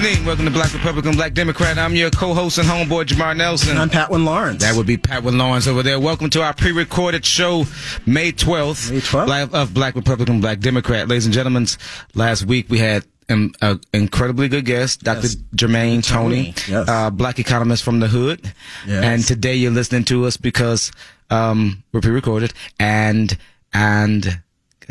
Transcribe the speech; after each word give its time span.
Evening. 0.00 0.24
Welcome 0.24 0.46
to 0.46 0.50
Black 0.50 0.72
Republican, 0.72 1.12
Black 1.12 1.34
Democrat. 1.34 1.76
I'm 1.76 1.94
your 1.94 2.08
co-host 2.08 2.56
and 2.56 2.66
homeboy, 2.66 3.04
Jamar 3.04 3.36
Nelson. 3.36 3.72
And 3.72 3.78
I'm 3.78 3.90
Patwin 3.90 4.24
Lawrence. 4.24 4.62
That 4.62 4.74
would 4.74 4.86
be 4.86 4.96
Patwin 4.96 5.36
Lawrence 5.36 5.66
over 5.66 5.82
there. 5.82 6.00
Welcome 6.00 6.30
to 6.30 6.42
our 6.42 6.54
pre-recorded 6.54 7.26
show, 7.26 7.66
May 8.06 8.32
12th. 8.32 8.90
May 8.90 9.00
12th. 9.00 9.26
Live 9.28 9.54
of 9.54 9.74
Black 9.74 9.94
Republican, 9.96 10.40
Black 10.40 10.60
Democrat. 10.60 11.06
Ladies 11.06 11.26
and 11.26 11.34
gentlemen, 11.34 11.66
last 12.14 12.46
week 12.46 12.70
we 12.70 12.78
had 12.78 13.04
an 13.28 13.52
incredibly 13.92 14.48
good 14.48 14.64
guest, 14.64 15.02
Dr. 15.02 15.20
Yes. 15.22 15.36
Jermaine 15.54 16.02
Toney, 16.06 16.54
Yes. 16.66 16.88
uh, 16.88 17.10
black 17.10 17.38
economist 17.38 17.82
from 17.82 18.00
the 18.00 18.08
hood. 18.08 18.54
Yes. 18.86 19.04
And 19.04 19.22
today 19.22 19.56
you're 19.56 19.70
listening 19.70 20.04
to 20.04 20.24
us 20.24 20.38
because 20.38 20.92
um, 21.28 21.82
we're 21.92 22.00
pre-recorded 22.00 22.54
and 22.78 23.36
and 23.74 24.40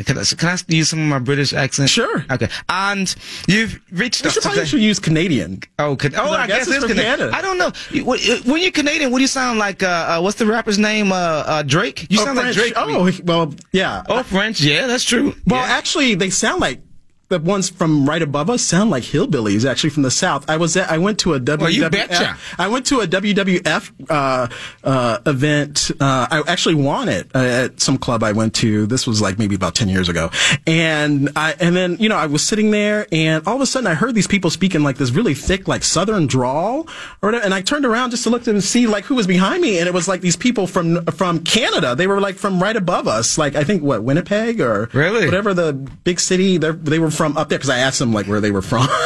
can 0.04 0.18
I, 0.18 0.24
can 0.24 0.48
I 0.48 0.56
use 0.68 0.88
some 0.90 1.00
of 1.00 1.06
my 1.06 1.18
British 1.18 1.52
accent? 1.52 1.90
Sure. 1.90 2.24
Okay. 2.30 2.48
And 2.68 3.14
you've 3.46 3.80
reached 3.92 4.24
We 4.24 4.30
should 4.30 4.42
probably 4.42 4.66
should 4.66 4.80
use 4.80 4.98
Canadian. 4.98 5.60
Oh, 5.78 5.96
can, 5.96 6.14
oh, 6.16 6.32
our 6.32 6.38
I 6.40 6.46
guess 6.46 6.58
guest 6.66 6.68
is 6.70 6.76
it's 6.76 6.86
Canadian. 6.86 7.16
Canada. 7.30 7.36
I 7.36 7.42
don't 7.42 7.58
know. 7.58 7.66
Uh, 7.68 8.40
When 8.50 8.62
you're 8.62 8.70
Canadian, 8.72 9.10
what 9.10 9.18
do 9.18 9.22
you 9.22 9.28
sound 9.28 9.58
like? 9.58 9.82
Uh, 9.82 9.86
uh, 9.86 10.20
what's 10.20 10.38
the 10.38 10.46
rapper's 10.46 10.78
name? 10.78 11.12
Uh, 11.12 11.16
uh, 11.16 11.62
Drake. 11.62 12.06
You 12.10 12.20
Oh, 12.20 12.24
sound 12.24 12.38
French. 12.38 12.56
like 12.56 12.72
Drake. 12.74 12.74
Oh, 12.76 13.10
well, 13.24 13.54
yeah. 13.72 14.02
Oh, 14.08 14.22
French. 14.22 14.60
Yeah, 14.60 14.86
that's 14.86 15.04
true. 15.04 15.34
well, 15.46 15.60
yeah. 15.66 15.72
actually, 15.76 16.14
they 16.14 16.30
sound 16.30 16.60
like 16.60 16.80
the 17.30 17.38
ones 17.38 17.70
from 17.70 18.06
right 18.08 18.20
above 18.22 18.50
us 18.50 18.60
sound 18.62 18.90
like 18.90 19.04
hillbillies. 19.04 19.64
Actually, 19.64 19.90
from 19.90 20.02
the 20.02 20.10
south. 20.10 20.50
I 20.50 20.56
was 20.56 20.76
at, 20.76 20.90
I 20.90 20.98
went 20.98 21.20
to 21.20 21.34
a 21.34 21.40
WWF. 21.40 21.60
Well, 21.60 21.70
you 21.70 21.88
betcha. 21.88 22.36
I 22.58 22.66
went 22.68 22.86
to 22.86 23.00
a 23.00 23.06
WWF 23.06 23.92
uh, 24.10 24.48
uh, 24.84 25.18
event. 25.26 25.92
Uh, 26.00 26.26
I 26.30 26.42
actually 26.48 26.74
won 26.74 27.08
it 27.08 27.30
uh, 27.34 27.38
at 27.38 27.80
some 27.80 27.98
club 27.98 28.22
I 28.24 28.32
went 28.32 28.54
to. 28.56 28.84
This 28.86 29.06
was 29.06 29.22
like 29.22 29.38
maybe 29.38 29.54
about 29.54 29.76
ten 29.76 29.88
years 29.88 30.08
ago, 30.08 30.30
and 30.66 31.30
I 31.36 31.54
and 31.60 31.74
then 31.76 31.96
you 32.00 32.08
know 32.08 32.16
I 32.16 32.26
was 32.26 32.42
sitting 32.46 32.72
there, 32.72 33.06
and 33.12 33.46
all 33.46 33.54
of 33.54 33.60
a 33.62 33.66
sudden 33.66 33.86
I 33.86 33.94
heard 33.94 34.14
these 34.14 34.26
people 34.26 34.50
speaking 34.50 34.82
like 34.82 34.96
this 34.96 35.12
really 35.12 35.34
thick 35.34 35.68
like 35.68 35.84
Southern 35.84 36.26
drawl, 36.26 36.88
or 37.22 37.28
whatever, 37.28 37.44
and 37.44 37.54
I 37.54 37.62
turned 37.62 37.84
around 37.86 38.10
just 38.10 38.24
to 38.24 38.30
look 38.30 38.46
and 38.48 38.62
see 38.62 38.88
like 38.88 39.04
who 39.04 39.14
was 39.14 39.28
behind 39.28 39.62
me, 39.62 39.78
and 39.78 39.86
it 39.86 39.94
was 39.94 40.08
like 40.08 40.20
these 40.20 40.36
people 40.36 40.66
from 40.66 41.04
from 41.06 41.44
Canada. 41.44 41.94
They 41.94 42.08
were 42.08 42.20
like 42.20 42.34
from 42.36 42.60
right 42.60 42.76
above 42.76 43.06
us, 43.06 43.38
like 43.38 43.54
I 43.54 43.62
think 43.62 43.84
what 43.84 44.02
Winnipeg 44.02 44.60
or 44.60 44.88
Really? 44.92 45.26
whatever 45.26 45.54
the 45.54 45.72
big 45.72 46.18
city. 46.18 46.58
They're, 46.58 46.72
they 46.72 46.98
were 46.98 47.10
from 47.20 47.36
up 47.36 47.50
there 47.50 47.58
because 47.58 47.68
I 47.68 47.80
asked 47.80 47.98
them 47.98 48.14
like 48.14 48.24
where 48.24 48.40
they 48.40 48.50
were 48.50 48.62
from. 48.62 48.88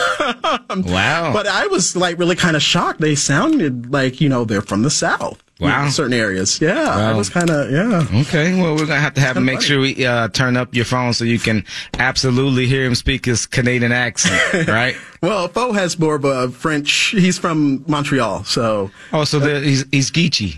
Wow. 0.70 1.32
But 1.32 1.46
I 1.48 1.66
was 1.66 1.96
like 1.96 2.18
really 2.18 2.36
kind 2.36 2.54
of 2.56 2.62
shocked. 2.62 3.00
They 3.00 3.14
sounded 3.16 3.92
like 3.92 4.20
you 4.20 4.28
know 4.28 4.44
they're 4.44 4.62
from 4.62 4.82
the 4.82 4.90
south. 4.90 5.42
Wow. 5.60 5.88
certain 5.88 6.12
areas. 6.12 6.60
Yeah, 6.60 6.88
I 6.88 7.12
was 7.12 7.28
kind 7.28 7.50
of 7.50 7.70
yeah. 7.70 8.06
Okay, 8.20 8.60
well, 8.60 8.72
we're 8.74 8.86
gonna 8.86 9.00
have 9.00 9.14
to 9.14 9.20
have 9.20 9.36
make 9.42 9.56
funny. 9.56 9.66
sure 9.66 9.80
we 9.80 10.06
uh, 10.06 10.28
turn 10.28 10.56
up 10.56 10.74
your 10.74 10.84
phone 10.84 11.12
so 11.12 11.24
you 11.24 11.38
can 11.40 11.64
absolutely 11.98 12.66
hear 12.66 12.84
him 12.84 12.94
speak 12.94 13.24
his 13.26 13.46
Canadian 13.46 13.90
accent, 13.92 14.68
right? 14.68 14.96
Well, 15.22 15.48
Fo 15.48 15.72
has 15.72 15.98
more 15.98 16.14
of 16.14 16.24
a 16.24 16.50
French. 16.50 16.90
He's 17.10 17.38
from 17.38 17.84
Montreal, 17.88 18.44
so 18.44 18.90
Oh, 19.12 19.24
so 19.24 19.38
there, 19.40 19.60
he's 19.60 19.84
he's 19.90 20.10
Geechee. 20.10 20.56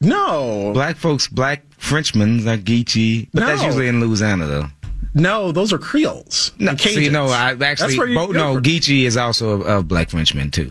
no, 0.00 0.72
Black 0.74 0.96
folks, 0.96 1.28
black 1.28 1.64
Frenchmen 1.78 2.46
are 2.48 2.56
Geechee, 2.56 3.28
but 3.32 3.40
that's 3.40 3.62
usually 3.62 3.88
in 3.88 4.00
Louisiana 4.00 4.46
though. 4.46 4.66
No, 5.14 5.52
those 5.52 5.72
are 5.72 5.78
Creoles. 5.78 6.52
No, 6.58 6.74
see, 6.76 7.08
no, 7.08 7.26
I 7.26 7.50
actually, 7.50 7.64
That's 7.66 7.98
where 7.98 8.08
you 8.08 8.16
bo- 8.16 8.32
no, 8.32 8.54
for- 8.54 8.60
Geechee 8.60 9.04
is 9.04 9.16
also 9.16 9.62
a, 9.62 9.78
a 9.78 9.82
black 9.82 10.10
Frenchman 10.10 10.50
too. 10.50 10.70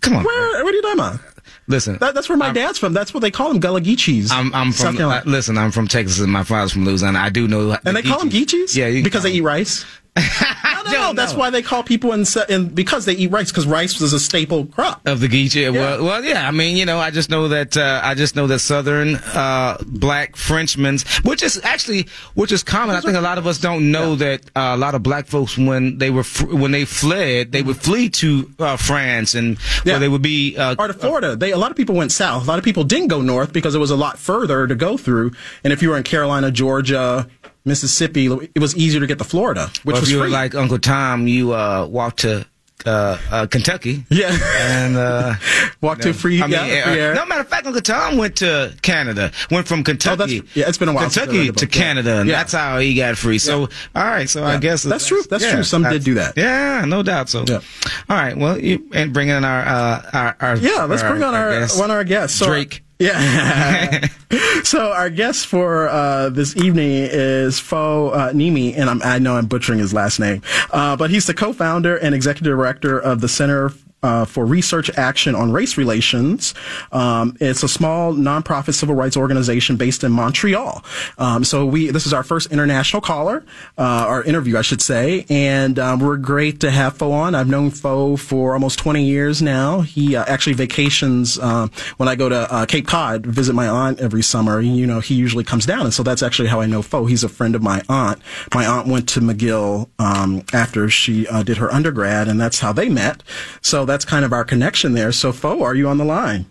Come 0.00 0.16
on, 0.16 0.24
Where? 0.24 0.64
What 0.64 0.72
are 0.72 0.76
you 0.76 0.82
talking 0.82 0.98
about? 1.00 1.20
listen. 1.66 1.96
That, 1.98 2.14
that's 2.14 2.28
where 2.28 2.36
my 2.38 2.52
dad's 2.52 2.78
from. 2.78 2.92
That's 2.92 3.14
what 3.14 3.20
they 3.20 3.30
call 3.30 3.48
them, 3.48 3.60
Gullah 3.60 3.80
Geechees. 3.80 4.30
I'm, 4.30 4.54
I'm 4.54 4.72
from. 4.72 4.98
Uh, 4.98 5.22
listen, 5.24 5.56
I'm 5.56 5.70
from 5.70 5.88
Texas, 5.88 6.20
and 6.20 6.30
my 6.32 6.42
father's 6.42 6.72
from 6.72 6.84
Louisiana. 6.84 7.18
I 7.20 7.28
do 7.30 7.46
know. 7.48 7.76
and 7.84 7.96
they 7.96 8.02
call 8.02 8.18
them 8.18 8.30
Geechees? 8.30 8.76
Yeah, 8.76 8.88
you 8.88 9.02
because 9.02 9.22
they 9.22 9.32
eat 9.32 9.42
rice. 9.42 9.84
I 10.16 10.74
No, 10.88 10.92
no, 11.08 11.12
that's 11.12 11.34
why 11.34 11.50
they 11.50 11.60
call 11.60 11.82
people 11.82 12.12
in, 12.12 12.24
in 12.48 12.68
because 12.68 13.04
they 13.04 13.12
eat 13.12 13.30
rice 13.30 13.50
because 13.50 13.66
rice 13.66 14.00
was 14.00 14.14
a 14.14 14.20
staple 14.20 14.64
crop. 14.66 15.06
of 15.06 15.20
the 15.20 15.28
Geechee. 15.28 15.70
Well, 15.70 16.02
well, 16.02 16.24
yeah. 16.24 16.48
I 16.48 16.50
mean, 16.50 16.78
you 16.78 16.86
know, 16.86 16.98
I 16.98 17.10
just 17.10 17.28
know 17.28 17.48
that. 17.48 17.76
Uh, 17.76 18.00
I 18.02 18.14
just 18.14 18.34
know 18.34 18.46
that 18.46 18.60
Southern 18.60 19.16
uh, 19.16 19.76
black 19.86 20.34
Frenchmen, 20.36 20.98
which 21.24 21.42
is 21.42 21.60
actually 21.62 22.06
which 22.34 22.52
is 22.52 22.62
common. 22.62 22.96
I 22.96 23.00
think 23.02 23.16
a 23.18 23.20
lot 23.20 23.36
of 23.36 23.46
us 23.46 23.58
don't 23.58 23.90
know 23.90 24.14
that 24.16 24.44
uh, 24.56 24.72
a 24.74 24.76
lot 24.78 24.94
of 24.94 25.02
black 25.02 25.26
folks 25.26 25.58
when 25.58 25.98
they 25.98 26.08
were 26.10 26.24
fr- 26.24 26.54
when 26.54 26.70
they 26.70 26.86
fled, 26.86 27.52
they 27.52 27.62
would 27.62 27.76
flee 27.76 28.08
to 28.10 28.50
uh, 28.58 28.76
France 28.78 29.34
and 29.34 29.58
Yeah. 29.84 29.94
where 29.94 30.00
they 30.00 30.08
would 30.08 30.22
be. 30.22 30.56
Uh, 30.56 30.74
or 30.78 30.86
to 30.88 30.94
Florida. 30.94 31.36
They 31.36 31.50
a 31.50 31.58
lot 31.58 31.70
of 31.70 31.76
people 31.76 31.96
went 31.96 32.12
south. 32.12 32.44
A 32.44 32.46
lot 32.46 32.58
of 32.58 32.64
people 32.64 32.84
didn't 32.84 33.08
go 33.08 33.20
north 33.20 33.52
because 33.52 33.74
it 33.74 33.78
was 33.78 33.90
a 33.90 33.96
lot 33.96 34.18
further 34.18 34.66
to 34.66 34.74
go 34.74 34.96
through. 34.96 35.32
And 35.64 35.72
if 35.72 35.82
you 35.82 35.90
were 35.90 35.98
in 35.98 36.02
Carolina, 36.02 36.50
Georgia, 36.50 37.28
Mississippi, 37.68 38.26
it 38.26 38.58
was 38.58 38.74
easier 38.76 39.00
to 39.00 39.06
get 39.06 39.18
to 39.18 39.24
Florida, 39.24 39.70
which 39.84 39.96
if 39.96 40.00
was 40.02 40.10
you 40.10 40.18
were 40.18 40.24
free. 40.24 40.32
like 40.32 40.54
Uncle 40.54 40.78
Tom, 40.78 41.26
you 41.28 41.52
uh, 41.54 41.86
walked 41.86 42.20
to 42.20 42.46
uh, 42.86 43.18
uh, 43.30 43.46
Kentucky. 43.46 44.04
yeah, 44.08 44.30
And 44.60 44.96
uh, 44.96 45.34
walk 45.80 45.98
to 46.02 46.12
free, 46.14 46.38
I 46.40 46.46
mean, 46.46 46.52
yeah, 46.52 46.60
uh, 46.60 46.90
free 46.92 47.00
air. 47.00 47.14
no 47.14 47.26
matter 47.26 47.40
of 47.40 47.48
fact, 47.48 47.66
Uncle 47.66 47.82
Tom 47.82 48.16
went 48.18 48.36
to 48.36 48.72
Canada. 48.82 49.32
Went 49.50 49.66
from 49.66 49.82
Kentucky. 49.82 50.42
yeah, 50.54 50.68
it's 50.68 50.78
been 50.78 50.88
a 50.88 50.92
while 50.92 51.04
Kentucky 51.10 51.46
to 51.46 51.52
book, 51.52 51.62
yeah. 51.62 51.68
Canada, 51.68 52.20
and 52.20 52.28
Yeah. 52.28 52.36
that's 52.36 52.52
how 52.52 52.78
he 52.78 52.94
got 52.94 53.16
free. 53.18 53.38
So, 53.38 53.62
all 53.62 53.68
right. 54.04 54.28
So 54.30 54.44
I 54.44 54.58
guess 54.58 54.84
That's 54.84 55.06
true. 55.06 55.22
That's 55.28 55.44
true. 55.50 55.64
Some 55.64 55.82
did 55.82 56.04
do 56.04 56.14
that. 56.14 56.36
Yeah, 56.36 56.84
no 56.86 57.02
doubt. 57.02 57.28
So, 57.28 57.44
Yeah. 57.48 57.60
all 58.08 58.16
right. 58.16 58.36
Well, 58.36 58.58
you 58.58 58.88
and 58.94 59.12
bring 59.12 59.28
in 59.28 59.44
our 59.44 59.60
uh, 59.66 60.10
our, 60.12 60.36
our 60.40 60.56
Yeah, 60.56 60.84
let's 60.84 61.02
bring 61.02 61.22
on 61.24 61.34
our, 61.34 61.50
guest. 61.50 61.78
one 61.78 61.90
of 61.90 61.96
our 61.96 62.04
guests. 62.04 62.38
So- 62.38 62.46
Drake. 62.46 62.82
Yeah. 62.98 64.08
so 64.64 64.92
our 64.92 65.08
guest 65.08 65.46
for 65.46 65.88
uh, 65.88 66.30
this 66.30 66.56
evening 66.56 67.08
is 67.10 67.60
Fo 67.60 68.08
uh, 68.08 68.32
Niemi, 68.32 68.76
and 68.76 68.90
I'm, 68.90 69.02
I 69.02 69.18
know 69.18 69.36
I'm 69.36 69.46
butchering 69.46 69.78
his 69.78 69.94
last 69.94 70.18
name, 70.18 70.42
uh, 70.72 70.96
but 70.96 71.10
he's 71.10 71.26
the 71.26 71.34
co-founder 71.34 71.96
and 71.96 72.14
executive 72.14 72.50
director 72.50 72.98
of 72.98 73.20
the 73.20 73.28
Center. 73.28 73.72
Uh, 74.00 74.24
for 74.24 74.46
Research 74.46 74.90
Action 74.96 75.34
on 75.34 75.50
Race 75.50 75.76
Relations. 75.76 76.54
Um, 76.92 77.36
it's 77.40 77.64
a 77.64 77.68
small 77.68 78.12
nonprofit 78.12 78.74
civil 78.74 78.94
rights 78.94 79.16
organization 79.16 79.76
based 79.76 80.04
in 80.04 80.12
Montreal. 80.12 80.84
Um, 81.18 81.42
so 81.42 81.66
we, 81.66 81.90
this 81.90 82.06
is 82.06 82.12
our 82.12 82.22
first 82.22 82.52
international 82.52 83.02
caller, 83.02 83.44
uh, 83.76 83.82
our 83.82 84.22
interview, 84.22 84.56
I 84.56 84.62
should 84.62 84.80
say, 84.80 85.26
and 85.28 85.80
um, 85.80 85.98
we're 85.98 86.16
great 86.16 86.60
to 86.60 86.70
have 86.70 86.96
Fo 86.96 87.10
on. 87.10 87.34
I've 87.34 87.48
known 87.48 87.70
Fo 87.70 88.16
for 88.16 88.52
almost 88.52 88.78
20 88.78 89.04
years 89.04 89.42
now. 89.42 89.80
He 89.80 90.14
uh, 90.14 90.24
actually 90.28 90.54
vacations 90.54 91.38
uh, 91.38 91.66
when 91.96 92.08
I 92.08 92.14
go 92.14 92.28
to 92.28 92.52
uh, 92.52 92.66
Cape 92.66 92.86
Cod, 92.86 93.26
visit 93.26 93.54
my 93.54 93.66
aunt 93.66 93.98
every 93.98 94.22
summer. 94.22 94.60
You 94.60 94.86
know, 94.86 95.00
he 95.00 95.14
usually 95.14 95.44
comes 95.44 95.66
down, 95.66 95.80
and 95.80 95.92
so 95.92 96.04
that's 96.04 96.22
actually 96.22 96.48
how 96.48 96.60
I 96.60 96.66
know 96.66 96.82
Fo. 96.82 97.06
He's 97.06 97.24
a 97.24 97.28
friend 97.28 97.56
of 97.56 97.62
my 97.62 97.82
aunt. 97.88 98.20
My 98.54 98.64
aunt 98.64 98.86
went 98.86 99.08
to 99.10 99.20
McGill 99.20 99.88
um, 99.98 100.44
after 100.52 100.88
she 100.88 101.26
uh, 101.26 101.42
did 101.42 101.56
her 101.56 101.72
undergrad, 101.72 102.28
and 102.28 102.40
that's 102.40 102.60
how 102.60 102.72
they 102.72 102.88
met. 102.88 103.22
So 103.60 103.87
that's 103.88 104.04
kind 104.04 104.24
of 104.24 104.32
our 104.32 104.44
connection 104.44 104.92
there. 104.92 105.10
So, 105.10 105.32
Fo, 105.32 105.62
are 105.62 105.74
you 105.74 105.88
on 105.88 105.98
the 105.98 106.04
line? 106.04 106.46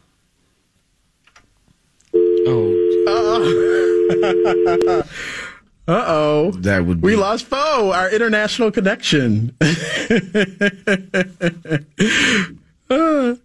Oh, 2.13 2.73
Uh 5.87 6.03
oh. 6.07 6.51
that 6.57 6.85
would 6.85 6.99
be 7.01 7.05
We 7.07 7.15
lost 7.15 7.45
Fo, 7.45 7.91
our 7.91 8.09
international 8.09 8.71
connection. 8.71 9.55
Uh, 12.89 13.35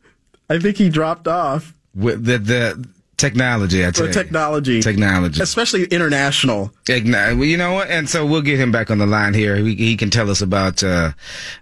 I 0.48 0.60
think 0.60 0.76
he 0.76 0.88
dropped 0.88 1.26
off 1.26 1.74
with 1.96 2.24
the 2.26 2.38
the 2.38 2.88
technology. 3.22 3.80
I 3.86 3.90
tell 3.90 4.04
for 4.04 4.06
you. 4.08 4.12
technology. 4.12 4.82
Technology. 4.82 5.40
Especially 5.40 5.84
international. 5.84 6.72
Igni- 6.86 7.36
well, 7.38 7.44
you 7.46 7.56
know 7.56 7.72
what? 7.72 7.88
And 7.88 8.08
so 8.08 8.26
we'll 8.26 8.42
get 8.42 8.58
him 8.60 8.70
back 8.72 8.90
on 8.90 8.98
the 8.98 9.06
line 9.06 9.32
here. 9.34 9.56
He, 9.56 9.74
he 9.76 9.96
can 9.96 10.10
tell 10.10 10.28
us 10.30 10.42
about 10.42 10.82
uh, 10.82 11.12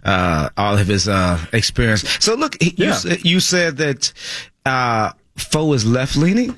uh, 0.05 0.49
all 0.57 0.77
of 0.79 0.87
his 0.89 1.07
uh, 1.07 1.39
experience. 1.53 2.03
So 2.19 2.35
look, 2.35 2.57
he, 2.61 2.71
you, 2.77 2.87
Yeah. 2.87 2.91
s- 2.93 3.25
you 3.25 3.39
said 3.41 3.77
that 3.77 4.13
uh, 4.67 5.13
Fo 5.37 5.73
is 5.73 5.85
left 5.87 6.17
leaning. 6.17 6.57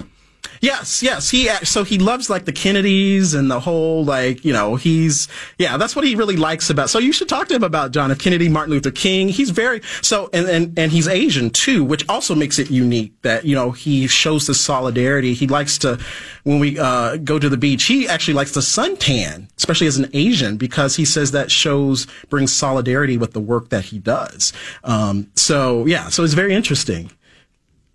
Yes, 0.61 1.03
yes. 1.03 1.31
He 1.31 1.49
so 1.65 1.83
he 1.83 1.99
loves 1.99 2.31
like 2.31 2.45
the 2.45 2.53
Kennedys 2.53 3.35
and 3.35 3.51
the 3.51 3.61
whole 3.61 4.05
like 4.05 4.45
you 4.45 4.53
know 4.53 4.77
he's 4.77 5.29
yeah 5.59 5.77
that's 5.77 5.97
what 5.97 6.05
he 6.05 6.15
really 6.15 6.37
likes 6.37 6.71
about. 6.71 6.89
So 6.89 6.99
you 6.99 7.13
should 7.13 7.29
talk 7.29 7.49
to 7.49 7.55
him 7.55 7.65
about 7.65 7.91
John 7.91 8.11
F. 8.11 8.19
Kennedy, 8.19 8.49
Martin 8.49 8.73
Luther 8.73 8.91
King. 8.91 9.29
He's 9.29 9.51
very 9.51 9.81
so 10.03 10.31
and 10.33 10.47
and 10.49 10.79
and 10.79 10.93
he's 10.93 11.09
Asian 11.09 11.51
too, 11.51 11.85
which 11.85 12.09
also 12.09 12.35
makes 12.35 12.59
it 12.59 12.71
unique 12.71 13.13
that 13.23 13.45
you 13.45 13.55
know 13.55 13.73
he 13.73 14.07
shows 14.07 14.47
the 14.47 14.55
solidarity. 14.55 15.35
He 15.35 15.47
likes 15.47 15.79
to 15.79 15.99
when 16.45 16.61
we 16.61 16.79
uh, 16.79 17.17
go 17.17 17.39
to 17.39 17.49
the 17.49 17.57
beach. 17.57 17.85
He 17.85 18.09
actually 18.09 18.35
likes 18.35 18.53
the 18.53 18.61
suntan, 18.61 19.49
especially 19.57 19.89
as 19.89 19.99
an 19.99 20.11
Asian, 20.13 20.57
because 20.57 20.97
he 20.97 21.05
says 21.05 21.33
that 21.33 21.51
shows 21.51 22.07
brings 22.31 22.53
solidarity 22.53 23.17
with 23.17 23.33
the 23.33 23.41
work 23.41 23.71
that 23.71 23.87
he 23.87 23.99
does. 23.99 24.53
Um, 24.85 25.31
so 25.35 25.87
yeah, 25.87 26.09
so 26.09 26.23
it's 26.23 26.35
very 26.35 26.55
interesting. 26.55 27.11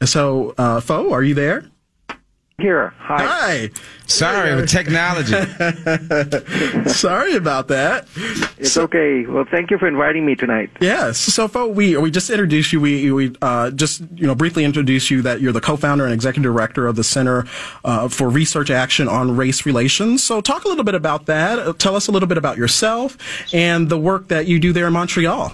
So, 0.04 0.54
uh, 0.58 0.80
Fo, 0.80 1.12
are 1.12 1.24
you 1.24 1.34
there? 1.34 1.66
Here. 2.60 2.92
Hi. 2.98 3.24
Hi. 3.24 3.70
Sorry, 4.08 4.56
with 4.56 4.68
technology. 4.68 5.32
Sorry 6.90 7.36
about 7.36 7.68
that. 7.68 8.08
It's 8.58 8.76
okay. 8.76 9.28
Well, 9.28 9.46
thank 9.52 9.70
you 9.70 9.78
for 9.78 9.88
inviting 9.88 10.26
me 10.26 10.34
tonight. 10.34 10.72
Yes. 10.82 11.20
So, 11.20 11.48
Fo, 11.48 11.68
we 11.68 11.96
we 11.98 12.10
just 12.10 12.32
introduced 12.32 12.74
you. 12.74 12.82
We 12.82 13.12
we 13.12 13.36
uh, 13.44 13.70
just 13.70 14.02
you 14.16 14.26
know 14.26 14.34
briefly 14.34 14.66
introduced 14.66 15.12
you 15.12 15.22
that 15.22 15.40
you're 15.40 15.52
the 15.52 15.62
co-founder 15.62 16.04
and 16.04 16.12
executive 16.12 16.52
director 16.52 16.88
of 16.88 16.96
the 16.96 17.04
Center 17.04 17.46
uh, 17.86 18.08
for 18.08 18.28
Research 18.28 18.72
Action 18.72 19.08
on 19.08 19.38
Race 19.38 19.64
Relations. 19.68 20.24
So, 20.24 20.42
talk 20.42 20.66
a 20.66 20.68
little 20.68 20.84
bit 20.84 20.96
about 20.96 21.28
that. 21.28 21.60
Uh, 21.60 21.74
Tell 21.74 21.96
us 21.96 22.08
a 22.08 22.12
little 22.12 22.28
bit 22.28 22.40
about 22.40 22.58
yourself 22.58 23.20
and 23.54 23.88
the 23.88 24.00
work 24.00 24.30
that 24.30 24.48
you 24.48 24.58
do 24.60 24.74
there 24.74 24.88
in 24.88 24.94
Montreal. 24.94 25.54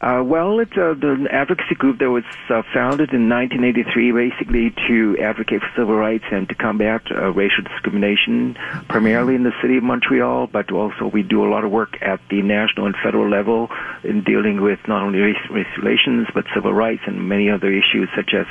Uh, 0.00 0.22
well, 0.24 0.60
it's 0.60 0.76
uh, 0.76 0.94
the 0.94 1.26
advocacy 1.32 1.74
group 1.74 1.98
that 1.98 2.08
was 2.08 2.22
uh, 2.50 2.62
founded 2.72 3.12
in 3.12 3.28
1983, 3.28 4.12
basically 4.12 4.70
to 4.86 5.18
advocate 5.18 5.60
for 5.60 5.70
civil 5.74 5.96
rights 5.96 6.24
and 6.30 6.48
to 6.48 6.54
combat 6.54 7.02
uh, 7.10 7.32
racial 7.32 7.64
discrimination, 7.64 8.56
primarily 8.88 9.34
in 9.34 9.42
the 9.42 9.52
city 9.60 9.76
of 9.76 9.82
Montreal, 9.82 10.46
but 10.46 10.70
also 10.70 11.08
we 11.08 11.24
do 11.24 11.44
a 11.44 11.50
lot 11.50 11.64
of 11.64 11.72
work 11.72 12.00
at 12.00 12.20
the 12.30 12.42
national 12.42 12.86
and 12.86 12.94
federal 13.02 13.28
level 13.28 13.70
in 14.04 14.22
dealing 14.22 14.60
with 14.60 14.78
not 14.86 15.02
only 15.02 15.18
race, 15.18 15.50
race 15.50 15.66
relations 15.76 16.28
but 16.32 16.44
civil 16.54 16.72
rights 16.72 17.02
and 17.06 17.28
many 17.28 17.50
other 17.50 17.72
issues 17.72 18.08
such 18.14 18.34
as 18.34 18.46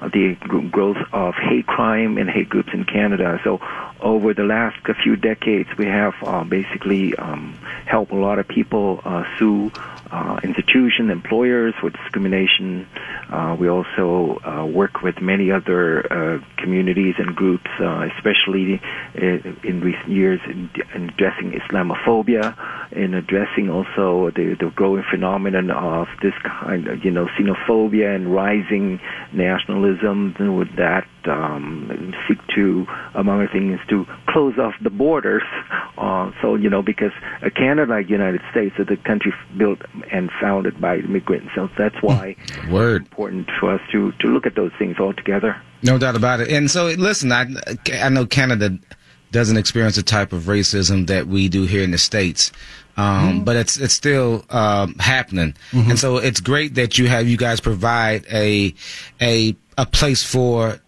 uh, 0.00 0.08
the 0.08 0.36
growth 0.70 0.96
of 1.12 1.34
hate 1.34 1.66
crime 1.66 2.16
and 2.16 2.30
hate 2.30 2.48
groups 2.48 2.70
in 2.72 2.84
Canada. 2.84 3.38
So, 3.44 3.60
over 4.00 4.32
the 4.32 4.44
last 4.44 4.76
few 5.02 5.16
decades, 5.16 5.68
we 5.76 5.86
have 5.86 6.14
uh, 6.22 6.44
basically 6.44 7.16
um, 7.16 7.52
helped 7.84 8.12
a 8.12 8.16
lot 8.16 8.38
of 8.38 8.46
people 8.46 9.00
uh, 9.04 9.24
sue 9.36 9.72
uh, 10.10 10.40
institutions, 10.42 11.10
employers 11.10 11.74
for 11.80 11.90
discrimination. 11.90 12.86
Uh, 13.30 13.56
we 13.58 13.68
also 13.68 14.38
uh, 14.44 14.64
work 14.64 15.02
with 15.02 15.20
many 15.20 15.50
other 15.50 16.00
uh, 16.12 16.38
communities 16.56 17.14
and 17.18 17.36
groups, 17.36 17.68
uh, 17.80 18.06
especially 18.16 18.80
in, 19.14 19.56
in, 19.64 19.80
recent 19.80 20.08
years 20.08 20.40
in, 20.46 20.70
in, 20.94 21.10
addressing 21.10 21.52
Islamophobia, 21.52 22.56
in 22.92 23.14
addressing 23.14 23.68
also 23.70 24.30
the, 24.34 24.56
the 24.58 24.70
growing 24.74 25.04
phenomenon 25.10 25.70
of 25.70 26.06
this 26.22 26.34
kind 26.42 26.88
of, 26.88 27.04
you 27.04 27.10
know, 27.10 27.26
xenophobia 27.38 28.14
and 28.14 28.32
rising 28.32 29.00
nationalism. 29.32 30.34
With 30.38 30.76
that, 30.76 31.06
um, 31.28 32.14
seek 32.26 32.38
to, 32.54 32.86
among 33.14 33.36
other 33.42 33.48
things, 33.52 33.80
to 33.88 34.06
close 34.28 34.58
off 34.58 34.74
the 34.82 34.90
borders. 34.90 35.42
Uh, 35.96 36.30
so, 36.40 36.54
you 36.54 36.70
know, 36.70 36.82
because 36.82 37.12
Canada, 37.54 37.90
like 37.90 38.08
United 38.08 38.40
States, 38.50 38.74
is 38.78 38.88
a 38.90 38.96
country 38.96 39.32
built 39.56 39.80
and 40.10 40.30
founded 40.40 40.80
by 40.80 40.96
immigrants. 40.96 41.50
So 41.54 41.68
that's 41.76 42.00
why 42.02 42.36
Word. 42.70 43.02
it's 43.02 43.08
important 43.10 43.50
for 43.60 43.74
us 43.74 43.80
to, 43.92 44.12
to 44.12 44.26
look 44.28 44.46
at 44.46 44.54
those 44.54 44.72
things 44.78 44.96
all 44.98 45.12
together. 45.12 45.60
No 45.82 45.98
doubt 45.98 46.16
about 46.16 46.40
it. 46.40 46.48
And 46.50 46.70
so, 46.70 46.86
listen, 46.86 47.30
I, 47.30 47.46
I 47.92 48.08
know 48.08 48.26
Canada 48.26 48.78
doesn't 49.30 49.56
experience 49.56 49.96
the 49.96 50.02
type 50.02 50.32
of 50.32 50.44
racism 50.44 51.06
that 51.08 51.26
we 51.26 51.48
do 51.48 51.64
here 51.64 51.82
in 51.82 51.90
the 51.90 51.98
States. 51.98 52.52
Um, 52.96 53.04
mm-hmm. 53.04 53.44
but 53.44 53.54
it's 53.54 53.76
it's 53.76 53.94
still 53.94 54.44
um, 54.50 54.96
happening, 54.96 55.54
mm-hmm. 55.70 55.90
and 55.90 55.98
so 56.00 56.16
it's 56.16 56.40
great 56.40 56.74
that 56.74 56.98
you 56.98 57.06
have 57.06 57.28
you 57.28 57.36
guys 57.36 57.60
provide 57.60 58.26
a 58.28 58.74
a 59.20 59.54
a 59.76 59.86
place 59.86 60.24
for 60.24 60.80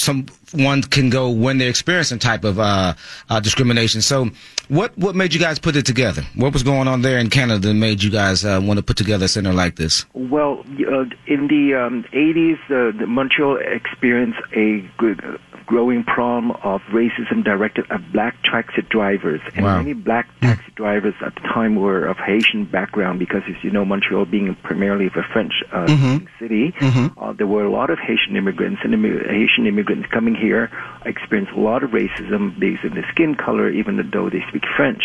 someone 0.00 0.82
can 0.82 1.10
go 1.10 1.30
when 1.30 1.58
they're 1.58 1.68
experiencing 1.68 2.18
type 2.18 2.44
of 2.44 2.58
uh, 2.58 2.94
uh, 3.28 3.40
discrimination. 3.40 4.00
So, 4.00 4.30
what 4.68 4.96
what 4.98 5.14
made 5.14 5.34
you 5.34 5.40
guys 5.40 5.58
put 5.58 5.76
it 5.76 5.86
together? 5.86 6.22
What 6.34 6.52
was 6.52 6.62
going 6.62 6.88
on 6.88 7.02
there 7.02 7.18
in 7.18 7.30
Canada 7.30 7.68
that 7.68 7.74
made 7.74 8.02
you 8.02 8.10
guys 8.10 8.44
uh, 8.44 8.60
want 8.62 8.78
to 8.78 8.82
put 8.82 8.96
together 8.96 9.24
a 9.24 9.28
center 9.28 9.52
like 9.52 9.76
this? 9.76 10.04
Well, 10.14 10.60
uh, 10.60 11.04
in 11.26 11.48
the 11.48 11.74
um, 11.74 12.04
80s, 12.12 12.58
the 12.68 13.06
Montreal 13.06 13.58
experienced 13.58 14.40
a 14.54 14.80
good, 14.98 15.20
growing 15.68 16.02
problem 16.02 16.50
of 16.62 16.80
racism 16.90 17.44
directed 17.44 17.84
at 17.90 18.00
black 18.10 18.34
taxi 18.42 18.80
drivers. 18.88 19.42
And 19.54 19.66
wow. 19.66 19.76
many 19.76 19.92
black 19.92 20.26
taxi 20.40 20.72
drivers 20.74 21.14
at 21.20 21.34
the 21.34 21.42
time 21.42 21.76
were 21.76 22.06
of 22.06 22.16
Haitian 22.16 22.64
background 22.64 23.18
because, 23.18 23.42
as 23.46 23.62
you 23.62 23.70
know, 23.70 23.84
Montreal 23.84 24.24
being 24.24 24.54
primarily 24.62 25.06
a 25.08 25.10
French 25.30 25.52
uh, 25.70 25.84
mm-hmm. 25.84 26.24
city, 26.40 26.72
mm-hmm. 26.72 27.18
Uh, 27.18 27.32
there 27.32 27.46
were 27.46 27.64
a 27.64 27.70
lot 27.70 27.90
of 27.90 27.98
Haitian 27.98 28.36
immigrants, 28.36 28.80
and 28.82 28.94
Haitian 28.94 29.66
immigrants 29.66 30.08
coming 30.10 30.34
here 30.34 30.70
experienced 31.04 31.52
a 31.52 31.60
lot 31.60 31.82
of 31.82 31.90
racism 31.90 32.58
based 32.58 32.84
on 32.84 32.94
their 32.94 33.06
skin 33.12 33.34
color, 33.34 33.68
even 33.68 33.96
though 34.10 34.30
they 34.30 34.42
speak 34.48 34.64
French. 34.74 35.02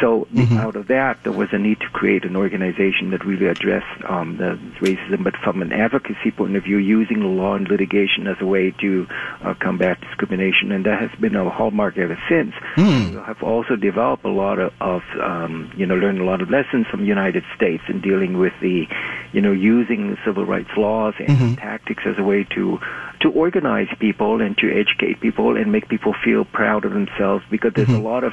So 0.00 0.26
mm-hmm. 0.32 0.56
out 0.56 0.76
of 0.76 0.86
that, 0.88 1.22
there 1.24 1.32
was 1.32 1.48
a 1.52 1.58
need 1.58 1.80
to 1.80 1.88
create 1.90 2.24
an 2.24 2.36
organization 2.36 3.10
that 3.10 3.26
really 3.26 3.46
addressed 3.46 4.04
um, 4.08 4.38
the 4.38 4.58
racism, 4.80 5.24
but 5.24 5.36
from 5.36 5.60
an 5.60 5.72
advocacy 5.72 6.30
point 6.30 6.56
of 6.56 6.64
view, 6.64 6.78
using 6.78 7.20
law 7.36 7.54
and 7.56 7.68
litigation 7.68 8.26
as 8.26 8.36
a 8.40 8.46
way 8.46 8.70
to 8.80 9.06
uh, 9.42 9.54
combat 9.60 9.97
discrimination, 10.00 10.72
and 10.72 10.84
that 10.86 11.00
has 11.00 11.10
been 11.20 11.36
a 11.36 11.48
hallmark 11.50 11.98
ever 11.98 12.18
since. 12.28 12.54
Mm. 12.76 13.10
We 13.10 13.16
have 13.16 13.42
also 13.42 13.76
developed 13.76 14.24
a 14.24 14.30
lot 14.30 14.58
of, 14.58 14.72
of 14.80 15.02
um, 15.20 15.72
you 15.76 15.86
know, 15.86 15.94
learned 15.94 16.20
a 16.20 16.24
lot 16.24 16.40
of 16.42 16.50
lessons 16.50 16.86
from 16.86 17.00
the 17.00 17.06
United 17.06 17.44
States 17.56 17.82
in 17.88 18.00
dealing 18.00 18.38
with 18.38 18.52
the, 18.60 18.86
you 19.32 19.40
know, 19.40 19.52
using 19.52 20.16
civil 20.24 20.44
rights 20.44 20.70
laws 20.76 21.14
and 21.18 21.28
mm-hmm. 21.28 21.54
tactics 21.54 22.02
as 22.06 22.18
a 22.18 22.22
way 22.22 22.44
to 22.44 22.78
to 23.20 23.32
organize 23.32 23.88
people 23.98 24.40
and 24.40 24.56
to 24.58 24.70
educate 24.70 25.20
people 25.20 25.56
and 25.56 25.72
make 25.72 25.88
people 25.88 26.14
feel 26.24 26.44
proud 26.44 26.84
of 26.84 26.92
themselves 26.92 27.44
because 27.50 27.72
there's 27.74 27.88
mm-hmm. 27.88 28.06
a 28.06 28.08
lot 28.08 28.22
of, 28.24 28.32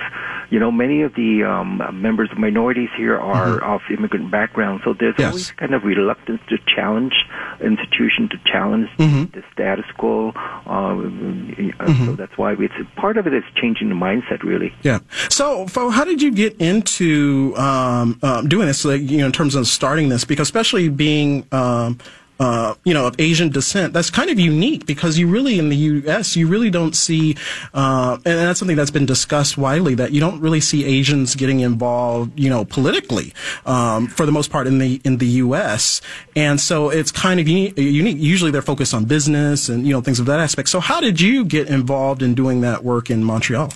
you 0.49 0.59
know, 0.59 0.71
many 0.71 1.01
of 1.01 1.15
the 1.15 1.43
um, 1.43 1.81
members 1.93 2.31
of 2.31 2.37
minorities 2.37 2.89
here 2.95 3.17
are 3.17 3.59
mm-hmm. 3.59 3.71
of 3.71 3.81
immigrant 3.89 4.29
background, 4.29 4.81
so 4.83 4.93
there's 4.93 5.15
yes. 5.17 5.27
always 5.27 5.51
kind 5.51 5.73
of 5.73 5.83
reluctance 5.83 6.41
to 6.49 6.57
challenge 6.67 7.13
institution, 7.61 8.29
to 8.29 8.37
challenge 8.45 8.89
mm-hmm. 8.97 9.23
the 9.37 9.43
status 9.51 9.85
quo. 9.97 10.31
Um, 10.65 11.54
mm-hmm. 11.57 12.05
So 12.05 12.15
that's 12.15 12.37
why 12.37 12.53
it's 12.53 12.73
part 12.95 13.17
of 13.17 13.27
it 13.27 13.33
is 13.33 13.43
changing 13.55 13.89
the 13.89 13.95
mindset, 13.95 14.43
really. 14.43 14.73
Yeah. 14.83 14.99
So, 15.29 15.67
Fo, 15.67 15.89
how 15.89 16.03
did 16.03 16.21
you 16.21 16.31
get 16.31 16.55
into 16.61 17.53
um, 17.57 18.19
um, 18.21 18.47
doing 18.47 18.67
this? 18.67 18.85
Like, 18.85 19.01
you 19.01 19.19
know, 19.19 19.27
in 19.27 19.31
terms 19.31 19.55
of 19.55 19.67
starting 19.67 20.09
this, 20.09 20.25
because 20.25 20.47
especially 20.47 20.89
being 20.89 21.47
um, 21.51 21.99
uh, 22.39 22.75
you 22.83 22.93
know, 22.93 23.07
of 23.07 23.15
Asian 23.19 23.49
descent, 23.49 23.93
that's 23.93 24.09
kind 24.09 24.29
of 24.29 24.39
unique 24.39 24.85
because 24.85 25.17
you 25.17 25.27
really, 25.27 25.59
in 25.59 25.69
the 25.69 25.75
U.S., 25.75 26.35
you 26.35 26.47
really 26.47 26.69
don't 26.69 26.95
see, 26.95 27.35
uh, 27.73 28.17
and 28.25 28.39
that's 28.39 28.59
something 28.59 28.77
that's 28.77 28.91
been 28.91 29.05
discussed 29.05 29.57
widely, 29.57 29.95
that 29.95 30.11
you 30.11 30.19
don't 30.19 30.39
really 30.41 30.59
see 30.59 30.85
Asians 30.85 31.35
getting 31.35 31.61
involved, 31.61 32.37
you 32.39 32.49
know, 32.49 32.65
politically, 32.65 33.33
um, 33.65 34.07
for 34.07 34.25
the 34.25 34.31
most 34.31 34.51
part 34.51 34.67
in 34.67 34.79
the, 34.79 34.99
in 35.03 35.17
the 35.17 35.27
U.S. 35.27 36.01
And 36.35 36.59
so 36.59 36.89
it's 36.89 37.11
kind 37.11 37.39
of 37.39 37.47
unique, 37.47 37.77
unique. 37.77 38.17
Usually 38.19 38.51
they're 38.51 38.61
focused 38.61 38.93
on 38.93 39.05
business 39.05 39.69
and, 39.69 39.85
you 39.85 39.93
know, 39.93 40.01
things 40.01 40.19
of 40.19 40.25
that 40.25 40.39
aspect. 40.39 40.69
So 40.69 40.79
how 40.79 40.99
did 40.99 41.21
you 41.21 41.45
get 41.45 41.69
involved 41.69 42.21
in 42.21 42.35
doing 42.35 42.61
that 42.61 42.83
work 42.83 43.09
in 43.09 43.23
Montreal? 43.23 43.71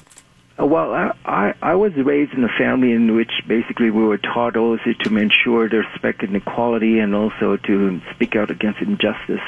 Uh, 0.59 0.65
well, 0.65 0.94
I, 1.25 1.53
I, 1.61 1.75
was 1.75 1.94
raised 1.95 2.33
in 2.33 2.44
a 2.44 2.50
family 2.57 2.91
in 2.91 3.15
which 3.15 3.31
basically 3.47 3.91
we 3.91 4.03
were 4.03 4.17
taught 4.17 4.57
also 4.57 4.94
to 5.03 5.17
ensure 5.17 5.69
the 5.69 5.78
respect 5.78 6.21
and 6.23 6.35
equality 6.35 6.99
and 6.99 7.16
also 7.16 7.56
to 7.56 8.01
speak 8.13 8.35
out 8.35 8.51
against 8.51 8.81
injustice. 8.81 9.42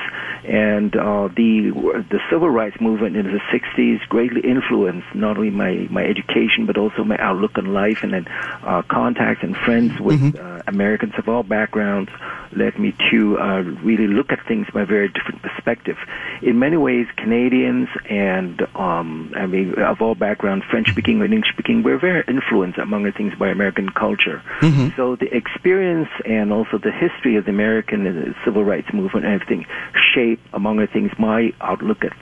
And 0.44 0.96
uh, 0.96 1.28
the 1.36 1.72
the 2.10 2.20
civil 2.30 2.50
rights 2.50 2.80
movement 2.80 3.18
in 3.18 3.26
the 3.26 3.40
60s 3.52 4.08
greatly 4.08 4.42
influenced 4.42 5.14
not 5.14 5.38
only 5.38 5.50
my, 5.50 5.88
my 5.90 6.04
education 6.04 6.66
but 6.66 6.78
also 6.78 7.04
my 7.04 7.18
outlook 7.18 7.58
on 7.58 7.74
life 7.74 8.04
and 8.04 8.14
then 8.14 8.28
uh, 8.28 8.82
contacts 8.84 9.44
and 9.44 9.56
friends 9.58 10.00
with 10.00 10.20
mm-hmm. 10.20 10.44
uh, 10.44 10.62
Americans 10.68 11.14
of 11.18 11.28
all 11.28 11.44
backgrounds 11.44 12.10
led 12.54 12.78
me 12.78 12.94
to 13.10 13.38
uh, 13.38 13.62
really 13.84 14.08
look 14.08 14.32
at 14.32 14.46
things 14.48 14.68
from 14.68 14.82
a 14.82 14.86
very 14.86 15.10
different 15.10 15.42
perspective. 15.42 15.98
In 16.42 16.60
many 16.60 16.78
ways, 16.78 17.08
Canadians 17.18 17.90
and 18.10 18.62
um, 18.76 19.34
I 19.36 19.46
mean 19.46 19.76
of 19.76 20.02
all 20.02 20.16
backgrounds, 20.16 20.66
French 20.70 20.96
speaking 21.02 21.22
and 21.22 21.34
English 21.34 21.52
speaking, 21.54 21.84
we're 21.84 22.00
very 22.00 22.24
influenced 22.28 22.78
among 22.78 23.02
other 23.06 23.12
things 23.12 23.34
by 23.38 23.50
American 23.50 23.90
culture. 23.90 24.42
Mm-hmm. 24.62 24.90
So 24.96 25.16
the 25.16 25.36
experience 25.36 26.10
and 26.26 26.54
also 26.54 26.78
the 26.78 26.92
history 26.92 27.36
of 27.38 27.46
the 27.46 27.52
American 27.52 28.06
uh, 28.08 28.46
civil 28.46 28.64
rights 28.64 28.88
movement 28.94 29.26
and 29.26 29.34
everything 29.34 29.66
shape, 30.14 30.40
among 30.54 30.78
other 30.78 30.92
things, 30.92 31.12
my 31.18 31.54
outlook 31.62 32.04
at, 32.04 32.14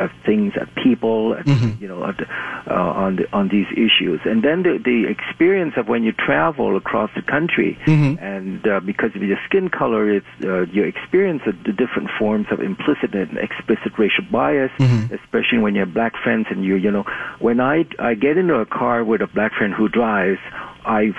at 0.00 0.10
things, 0.24 0.52
at 0.60 0.74
people, 0.74 1.34
mm-hmm. 1.34 1.82
you 1.82 1.88
know, 1.88 2.04
at, 2.04 2.20
uh, 2.70 2.74
on 2.74 3.16
the, 3.16 3.32
on 3.32 3.48
these 3.48 3.66
issues. 3.72 4.20
And 4.24 4.42
then 4.42 4.62
the, 4.62 4.78
the 4.82 5.06
experience 5.08 5.74
of 5.76 5.88
when 5.88 6.02
you 6.02 6.12
travel 6.12 6.76
across 6.76 7.10
the 7.14 7.22
country, 7.22 7.78
mm-hmm. 7.86 8.22
and 8.22 8.66
uh, 8.66 8.80
because 8.80 9.14
of 9.14 9.22
your 9.22 9.38
skin 9.46 9.68
color, 9.68 10.10
it's 10.10 10.26
uh, 10.44 10.62
you 10.66 10.84
experience 10.84 11.42
the 11.46 11.72
different 11.72 12.10
forms 12.18 12.46
of 12.50 12.60
implicit 12.60 13.14
and 13.14 13.38
explicit 13.38 13.92
racial 13.98 14.24
bias, 14.30 14.70
mm-hmm. 14.78 15.14
especially 15.14 15.58
when 15.58 15.74
you 15.74 15.80
have 15.80 15.94
black 15.94 16.14
friends 16.22 16.46
and 16.50 16.64
you, 16.64 16.76
you 16.76 16.90
know, 16.90 17.04
when 17.38 17.60
I 17.60 17.84
I 17.98 18.14
get 18.14 18.36
into 18.36 18.54
a 18.54 18.66
car 18.66 19.04
with 19.04 19.20
a 19.20 19.26
black 19.26 19.52
friend 19.54 19.72
who 19.72 19.88
drives, 19.88 20.40
I've 20.88 21.16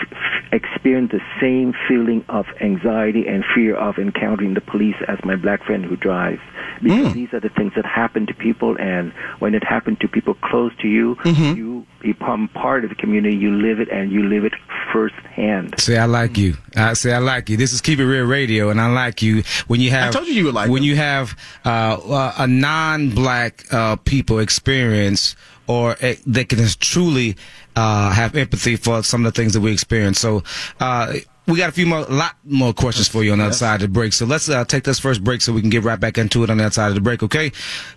experienced 0.52 1.14
the 1.14 1.22
same 1.40 1.74
feeling 1.88 2.26
of 2.28 2.48
anxiety 2.60 3.28
and 3.28 3.46
fear 3.56 3.76
of 3.76 3.98
encountering 3.98 4.56
the 4.56 4.62
police 4.62 4.96
as 5.08 5.20
my 5.24 5.36
black 5.36 5.64
friend 5.64 5.86
who 5.86 5.96
drives. 5.96 6.42
Because 6.82 7.08
mm. 7.08 7.14
these 7.14 7.34
are 7.34 7.40
the 7.40 7.50
things 7.50 7.74
that 7.76 7.86
happen 7.86 8.26
to 8.28 8.34
people, 8.34 8.78
and 8.80 9.14
when 9.40 9.54
it 9.54 9.64
happens 9.64 10.00
to 10.00 10.08
people 10.08 10.34
close 10.36 10.72
to 10.82 10.88
you, 10.88 11.16
mm-hmm. 11.16 11.58
you 11.58 11.86
become 12.02 12.48
part 12.48 12.84
of 12.84 12.90
the 12.90 12.96
community. 12.96 13.36
You 13.36 13.52
live 13.52 13.80
it, 13.80 13.90
and 13.90 14.12
you 14.12 14.24
live 14.24 14.46
it 14.46 14.54
firsthand. 14.94 15.76
Say, 15.78 15.98
I 15.98 16.06
like 16.06 16.38
you. 16.38 16.56
I 16.78 16.94
say, 16.94 17.12
I 17.12 17.18
like 17.20 17.50
you. 17.50 17.58
This 17.58 17.74
is 17.74 17.82
Keep 17.82 18.00
It 18.00 18.06
Real 18.06 18.26
Radio, 18.26 18.70
and 18.70 18.80
I 18.80 18.88
like 18.88 19.22
you 19.22 19.44
when 19.68 19.82
you 19.82 19.92
have. 19.92 20.10
I 20.10 20.12
told 20.12 20.28
you 20.28 20.34
you 20.34 20.46
would 20.46 20.56
like 20.56 20.70
when 20.70 20.82
them. 20.82 20.90
you 20.90 20.96
have 20.96 21.38
uh, 21.66 22.34
a 22.38 22.48
non-black 22.48 23.66
uh, 23.74 23.98
people 23.98 24.40
experience 24.40 25.36
or 25.70 25.92
uh, 26.02 26.16
they 26.26 26.44
can 26.44 26.66
truly 26.80 27.38
uh, 27.80 28.12
have 28.12 28.36
empathy 28.36 28.76
for 28.76 29.02
some 29.04 29.26
of 29.26 29.34
the 29.34 29.42
things 29.42 29.54
that 29.54 29.62
we 29.62 29.72
experience. 29.72 30.20
So, 30.20 30.44
uh, 30.82 31.14
we 31.48 31.58
got 31.58 31.70
a 31.70 31.72
few 31.72 31.88
more, 31.88 32.02
lot 32.04 32.36
more 32.44 32.74
questions 32.74 33.08
for 33.08 33.24
you 33.24 33.32
on 33.32 33.40
the 33.40 33.46
other 33.46 33.54
side 33.54 33.76
of 33.76 33.82
the 33.82 33.88
break. 33.88 34.14
So 34.14 34.26
let's 34.26 34.50
uh, 34.50 34.66
take 34.66 34.84
this 34.84 35.00
first 35.00 35.24
break 35.24 35.42
so 35.42 35.52
we 35.52 35.62
can 35.62 35.72
get 35.72 35.84
right 35.84 36.00
back 36.00 36.20
into 36.20 36.44
it 36.44 36.50
on 36.52 36.58
the 36.58 36.66
other 36.66 36.74
side 36.74 36.90
of 36.90 36.96
the 36.96 37.02
break. 37.02 37.24
Okay, 37.24 37.52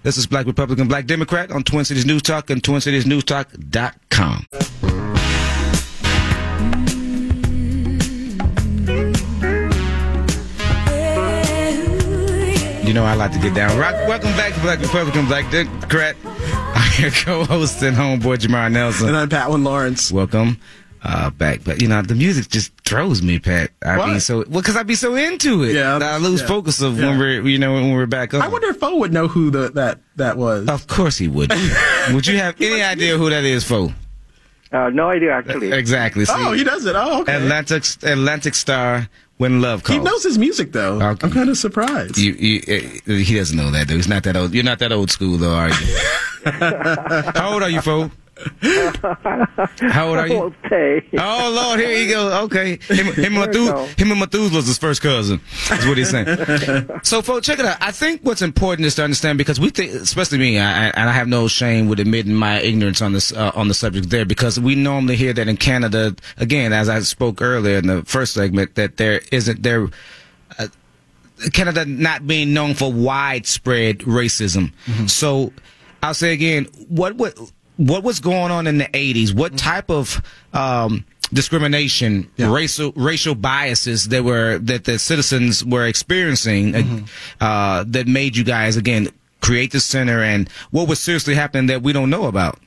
this 0.04 0.16
is 0.16 0.26
Black 0.26 0.46
Republican, 0.46 0.88
Black 0.88 1.04
Democrat 1.06 1.50
on 1.50 1.62
Twin 1.62 1.84
Cities 1.84 2.06
News 2.06 2.22
Talk 2.22 2.48
and 2.48 2.62
TwinCitiesNewsTalk.com. 2.62 4.46
You 12.86 12.94
know 12.94 13.04
I 13.04 13.14
like 13.14 13.32
to 13.32 13.38
get 13.38 13.54
down. 13.54 13.78
Rock, 13.78 13.94
welcome 14.08 14.32
back 14.32 14.54
to 14.54 14.60
Black 14.60 14.80
Republican, 14.80 15.26
Black 15.26 15.50
Democrat. 15.50 16.16
I'm 16.94 17.02
your 17.02 17.10
co-host 17.10 17.82
and 17.82 17.96
homeboy 17.96 18.36
Jamar 18.36 18.70
Nelson. 18.70 19.08
And 19.08 19.16
I'm 19.16 19.28
Patwin 19.28 19.64
Lawrence. 19.64 20.12
Welcome 20.12 20.58
uh, 21.02 21.30
back. 21.30 21.64
But 21.64 21.80
you 21.80 21.88
know, 21.88 22.02
the 22.02 22.14
music 22.14 22.48
just 22.48 22.72
throws 22.84 23.22
me, 23.22 23.38
Pat. 23.38 23.70
I 23.82 23.96
Why? 23.96 24.14
be 24.14 24.20
so 24.20 24.44
well 24.48 24.60
because 24.60 24.76
I'd 24.76 24.86
be 24.86 24.94
so 24.94 25.14
into 25.14 25.62
it. 25.64 25.74
Yeah, 25.74 25.98
I 26.02 26.18
lose 26.18 26.42
yeah. 26.42 26.46
focus 26.46 26.82
of 26.82 26.98
Yeah. 26.98 27.08
when 27.08 27.18
we're 27.18 27.48
you 27.48 27.58
know 27.58 27.74
when 27.74 27.92
we're 27.92 28.06
back 28.06 28.34
on. 28.34 28.42
I 28.42 28.48
wonder 28.48 28.68
if 28.68 28.76
Fo 28.76 28.96
would 28.96 29.12
know 29.12 29.26
who 29.26 29.50
the, 29.50 29.70
that 29.70 30.00
that 30.16 30.36
was. 30.36 30.68
Of 30.68 30.86
course 30.86 31.16
he 31.16 31.28
would. 31.28 31.50
would 32.12 32.26
you 32.26 32.36
have 32.36 32.60
any 32.60 32.82
idea 32.82 33.16
who 33.16 33.30
that 33.30 33.44
is 33.44 33.64
for? 33.64 33.94
Uh, 34.70 34.90
no 34.90 35.10
idea, 35.10 35.32
actually. 35.32 35.72
Exactly. 35.72 36.24
See, 36.24 36.32
oh, 36.34 36.52
he 36.52 36.64
does 36.64 36.84
it. 36.86 36.94
Oh, 36.96 37.22
okay. 37.22 37.36
Atlantic 37.36 37.84
Atlantic 38.02 38.54
Starr 38.54 39.08
when 39.42 39.60
love 39.60 39.82
calls. 39.82 39.98
he 39.98 40.04
knows 40.04 40.22
his 40.22 40.38
music 40.38 40.70
though. 40.70 41.02
Okay. 41.02 41.26
I'm 41.26 41.32
kind 41.32 41.50
of 41.50 41.58
surprised. 41.58 42.16
You, 42.16 42.32
you, 42.34 42.60
uh, 43.08 43.12
he 43.12 43.34
doesn't 43.34 43.56
know 43.56 43.72
that 43.72 43.88
though. 43.88 43.96
He's 43.96 44.06
not 44.06 44.22
that 44.22 44.36
old. 44.36 44.54
You're 44.54 44.62
not 44.62 44.78
that 44.78 44.92
old 44.92 45.10
school 45.10 45.36
though, 45.36 45.52
are 45.52 45.68
you? 45.68 45.98
How 46.44 47.52
old 47.52 47.64
are 47.64 47.70
you, 47.70 47.80
Fo? 47.80 48.08
How 48.62 50.08
old 50.08 50.18
are 50.18 50.26
you? 50.26 50.38
won't. 50.38 50.54
Oh 51.18 51.52
Lord, 51.54 51.80
here 51.80 51.96
you 51.96 52.08
go. 52.08 52.42
Okay, 52.44 52.78
him, 52.88 53.06
him, 53.06 53.08
and 53.08 53.16
There 53.16 53.30
we 53.30 53.36
Methu- 53.36 53.98
him 53.98 54.10
and 54.10 54.20
Methuselah's 54.20 54.66
his 54.66 54.78
first 54.78 55.02
cousin. 55.02 55.40
That's 55.68 55.86
what 55.86 55.98
he's 55.98 56.10
saying. 56.10 56.88
so, 57.02 57.22
folks, 57.22 57.46
check 57.46 57.58
it 57.58 57.64
out. 57.64 57.76
I 57.80 57.90
think 57.90 58.22
what's 58.22 58.42
important 58.42 58.86
is 58.86 58.94
to 58.96 59.04
understand 59.04 59.38
because 59.38 59.60
we 59.60 59.70
think, 59.70 59.92
especially 59.92 60.38
me, 60.38 60.58
I, 60.58 60.88
and 60.88 61.08
I 61.08 61.12
have 61.12 61.28
no 61.28 61.48
shame 61.48 61.88
with 61.88 62.00
admitting 62.00 62.34
my 62.34 62.60
ignorance 62.60 63.02
on 63.02 63.12
this 63.12 63.32
uh, 63.32 63.52
on 63.54 63.68
the 63.68 63.74
subject 63.74 64.10
there 64.10 64.24
because 64.24 64.58
we 64.58 64.74
normally 64.74 65.16
hear 65.16 65.32
that 65.32 65.48
in 65.48 65.56
Canada, 65.56 66.14
again, 66.38 66.72
as 66.72 66.88
I 66.88 67.00
spoke 67.00 67.42
earlier 67.42 67.78
in 67.78 67.86
the 67.86 68.02
first 68.04 68.34
segment, 68.34 68.74
that 68.76 68.96
there 68.96 69.20
isn't 69.30 69.62
there. 69.62 69.88
Uh, 70.58 70.68
Canada 71.52 71.84
not 71.84 72.24
being 72.26 72.54
known 72.54 72.74
for 72.74 72.92
widespread 72.92 73.98
racism. 74.00 74.72
So 75.10 75.52
I'll 76.02 76.14
say 76.14 76.32
again, 76.32 76.66
what 76.88 77.16
what 77.16 77.36
what 77.86 78.02
was 78.02 78.20
going 78.20 78.50
on 78.50 78.66
in 78.66 78.78
the 78.78 78.88
eighties? 78.94 79.32
What 79.34 79.56
type 79.56 79.90
of 79.90 80.22
um, 80.52 81.04
discrimination, 81.32 82.30
Yeah. 82.36 82.52
racial 82.52 82.92
racial 82.94 83.34
biases 83.34 84.08
that 84.08 84.22
were 84.24 84.58
that 84.58 84.84
the 84.84 84.98
citizens 84.98 85.64
were 85.64 85.86
experiencing 85.86 86.74
uh, 87.40 87.44
uh, 87.44 87.84
that 87.88 88.06
made 88.06 88.36
you 88.36 88.44
guys 88.44 88.76
again 88.76 89.08
create 89.40 89.72
the 89.72 89.80
center, 89.80 90.22
and 90.22 90.48
what 90.70 90.88
was 90.88 91.00
seriously 91.00 91.34
happening 91.34 91.66
that 91.66 91.82
we 91.82 91.92
don't 91.92 92.10
know 92.10 92.24
about? 92.26 92.58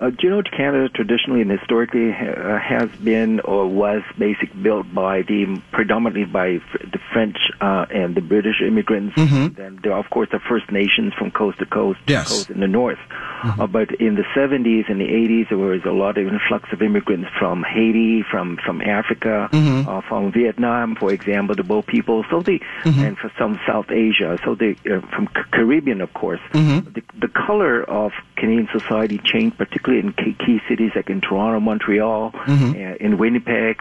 Uh, 0.00 0.10
do 0.10 0.16
you 0.22 0.30
know 0.30 0.42
Canada 0.42 0.88
traditionally 0.88 1.42
and 1.42 1.50
historically 1.50 2.10
uh, 2.10 2.58
has 2.58 2.88
been 3.04 3.38
or 3.40 3.68
was 3.68 4.02
basic 4.18 4.50
built 4.62 4.92
by 4.92 5.22
the 5.22 5.60
predominantly 5.72 6.24
by 6.24 6.54
f- 6.54 6.80
the 6.90 6.98
French 7.12 7.36
uh, 7.60 7.86
and 7.90 8.14
the 8.16 8.20
British 8.20 8.60
immigrants. 8.66 9.14
Then 9.14 9.78
there 9.82 9.92
are 9.92 10.00
of 10.00 10.10
course 10.10 10.28
the 10.32 10.40
First 10.40 10.72
Nations 10.72 11.12
from 11.14 11.30
coast 11.30 11.58
to 11.60 11.66
coast, 11.66 12.00
Yes. 12.08 12.28
coast 12.28 12.50
in 12.50 12.58
the 12.60 12.66
north. 12.66 12.98
Uh, 13.44 13.66
but 13.68 13.92
in 14.00 14.16
the 14.16 14.24
70s 14.34 14.88
and 14.90 15.00
the 15.00 15.06
80s, 15.06 15.48
there 15.50 15.58
was 15.58 15.82
a 15.84 15.92
lot 15.92 16.18
of 16.18 16.26
influx 16.26 16.68
of 16.72 16.82
immigrants 16.82 17.28
from 17.38 17.62
Haiti, 17.62 18.22
from 18.28 18.56
from 18.64 18.80
Africa, 18.82 19.48
uh, 19.52 20.00
from 20.08 20.32
Vietnam, 20.32 20.96
for 20.96 21.12
example, 21.12 21.54
the 21.54 21.62
boat 21.62 21.86
people. 21.86 22.24
So 22.30 22.40
the 22.42 22.58
and 22.84 23.16
for 23.18 23.30
some 23.38 23.60
South 23.68 23.90
Asia. 23.90 24.38
So 24.44 24.54
the 24.56 24.70
uh, 24.90 25.00
from 25.14 25.28
C- 25.28 25.42
Caribbean, 25.52 26.00
of 26.00 26.12
course. 26.14 26.40
The, 26.52 27.02
the 27.20 27.28
color 27.28 27.82
of 27.84 28.12
Canadian 28.36 28.68
society 28.72 29.20
changed, 29.24 29.56
particularly 29.60 30.00
in 30.06 30.10
key, 30.14 30.34
key 30.44 30.58
cities 30.66 30.90
like 30.96 31.10
in 31.10 31.20
Toronto, 31.20 31.60
Montreal, 31.60 32.32
uh, 32.34 32.94
in 32.98 33.18
Winnipeg. 33.18 33.76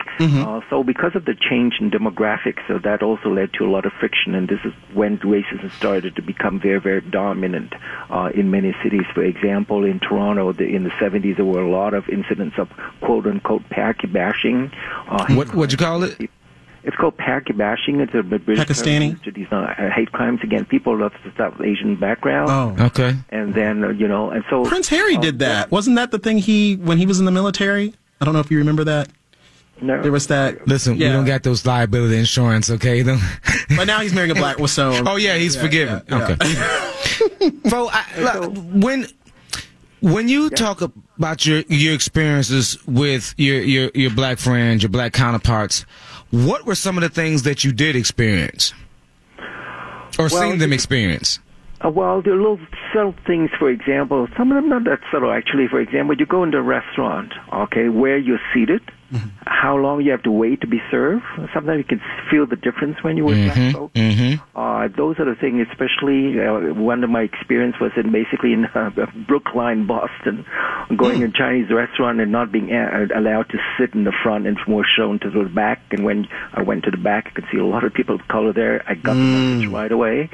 Uh, 0.45 0.59
so 0.69 0.83
because 0.83 1.15
of 1.15 1.23
the 1.23 1.33
change 1.49 1.75
in 1.79 1.89
demographics, 1.89 2.59
so 2.67 2.79
that 2.79 3.01
also 3.01 3.29
led 3.29 3.53
to 3.53 3.63
a 3.63 3.69
lot 3.75 3.85
of 3.85 3.93
friction, 3.93 4.35
and 4.35 4.49
this 4.49 4.59
is 4.65 4.73
when 4.93 5.17
racism 5.19 5.71
started 5.71 6.17
to 6.17 6.21
become 6.21 6.59
very, 6.59 6.81
very 6.81 6.99
dominant 6.99 7.71
uh, 8.09 8.29
in 8.35 8.51
many 8.51 8.75
cities. 8.83 9.05
For 9.13 9.23
example, 9.23 9.85
in 9.85 10.01
Toronto, 10.01 10.51
the, 10.51 10.65
in 10.65 10.83
the 10.83 10.89
70s, 11.01 11.37
there 11.37 11.45
were 11.45 11.61
a 11.61 11.71
lot 11.71 11.93
of 11.93 12.09
incidents 12.09 12.57
of 12.57 12.67
quote 12.99 13.25
unquote 13.25 13.63
Paki 13.69 14.11
bashing. 14.11 14.71
Uh, 15.07 15.33
What 15.33 15.55
what'd 15.55 15.71
you 15.71 15.77
call 15.77 16.03
it? 16.03 16.29
It's 16.83 16.95
called 16.95 17.17
Paki 17.17 17.55
bashing. 17.57 17.99
It's 17.99 18.13
a 18.13 18.23
British 18.23 18.57
Pakistani? 18.59 18.99
term 18.99 19.09
used 19.11 19.23
to 19.25 19.31
these 19.31 19.47
uh, 19.51 19.73
hate 19.95 20.11
crimes 20.11 20.39
against 20.43 20.69
people 20.69 21.03
of 21.03 21.11
the 21.25 21.31
South 21.37 21.59
Asian 21.61 21.95
background. 21.97 22.49
oh. 22.49 22.85
Okay. 22.85 23.15
And 23.29 23.53
then, 23.53 23.83
uh, 23.83 23.89
you 23.89 24.07
know, 24.07 24.29
and 24.31 24.43
so. 24.49 24.63
Prince 24.63 24.87
Harry 24.89 25.15
uh, 25.17 25.21
did 25.21 25.39
that. 25.39 25.71
Wasn't 25.71 25.95
that 25.97 26.11
the 26.11 26.19
thing 26.19 26.37
he 26.37 26.75
when 26.75 26.97
he 26.97 27.05
was 27.05 27.19
in 27.19 27.25
the 27.25 27.31
military? 27.31 27.93
I 28.21 28.25
don't 28.25 28.33
know 28.33 28.39
if 28.39 28.49
you 28.51 28.57
remember 28.59 28.83
that. 28.85 29.09
No. 29.81 30.01
There 30.01 30.11
was 30.11 30.27
that. 30.27 30.67
Listen, 30.67 30.93
we 30.97 31.05
don't 31.05 31.25
got 31.25 31.43
those 31.43 31.65
liability 31.65 32.17
insurance, 32.17 32.69
okay? 32.69 33.01
Don't- 33.03 33.21
But 33.77 33.85
now 33.85 33.99
he's 34.01 34.13
marrying 34.13 34.31
a 34.31 34.35
black. 34.35 34.57
Well, 34.57 34.67
so. 34.67 34.91
Oh 35.05 35.15
yeah, 35.15 35.37
he's 35.37 35.55
forgiven. 35.55 36.01
yeah, 36.09 36.35
yeah. 36.37 36.37
Okay. 37.39 37.49
Fo, 37.69 37.87
I, 37.89 38.05
look, 38.19 38.53
when 38.73 39.07
when 40.01 40.27
you 40.27 40.49
talk 40.49 40.81
about 40.81 41.45
your 41.45 41.59
your 41.69 41.93
experiences 41.93 42.77
with 42.85 43.33
your 43.37 43.61
your 43.61 43.91
your 43.95 44.11
black 44.11 44.37
friends, 44.37 44.83
your 44.83 44.89
black 44.89 45.13
counterparts, 45.13 45.85
what 46.31 46.65
were 46.65 46.75
some 46.75 46.97
of 46.97 47.01
the 47.01 47.09
things 47.09 47.43
that 47.43 47.63
you 47.63 47.71
did 47.71 47.95
experience, 47.95 48.73
or 50.17 50.27
Well, 50.27 50.29
seen 50.29 50.59
them 50.59 50.73
experience? 50.73 51.39
Uh, 51.83 51.89
well, 51.89 52.21
there 52.21 52.33
are 52.33 52.37
little 52.37 52.59
subtle 52.93 53.15
things, 53.25 53.49
for 53.57 53.69
example. 53.69 54.27
Some 54.37 54.51
of 54.51 54.55
them 54.55 54.69
not 54.69 54.83
that 54.83 54.99
subtle, 55.11 55.31
actually. 55.31 55.67
For 55.67 55.79
example, 55.79 56.15
you 56.17 56.25
go 56.25 56.43
into 56.43 56.57
a 56.57 56.61
restaurant, 56.61 57.33
okay, 57.53 57.87
where 57.89 58.17
you're 58.17 58.41
seated, 58.53 58.81
how 59.45 59.75
long 59.75 60.01
you 60.01 60.11
have 60.11 60.23
to 60.23 60.31
wait 60.31 60.61
to 60.61 60.67
be 60.67 60.79
served. 60.91 61.23
Sometimes 61.53 61.79
you 61.79 61.83
can 61.83 62.01
feel 62.29 62.45
the 62.45 62.55
difference 62.55 63.03
when 63.03 63.23
with 63.23 63.43
black 63.45 63.73
folks. 63.73 63.93
Mm-hmm. 63.93 64.57
Uh, 64.57 64.87
those 64.95 65.19
are 65.19 65.25
the 65.25 65.35
things, 65.35 65.67
especially 65.71 66.39
uh, 66.39 66.73
one 66.73 67.03
of 67.03 67.09
my 67.09 67.21
experience 67.21 67.75
was 67.81 67.91
in 67.97 68.11
basically 68.11 68.53
in 68.53 68.65
uh, 68.75 68.89
Brookline, 69.27 69.87
Boston, 69.87 70.45
going 70.95 71.19
to 71.21 71.25
a 71.25 71.31
Chinese 71.31 71.71
restaurant 71.71 72.19
and 72.19 72.31
not 72.31 72.51
being 72.51 72.71
uh, 72.71 73.07
allowed 73.15 73.49
to 73.49 73.57
sit 73.77 73.93
in 73.93 74.03
the 74.03 74.13
front 74.23 74.47
and 74.47 74.57
more 74.67 74.85
shown 74.97 75.19
to 75.19 75.29
the 75.29 75.49
back. 75.49 75.81
And 75.91 76.05
when 76.05 76.27
I 76.53 76.61
went 76.61 76.83
to 76.85 76.91
the 76.91 76.97
back, 76.97 77.27
I 77.27 77.31
could 77.31 77.45
see 77.51 77.57
a 77.57 77.65
lot 77.65 77.83
of 77.83 77.93
people 77.93 78.15
of 78.15 78.27
color 78.27 78.53
there. 78.53 78.83
I 78.87 78.93
got 78.93 79.15
the 79.15 79.19
message 79.19 79.69
right 79.69 79.91
away. 79.91 80.29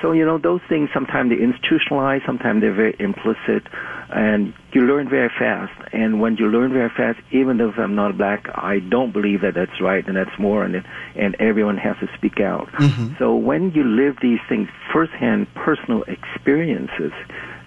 So, 0.00 0.12
you 0.12 0.24
know, 0.24 0.38
those 0.38 0.60
things 0.68 0.90
sometimes 0.94 1.30
they 1.30 1.36
institutionalize, 1.36 2.24
sometimes 2.24 2.60
they're 2.60 2.74
very 2.74 2.96
implicit, 2.98 3.66
and 4.10 4.54
you 4.74 4.82
learn 4.82 5.08
very 5.08 5.30
fast. 5.38 5.72
And 5.92 6.20
when 6.20 6.36
you 6.36 6.46
learn 6.48 6.72
very 6.72 6.90
fast, 6.90 7.20
even 7.30 7.60
if 7.60 7.78
I'm 7.78 7.94
not 7.94 8.16
black, 8.16 8.48
I 8.54 8.78
don't 8.78 9.12
believe 9.12 9.42
that 9.42 9.54
that's 9.54 9.80
right 9.80 10.06
and 10.06 10.16
that's 10.16 10.38
more, 10.38 10.64
and 10.64 10.84
and 11.14 11.36
everyone 11.38 11.76
has 11.78 11.96
to 11.98 12.08
speak 12.14 12.40
out. 12.40 12.68
Mm-hmm. 12.72 13.14
So 13.18 13.34
when 13.36 13.72
you 13.72 13.84
live 13.84 14.16
these 14.20 14.40
things 14.48 14.68
firsthand, 14.92 15.52
personal 15.54 16.02
experiences, 16.04 17.12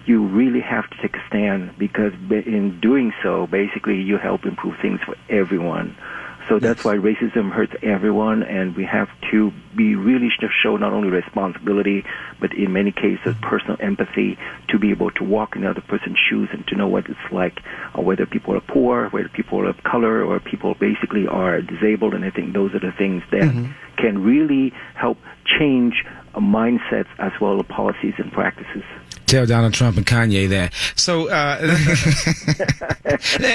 you 0.06 0.24
really 0.26 0.60
have 0.60 0.88
to 0.90 0.96
take 1.02 1.16
a 1.16 1.22
stand 1.28 1.76
because 1.78 2.12
in 2.30 2.78
doing 2.80 3.12
so, 3.22 3.46
basically, 3.46 4.00
you 4.00 4.18
help 4.18 4.44
improve 4.44 4.76
things 4.80 5.00
for 5.04 5.16
everyone. 5.28 5.96
So 6.48 6.60
that's 6.60 6.84
why 6.84 6.94
racism 6.94 7.50
hurts 7.50 7.74
everyone, 7.82 8.44
and 8.44 8.76
we 8.76 8.84
have 8.84 9.08
to 9.32 9.52
be 9.74 9.96
really 9.96 10.28
to 10.40 10.48
show 10.62 10.76
not 10.76 10.92
only 10.92 11.08
responsibility, 11.08 12.04
but 12.40 12.54
in 12.54 12.72
many 12.72 12.92
cases 12.92 13.34
personal 13.42 13.76
empathy 13.80 14.38
to 14.68 14.78
be 14.78 14.90
able 14.90 15.10
to 15.12 15.24
walk 15.24 15.56
in 15.56 15.62
the 15.62 15.70
other 15.70 15.80
person's 15.80 16.18
shoes 16.18 16.48
and 16.52 16.66
to 16.68 16.76
know 16.76 16.86
what 16.86 17.06
it's 17.08 17.32
like, 17.32 17.60
uh, 17.98 18.02
whether 18.02 18.26
people 18.26 18.54
are 18.54 18.60
poor, 18.60 19.08
whether 19.08 19.28
people 19.28 19.60
are 19.60 19.66
of 19.66 19.82
color, 19.82 20.22
or 20.22 20.38
people 20.38 20.74
basically 20.74 21.26
are 21.26 21.60
disabled. 21.60 22.14
And 22.14 22.24
I 22.24 22.30
think 22.30 22.52
those 22.54 22.74
are 22.74 22.80
the 22.80 22.92
things 22.92 23.22
that 23.32 23.52
can 23.96 24.22
really 24.22 24.72
help 24.94 25.18
change 25.58 26.04
uh, 26.34 26.38
mindsets 26.38 27.08
as 27.18 27.32
well 27.40 27.58
as 27.58 27.66
policies 27.66 28.14
and 28.18 28.30
practices. 28.30 28.84
Tell 29.26 29.46
Donald 29.46 29.74
Trump 29.74 29.96
and 29.96 30.06
Kanye 30.06 30.48
that. 30.50 30.72
So, 30.94 31.28
uh, 31.28 31.58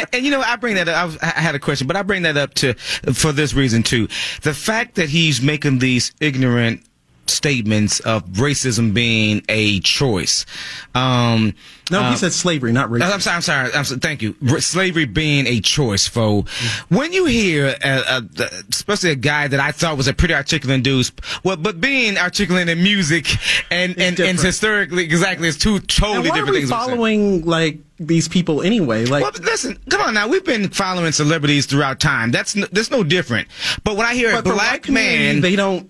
and, 0.13 0.25
you 0.25 0.31
know, 0.31 0.41
I 0.41 0.55
bring 0.57 0.75
that 0.75 0.89
up. 0.89 1.11
I, 1.21 1.27
I 1.35 1.41
had 1.41 1.55
a 1.55 1.59
question, 1.59 1.87
but 1.87 1.95
I 1.95 2.03
bring 2.03 2.23
that 2.23 2.37
up 2.37 2.53
to 2.55 2.73
for 3.13 3.31
this 3.31 3.53
reason 3.53 3.83
too. 3.83 4.07
The 4.41 4.53
fact 4.53 4.95
that 4.95 5.09
he's 5.09 5.41
making 5.41 5.79
these 5.79 6.11
ignorant 6.19 6.83
statements 7.31 7.99
of 8.01 8.23
racism 8.33 8.93
being 8.93 9.43
a 9.49 9.79
choice. 9.81 10.45
Um, 10.93 11.53
No, 11.89 12.01
uh, 12.01 12.11
he 12.11 12.17
said 12.17 12.31
slavery, 12.33 12.71
not 12.71 12.89
race. 12.91 13.01
I'm 13.03 13.19
sorry. 13.19 13.35
I'm 13.35 13.41
sorry. 13.41 13.73
I'm 13.73 13.83
sorry 13.85 13.99
thank 13.99 14.21
you. 14.21 14.35
R- 14.49 14.59
Slavery 14.61 15.05
being 15.05 15.45
a 15.47 15.59
choice, 15.59 16.07
Fo. 16.07 16.45
When 16.89 17.11
you 17.13 17.25
hear, 17.25 17.75
uh, 17.83 18.21
uh, 18.37 18.45
especially 18.69 19.11
a 19.11 19.15
guy 19.15 19.47
that 19.47 19.59
I 19.59 19.71
thought 19.71 19.97
was 19.97 20.07
a 20.07 20.13
pretty 20.13 20.33
articulate 20.33 20.83
dude, 20.83 21.09
well, 21.43 21.57
but 21.57 21.81
being 21.81 22.17
articulate 22.17 22.69
in 22.69 22.81
music 22.83 23.27
and 23.69 23.97
and, 23.99 24.19
and 24.19 24.39
historically, 24.39 25.03
exactly, 25.03 25.47
it's 25.47 25.57
two 25.57 25.79
totally 25.79 26.29
why 26.29 26.35
are 26.35 26.39
different 26.39 26.51
we 26.51 26.57
things. 26.59 26.69
Following 26.69 27.45
like 27.45 27.79
these 27.99 28.27
people 28.27 28.61
anyway? 28.63 29.05
Like, 29.05 29.21
Well, 29.23 29.31
listen, 29.43 29.77
come 29.89 30.01
on 30.01 30.13
now. 30.15 30.27
We've 30.27 30.43
been 30.45 30.69
following 30.69 31.11
celebrities 31.11 31.65
throughout 31.67 31.99
time. 31.99 32.31
That's 32.31 32.55
n- 32.55 32.65
that's 32.71 32.89
no 32.89 33.03
different. 33.03 33.47
But 33.83 33.95
when 33.97 34.05
I 34.07 34.13
hear 34.15 34.31
a 34.31 34.35
but 34.41 34.47
for 34.47 34.53
black 34.53 34.89
man, 34.89 35.41
they 35.41 35.55
don't 35.55 35.89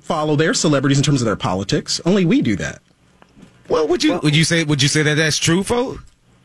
follow 0.00 0.36
their 0.36 0.54
celebrities 0.54 0.98
in 0.98 1.04
terms 1.04 1.20
of 1.22 1.26
their 1.26 1.36
politics. 1.36 2.00
Only 2.04 2.24
we 2.24 2.42
do 2.42 2.56
that. 2.56 2.80
well, 3.68 3.86
would 3.88 4.02
you 4.02 4.18
would 4.22 4.34
you 4.36 4.44
say 4.44 4.64
would 4.64 4.82
you 4.82 4.88
say 4.88 5.02
that 5.02 5.14
that's 5.14 5.38
true, 5.38 5.62
Fo? 5.62 5.98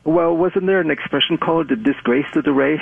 Well, 0.03 0.35
wasn't 0.37 0.67
there 0.67 0.79
an 0.79 0.91
expression 0.91 1.37
called 1.37 1.67
the 1.69 1.75
disgrace 1.75 2.25
to 2.33 2.41
the 2.41 2.53
race? 2.53 2.79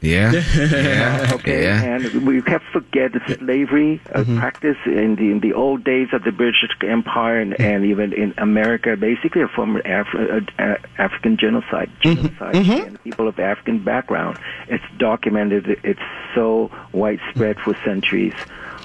Yeah. 0.00 0.30
yeah. 0.56 1.30
Okay, 1.34 1.64
Yeah. 1.64 1.82
and 1.82 2.24
we 2.26 2.40
can't 2.42 2.62
forget 2.72 3.12
the 3.12 3.20
slavery 3.38 4.00
uh, 4.14 4.20
Mm-hmm. 4.20 4.38
practice 4.38 4.76
in 4.86 5.16
the 5.16 5.30
in 5.32 5.40
the 5.40 5.52
old 5.54 5.82
days 5.82 6.08
of 6.12 6.22
the 6.22 6.30
British 6.30 6.68
Empire 6.82 7.40
and, 7.40 7.60
and 7.60 7.84
even 7.84 8.12
in 8.12 8.32
America, 8.38 8.96
basically 8.96 9.42
a 9.42 9.48
form 9.48 9.74
of 9.76 9.82
Af- 9.84 10.14
uh, 10.14 10.40
uh, 10.62 10.76
African 10.98 11.36
genocide, 11.36 11.90
Mm-hmm. 12.04 12.26
genocide, 12.38 12.86
and 12.88 13.02
people 13.02 13.26
of 13.26 13.38
African 13.40 13.82
background. 13.82 14.38
It's 14.68 14.84
documented. 14.98 15.80
It's 15.82 16.00
so 16.32 16.70
widespread 16.92 17.58
for 17.58 17.74
centuries, 17.84 18.34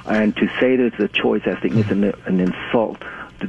and 0.06 0.36
to 0.36 0.48
say 0.60 0.76
that 0.76 0.92
it's 0.94 1.00
a 1.00 1.08
choice, 1.08 1.44
I 1.46 1.60
think, 1.60 1.76
is 1.76 1.92
an, 1.92 2.04
an 2.26 2.40
insult 2.40 3.02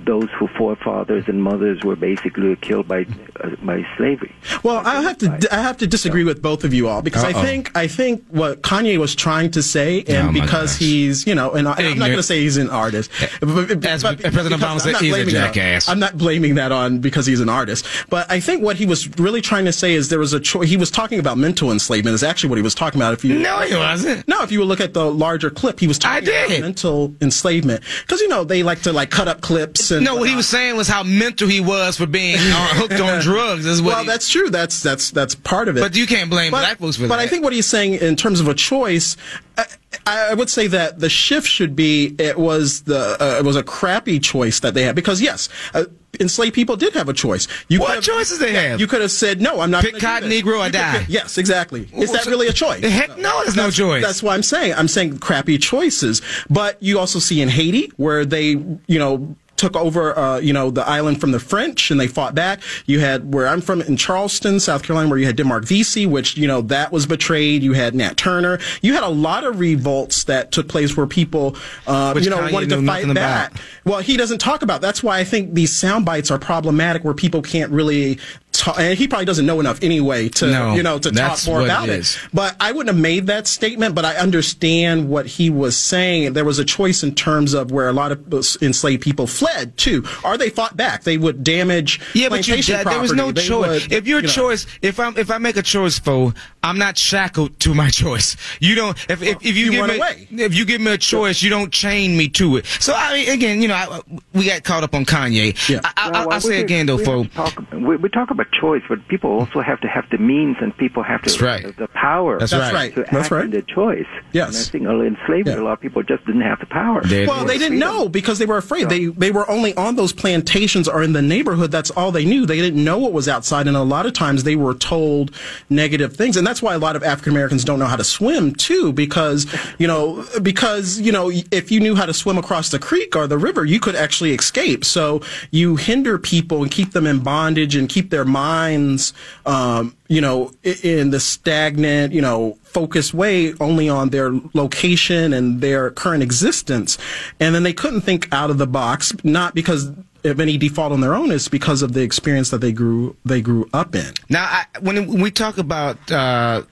those 0.05 0.29
who 0.39 0.47
forefathers 0.49 1.25
and 1.29 1.43
mothers 1.43 1.83
were 1.85 1.97
basically 1.97 2.57
killed 2.57 2.89
by 2.89 3.07
uh, 3.41 3.51
by 3.63 3.87
slavery. 3.97 4.35
Well, 4.63 4.79
I 4.85 5.03
have 5.03 5.19
to 5.19 5.49
I 5.53 5.57
have 5.63 5.77
to 5.79 5.87
disagree 5.87 6.25
with 6.25 6.43
both 6.43 6.65
of 6.65 6.73
you 6.75 6.89
all 6.89 7.03
because 7.03 7.25
I 7.25 7.33
Uh-oh. 7.33 7.43
think 7.43 7.77
I 7.77 7.87
think 7.89 8.25
what 8.29 8.63
Kanye 8.63 8.99
was 8.99 9.15
trying 9.15 9.51
to 9.53 9.63
say, 9.63 10.03
and 10.09 10.29
Oh, 10.29 10.33
because 10.33 10.73
gosh. 10.73 10.79
he's 10.79 11.27
you 11.27 11.35
know, 11.35 11.53
and 11.53 11.69
I, 11.69 11.75
I'm 11.79 11.99
not 11.99 12.07
going 12.07 12.17
to 12.19 12.23
say 12.23 12.41
he's 12.41 12.57
an 12.57 12.71
artist, 12.71 13.11
but, 13.41 13.85
As 13.85 14.03
but 14.03 14.21
President 14.21 14.61
Obama 14.61 14.81
said, 14.81 14.97
he's 14.97 15.13
a 15.13 15.17
blaming 15.17 15.35
that- 15.35 15.55
jackass. 15.55 15.89
I'm 15.89 15.99
not 16.01 16.17
blaming 16.19 16.55
that 16.57 16.73
on 16.73 16.99
because 17.01 17.27
he's 17.27 17.41
an 17.41 17.49
artist, 17.49 17.87
but 18.11 18.31
I 18.31 18.41
think 18.41 18.63
what 18.63 18.77
he 18.77 18.87
was 18.87 19.09
really 19.19 19.41
trying 19.41 19.65
to 19.67 19.73
say 19.73 19.95
is 19.95 20.09
there 20.09 20.19
was 20.19 20.33
a 20.33 20.41
choice. 20.41 20.69
He 20.69 20.77
was 20.77 20.91
talking 20.91 21.19
about 21.19 21.39
mental 21.39 21.71
enslavement. 21.73 22.15
Is 22.15 22.23
actually 22.23 22.51
what 22.51 22.57
he 22.57 22.63
was 22.63 22.75
talking 22.75 23.01
about. 23.01 23.13
If 23.15 23.25
you 23.25 23.39
No, 23.39 23.61
he 23.61 23.75
wasn't. 23.77 24.27
no, 24.29 24.43
if 24.43 24.51
you 24.53 24.59
would 24.61 24.69
look 24.69 24.81
at 24.81 24.95
the 24.95 25.05
larger 25.11 25.51
clip, 25.51 25.81
he 25.81 25.87
was 25.87 25.99
talking 25.99 26.17
I 26.17 26.21
did. 26.21 26.47
about 26.47 26.61
mental 26.61 27.15
enslavement 27.21 27.83
because 28.03 28.21
you 28.21 28.29
know 28.29 28.45
they 28.45 28.63
like 28.63 28.83
to 28.83 28.93
like 28.93 29.11
cut 29.11 29.29
up 29.29 29.41
clips 29.41 29.84
and 29.91 30.05
No, 30.05 30.17
what 30.17 30.29
he 30.29 30.37
was 30.37 30.49
saying 30.49 30.77
was 30.77 30.89
how 30.89 31.03
mental 31.03 31.49
he 31.49 31.61
was 31.61 31.97
for 31.97 32.07
being 32.07 32.37
uh, 32.39 32.69
hooked 32.75 33.01
on 33.01 33.21
drugs. 33.23 33.67
Is 33.67 33.81
what 33.83 33.89
well, 33.95 34.01
he- 34.03 34.07
that's 34.09 34.29
true. 34.29 34.51
That's 34.51 34.83
that's 34.83 35.11
that's 35.11 35.35
part 35.35 35.69
of 35.69 35.77
it. 35.77 35.81
But 35.81 35.97
you 35.97 36.07
can't 36.07 36.31
blame 36.31 36.51
black 36.51 36.79
folks 36.79 36.97
for 36.97 37.03
but 37.03 37.09
that. 37.09 37.17
But 37.17 37.19
I 37.21 37.27
think 37.27 37.45
what 37.45 37.53
he's 37.53 37.67
saying 37.67 37.95
in 37.95 38.17
terms 38.17 38.41
of 38.41 38.49
a 38.49 38.55
choice, 38.55 39.17
I, 39.59 39.65
I 40.07 40.35
would 40.35 40.51
say 40.51 40.67
that 40.69 40.99
the 41.01 41.09
shift 41.09 41.47
should 41.49 41.75
be 41.77 42.15
it 42.19 42.39
was 42.39 42.83
the 42.83 43.17
uh, 43.21 43.39
it 43.39 43.45
was 43.45 43.57
a 43.57 43.63
crappy 43.63 44.19
choice 44.19 44.61
that 44.61 44.75
they 44.75 44.83
had 44.83 44.95
because 44.97 45.21
yes. 45.21 45.49
Uh, 45.73 45.85
Enslaved 46.21 46.55
people 46.55 46.77
did 46.77 46.95
have 46.95 47.09
a 47.09 47.13
choice. 47.13 47.49
You 47.67 47.81
What 47.81 47.97
have- 47.97 48.05
choices 48.05 48.39
they 48.39 48.53
have? 48.53 48.79
You 48.79 48.87
could 48.87 49.01
have 49.01 49.11
said, 49.11 49.41
"No, 49.41 49.59
I'm 49.61 49.73
not." 49.73 49.83
Pick 49.83 49.99
cotton. 49.99 50.31
Negro, 50.31 50.61
or 50.61 50.67
You 50.67 50.71
die. 50.71 50.99
pick- 51.01 51.09
yes, 51.09 51.39
exactly. 51.39 51.89
Is 51.93 52.13
that 52.13 52.27
really 52.27 52.47
a 52.47 52.53
choice? 52.53 52.85
Heck 52.85 53.19
no, 53.19 53.43
there's 53.43 53.57
no 53.57 53.69
choice. 53.69 54.01
That's 54.05 54.23
why 54.23 54.37
I'm 54.37 54.45
saying 54.45 54.75
I'm 54.75 54.87
saying 54.87 55.19
crappy 55.19 55.59
choices. 55.59 56.23
But 56.49 56.81
you 56.81 57.01
also 57.01 57.19
see 57.19 57.43
in 57.43 57.49
Haiti 57.49 57.91
where 57.97 58.25
they, 58.25 58.51
you 58.87 58.99
know, 59.01 59.35
took 59.57 59.77
over, 59.77 60.19
uh, 60.19 60.39
you 60.39 60.53
know, 60.53 60.71
the 60.71 60.87
island 60.87 61.21
from 61.21 61.33
the 61.33 61.41
French 61.41 61.91
and 61.91 62.01
they 62.01 62.07
fought 62.07 62.35
back. 62.35 62.61
You 62.87 63.01
had 63.01 63.33
where 63.33 63.47
I'm 63.47 63.61
from 63.61 63.81
in 63.83 63.97
Charleston, 63.97 64.61
South 64.61 64.83
Carolina, 64.83 65.09
where 65.09 65.19
you 65.19 65.27
had 65.27 65.37
Denmark 65.37 65.65
Vesey, 65.65 66.07
which 66.07 66.37
you 66.37 66.47
know 66.47 66.63
that 66.63 66.93
was 66.93 67.07
betrayed. 67.07 67.63
You 67.63 67.73
had 67.73 67.95
Nat 67.95 68.17
Turner. 68.17 68.59
You 68.83 68.95
had 68.95 69.03
a 69.03 69.09
lot 69.09 69.45
of 69.45 69.61
revolts 69.61 70.25
that 70.25 70.53
took 70.53 70.69
place 70.69 70.97
where 70.97 71.07
people, 71.07 71.57
uh, 71.87 72.15
you 72.21 72.31
know, 72.31 72.39
Kanye 72.39 72.53
wanted 72.53 72.69
to 72.71 72.83
fight 72.83 73.15
back. 73.15 73.53
about. 73.53 73.63
Well, 73.85 74.01
he 74.01 74.17
doesn't 74.17 74.39
talk 74.39 74.63
about. 74.63 74.81
That's 74.81 75.03
why 75.03 75.19
I 75.19 75.25
think 75.25 75.55
these 75.55 75.75
sound 75.75 76.05
bites 76.05 76.31
are 76.31 76.39
problematic, 76.39 77.05
where 77.05 77.15
people 77.15 77.43
can't 77.43 77.71
really. 77.71 78.19
Talk, 78.55 78.77
and 78.79 78.87
eh, 78.87 78.95
he 78.95 79.09
probably 79.09 79.25
doesn't 79.27 79.45
know 79.47 79.59
enough 79.59 79.83
anyway 79.83 80.29
to, 80.29 80.47
No, 80.47 80.75
you 80.75 80.83
know, 80.85 80.99
to 81.01 81.11
talk 81.11 81.39
more 81.47 81.63
about 81.63 81.89
it 81.89 81.93
it. 81.93 81.99
is. 82.01 82.19
But 82.33 82.55
I 82.61 82.71
wouldn't 82.71 82.95
have 82.95 83.03
made 83.03 83.27
that 83.27 83.49
statement, 83.49 83.97
but 83.97 84.05
I 84.05 84.15
understand 84.15 85.09
what 85.09 85.27
he 85.27 85.51
was 85.51 85.77
saying. 85.77 86.35
There 86.35 86.45
was 86.45 86.61
a 86.61 86.65
choice 86.65 87.03
in 87.03 87.15
terms 87.17 87.53
of 87.53 87.73
where 87.73 87.89
a 87.89 87.93
lot 87.93 88.13
of 88.13 88.33
enslaved 88.63 89.03
people 89.03 89.27
fled 89.27 89.77
too, 89.77 90.05
or 90.25 90.39
they 90.39 90.51
fought 90.51 90.77
back. 90.77 91.03
They 91.03 91.19
would 91.19 91.43
damage 91.43 92.01
Yeah, 92.15 92.29
but 92.29 92.47
you, 92.47 92.55
plantation 92.55 92.77
that, 92.77 92.87
there 92.87 93.01
was 93.01 93.13
no. 93.13 93.33
They 93.33 93.43
choice. 93.43 93.83
would, 93.85 93.93
if 93.93 94.07
your 94.07 94.21
you 94.21 94.27
know. 94.29 94.33
choice, 94.33 94.67
if 94.83 95.01
I'm, 95.01 95.17
if 95.19 95.31
I 95.33 95.39
make 95.39 95.57
a 95.57 95.63
choice, 95.63 95.99
for 95.99 96.33
I'm 96.63 96.79
not 96.79 96.97
shackled 96.97 97.59
to 97.61 97.75
my 97.75 97.91
choice. 98.03 98.37
You 98.61 98.77
don't. 98.77 98.97
If 99.11 99.21
if, 99.23 99.37
if 99.45 99.57
you, 99.57 99.65
You 99.67 99.71
give 99.73 99.81
run 99.81 99.89
me, 99.91 99.97
away. 99.97 100.29
if 100.31 100.55
you 100.55 100.65
give 100.65 100.81
me 100.81 100.93
a 100.93 100.99
choice, 100.99 101.43
you 101.43 101.51
don't 101.51 101.73
chain 101.73 102.17
me 102.17 102.29
to 102.31 102.57
it. 102.59 102.67
So 102.67 102.95
I 102.97 103.15
mean, 103.15 103.29
again, 103.31 103.61
you 103.63 103.69
know, 103.69 103.75
I, 103.75 104.01
we 104.33 104.47
got 104.47 104.63
caught 104.63 104.85
up 104.85 104.95
on 104.95 105.05
Kanye. 105.05 105.69
Yeah. 105.69 105.81
I, 105.83 105.93
I, 105.97 106.11
Well, 106.11 106.33
I, 106.33 106.37
I 106.37 106.39
say 106.39 106.61
again 106.61 106.87
though, 106.87 106.97
we 106.97 107.05
folks. 107.05 107.35
talk, 107.35 107.73
we, 107.73 107.97
we 107.97 108.09
talk 108.09 108.31
about 108.31 108.44
choice, 108.45 108.83
but 108.89 109.07
people 109.09 109.31
also 109.31 109.61
have 109.61 109.81
to 109.81 109.89
have 109.89 110.05
the 110.11 110.19
means, 110.19 110.57
and 110.61 110.77
people 110.77 111.03
have 111.03 111.23
to 111.23 111.31
That's 111.31 111.41
right. 111.43 111.65
the, 111.65 111.73
the 111.73 111.89
power. 111.89 112.39
That's 112.39 112.53
That's 112.53 112.73
right. 112.73 112.75
right. 112.75 112.95
To 112.95 113.01
That's 113.03 113.15
act 113.27 113.31
right. 113.31 113.45
in 113.45 113.51
their 113.51 113.63
choice. 113.63 114.07
Yes. 114.33 114.49
And 114.49 114.57
I 114.57 114.71
think 114.71 114.87
early 114.87 115.07
in 115.07 115.17
slavery, 115.27 115.53
Yeah. 115.55 115.61
a 115.61 115.63
lot 115.65 115.73
of 115.75 115.81
people 115.81 116.03
just 116.03 116.25
didn't 116.27 116.43
have 116.43 116.61
the 116.61 116.67
power. 116.67 117.03
There 117.03 117.23
it 117.23 117.29
Well, 117.29 117.45
they 117.45 117.59
didn't 117.59 117.79
know 117.79 118.09
because 118.09 118.39
they 118.39 118.47
were 118.47 118.57
afraid. 118.57 118.89
They 118.89 119.07
they 119.07 119.31
were 119.31 119.49
only 119.51 119.75
on 119.77 119.97
those 119.97 120.13
plantations 120.13 120.89
or 120.89 121.03
in 121.03 121.13
the 121.13 121.23
neighborhood. 121.23 121.71
That's 121.71 121.91
all 121.91 122.13
they 122.13 122.25
knew. 122.25 122.47
They 122.47 122.61
didn't 122.61 122.83
know 122.83 122.99
what 122.99 123.13
was 123.13 123.29
outside, 123.29 123.67
and 123.69 123.77
a 123.77 123.83
lot 123.83 124.07
of 124.07 124.13
times 124.13 124.45
they 124.45 124.57
were 124.57 124.75
told 124.75 125.31
negative 125.71 126.17
things. 126.17 126.37
And 126.37 126.47
that's 126.47 126.63
why 126.63 126.75
a 126.75 126.79
lot 126.79 126.97
of 126.97 127.03
African 127.03 127.33
Americans 127.33 127.65
don't 127.65 127.79
know 127.79 127.87
how 127.87 127.97
to 127.97 128.05
swim 128.05 128.55
too, 128.55 128.93
because 128.93 129.47
you 129.79 129.87
know 129.87 130.25
because 130.43 131.01
you 131.01 131.13
know 131.13 131.31
if 131.51 131.71
you 131.71 131.81
knew 131.81 131.95
how 131.95 132.07
to 132.07 132.15
swim 132.15 132.39
across 132.39 132.71
the 132.71 132.79
creek 132.79 133.17
or 133.17 133.27
the 133.27 133.39
river, 133.39 133.65
you 133.65 133.81
could 133.81 133.95
actually 133.97 134.33
escape. 134.33 134.85
So 134.85 135.21
you 135.51 135.77
hinder 135.77 136.19
people 136.19 136.63
and 136.63 136.71
keep 136.71 136.93
them 136.93 137.07
in 137.07 137.21
bondage 137.21 137.75
and 137.77 137.89
keep 137.89 138.11
their 138.11 138.25
minds, 138.35 139.15
um, 139.47 139.97
you 140.09 140.21
know, 140.21 140.53
in 140.63 141.11
the 141.11 141.21
stagnant, 141.21 142.13
you 142.13 142.21
know, 142.21 142.59
focused 142.65 143.15
way 143.15 143.55
only 143.61 143.89
on 143.89 144.11
their 144.11 144.33
location 144.53 145.33
and 145.33 145.61
their 145.61 145.91
current 145.91 146.23
existence. 146.23 146.99
And 147.39 147.55
then 147.55 147.63
they 147.63 147.73
couldn't 147.73 148.03
think 148.03 148.29
out 148.33 148.51
of 148.51 148.59
the 148.59 148.67
box, 148.67 149.13
not 149.23 149.55
because 149.55 149.93
of 150.25 150.41
any 150.41 150.57
default 150.59 150.93
on 150.93 151.01
their 151.01 151.15
own, 151.15 151.31
it's 151.31 151.49
because 151.49 151.83
of 151.83 151.93
the 151.93 152.03
experience 152.03 152.51
that 152.51 152.61
they 152.61 152.73
grew 152.73 153.17
they 153.25 153.41
grew 153.41 153.69
up 153.73 153.95
in. 153.95 154.13
Now, 154.29 154.45
I, 154.45 154.65
when 154.81 155.21
we 155.21 155.31
talk 155.31 155.59
about 155.59 156.11
uh, 156.11 156.63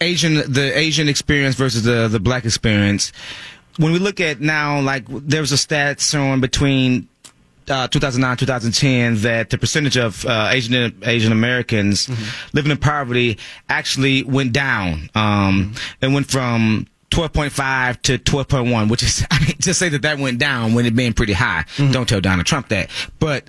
Asian, 0.00 0.34
the 0.50 0.72
Asian 0.74 1.08
experience 1.08 1.56
versus 1.56 1.82
the 1.82 2.08
the 2.08 2.20
black 2.20 2.44
experience, 2.44 3.12
when 3.78 3.92
we 3.92 3.98
look 3.98 4.20
at 4.20 4.40
now, 4.40 4.80
like 4.80 5.04
there 5.08 5.40
was 5.40 5.52
a 5.52 5.58
stat 5.58 6.00
showing 6.00 6.40
between 6.40 7.08
uh, 7.68 7.88
2009 7.88 8.36
2010 8.36 9.16
that 9.22 9.50
the 9.50 9.58
percentage 9.58 9.96
of 9.96 10.24
uh, 10.26 10.48
Asian 10.50 10.98
Asian 11.04 11.32
Americans 11.32 12.08
living 12.52 12.70
in 12.70 12.78
poverty 12.78 13.38
actually 13.68 14.22
went 14.24 14.52
down. 14.52 15.08
Um, 15.14 15.74
It 16.00 16.08
went 16.10 16.30
from 16.30 16.86
12.5 17.10 18.02
to 18.02 18.18
12.1, 18.18 18.88
which 18.90 19.02
is 19.02 19.24
I 19.30 19.38
mean, 19.40 19.56
to 19.58 19.74
say 19.74 19.88
that 19.90 20.02
that 20.02 20.18
went 20.18 20.38
down 20.38 20.74
when 20.74 20.86
it 20.86 20.96
being 20.96 21.12
pretty 21.12 21.34
high. 21.34 21.64
Don't 21.76 22.08
tell 22.08 22.20
Donald 22.20 22.46
Trump 22.46 22.68
that, 22.68 22.90
but. 23.18 23.44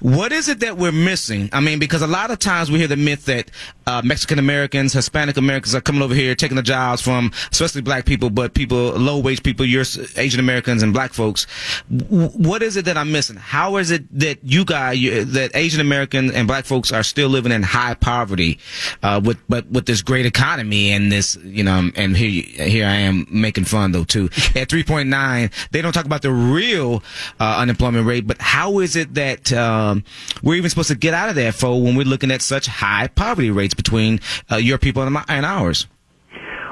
What 0.00 0.32
is 0.32 0.48
it 0.48 0.58
that 0.60 0.76
we're 0.78 0.90
missing? 0.90 1.48
I 1.52 1.60
mean, 1.60 1.78
because 1.78 2.02
a 2.02 2.08
lot 2.08 2.32
of 2.32 2.40
times 2.40 2.72
we 2.72 2.80
hear 2.80 2.88
the 2.88 2.96
myth 2.96 3.26
that 3.26 3.52
uh, 3.86 4.02
Mexican 4.04 4.38
Americans, 4.38 4.92
Hispanic 4.92 5.36
Americans 5.36 5.74
are 5.74 5.80
coming 5.80 6.02
over 6.02 6.14
here 6.14 6.34
taking 6.34 6.56
the 6.56 6.62
jobs 6.62 7.02
from, 7.02 7.32
especially 7.50 7.80
black 7.82 8.04
people, 8.04 8.30
but 8.30 8.54
people, 8.54 8.90
low 8.92 9.18
wage 9.18 9.42
people, 9.42 9.64
your 9.66 9.84
Asian 10.16 10.40
Americans 10.40 10.82
and 10.82 10.92
black 10.92 11.12
folks. 11.12 11.46
W- 11.94 12.28
what 12.30 12.62
is 12.62 12.76
it 12.76 12.84
that 12.86 12.96
I'm 12.96 13.12
missing? 13.12 13.36
How 13.36 13.76
is 13.76 13.90
it 13.90 14.04
that 14.18 14.38
you 14.42 14.64
guys, 14.64 14.98
you, 14.98 15.24
that 15.24 15.50
Asian 15.54 15.80
Americans 15.80 16.32
and 16.32 16.46
black 16.48 16.64
folks 16.64 16.92
are 16.92 17.02
still 17.02 17.28
living 17.28 17.52
in 17.52 17.62
high 17.62 17.94
poverty, 17.94 18.58
uh, 19.02 19.20
with 19.22 19.38
but 19.48 19.66
with 19.70 19.86
this 19.86 20.02
great 20.02 20.26
economy 20.26 20.90
and 20.92 21.10
this, 21.10 21.36
you 21.42 21.64
know, 21.64 21.90
and 21.96 22.16
here 22.16 22.28
you- 22.28 22.42
here 22.62 22.86
I 22.86 22.96
am 22.96 23.26
making 23.30 23.64
fun 23.64 23.92
though 23.92 24.04
too. 24.04 24.24
At 24.54 24.68
3.9, 24.68 25.50
they 25.70 25.82
don't 25.82 25.92
talk 25.92 26.04
about 26.04 26.22
the 26.22 26.30
real 26.32 27.02
uh, 27.40 27.56
unemployment 27.58 28.06
rate, 28.06 28.26
but 28.26 28.40
how 28.40 28.78
is 28.78 28.96
it 28.96 29.14
that 29.14 29.52
um, 29.52 30.04
we're 30.42 30.54
even 30.56 30.70
supposed 30.70 30.88
to 30.88 30.94
get 30.94 31.14
out 31.14 31.28
of 31.28 31.34
that 31.36 31.54
for 31.54 31.80
when 31.82 31.96
we're 31.96 32.04
looking 32.06 32.30
at 32.30 32.42
such 32.42 32.66
high 32.66 33.08
poverty 33.08 33.50
rates 33.50 33.71
between 33.74 34.20
uh, 34.50 34.56
your 34.56 34.78
people 34.78 35.02
and, 35.02 35.12
my, 35.14 35.24
and 35.28 35.46
ours? 35.46 35.86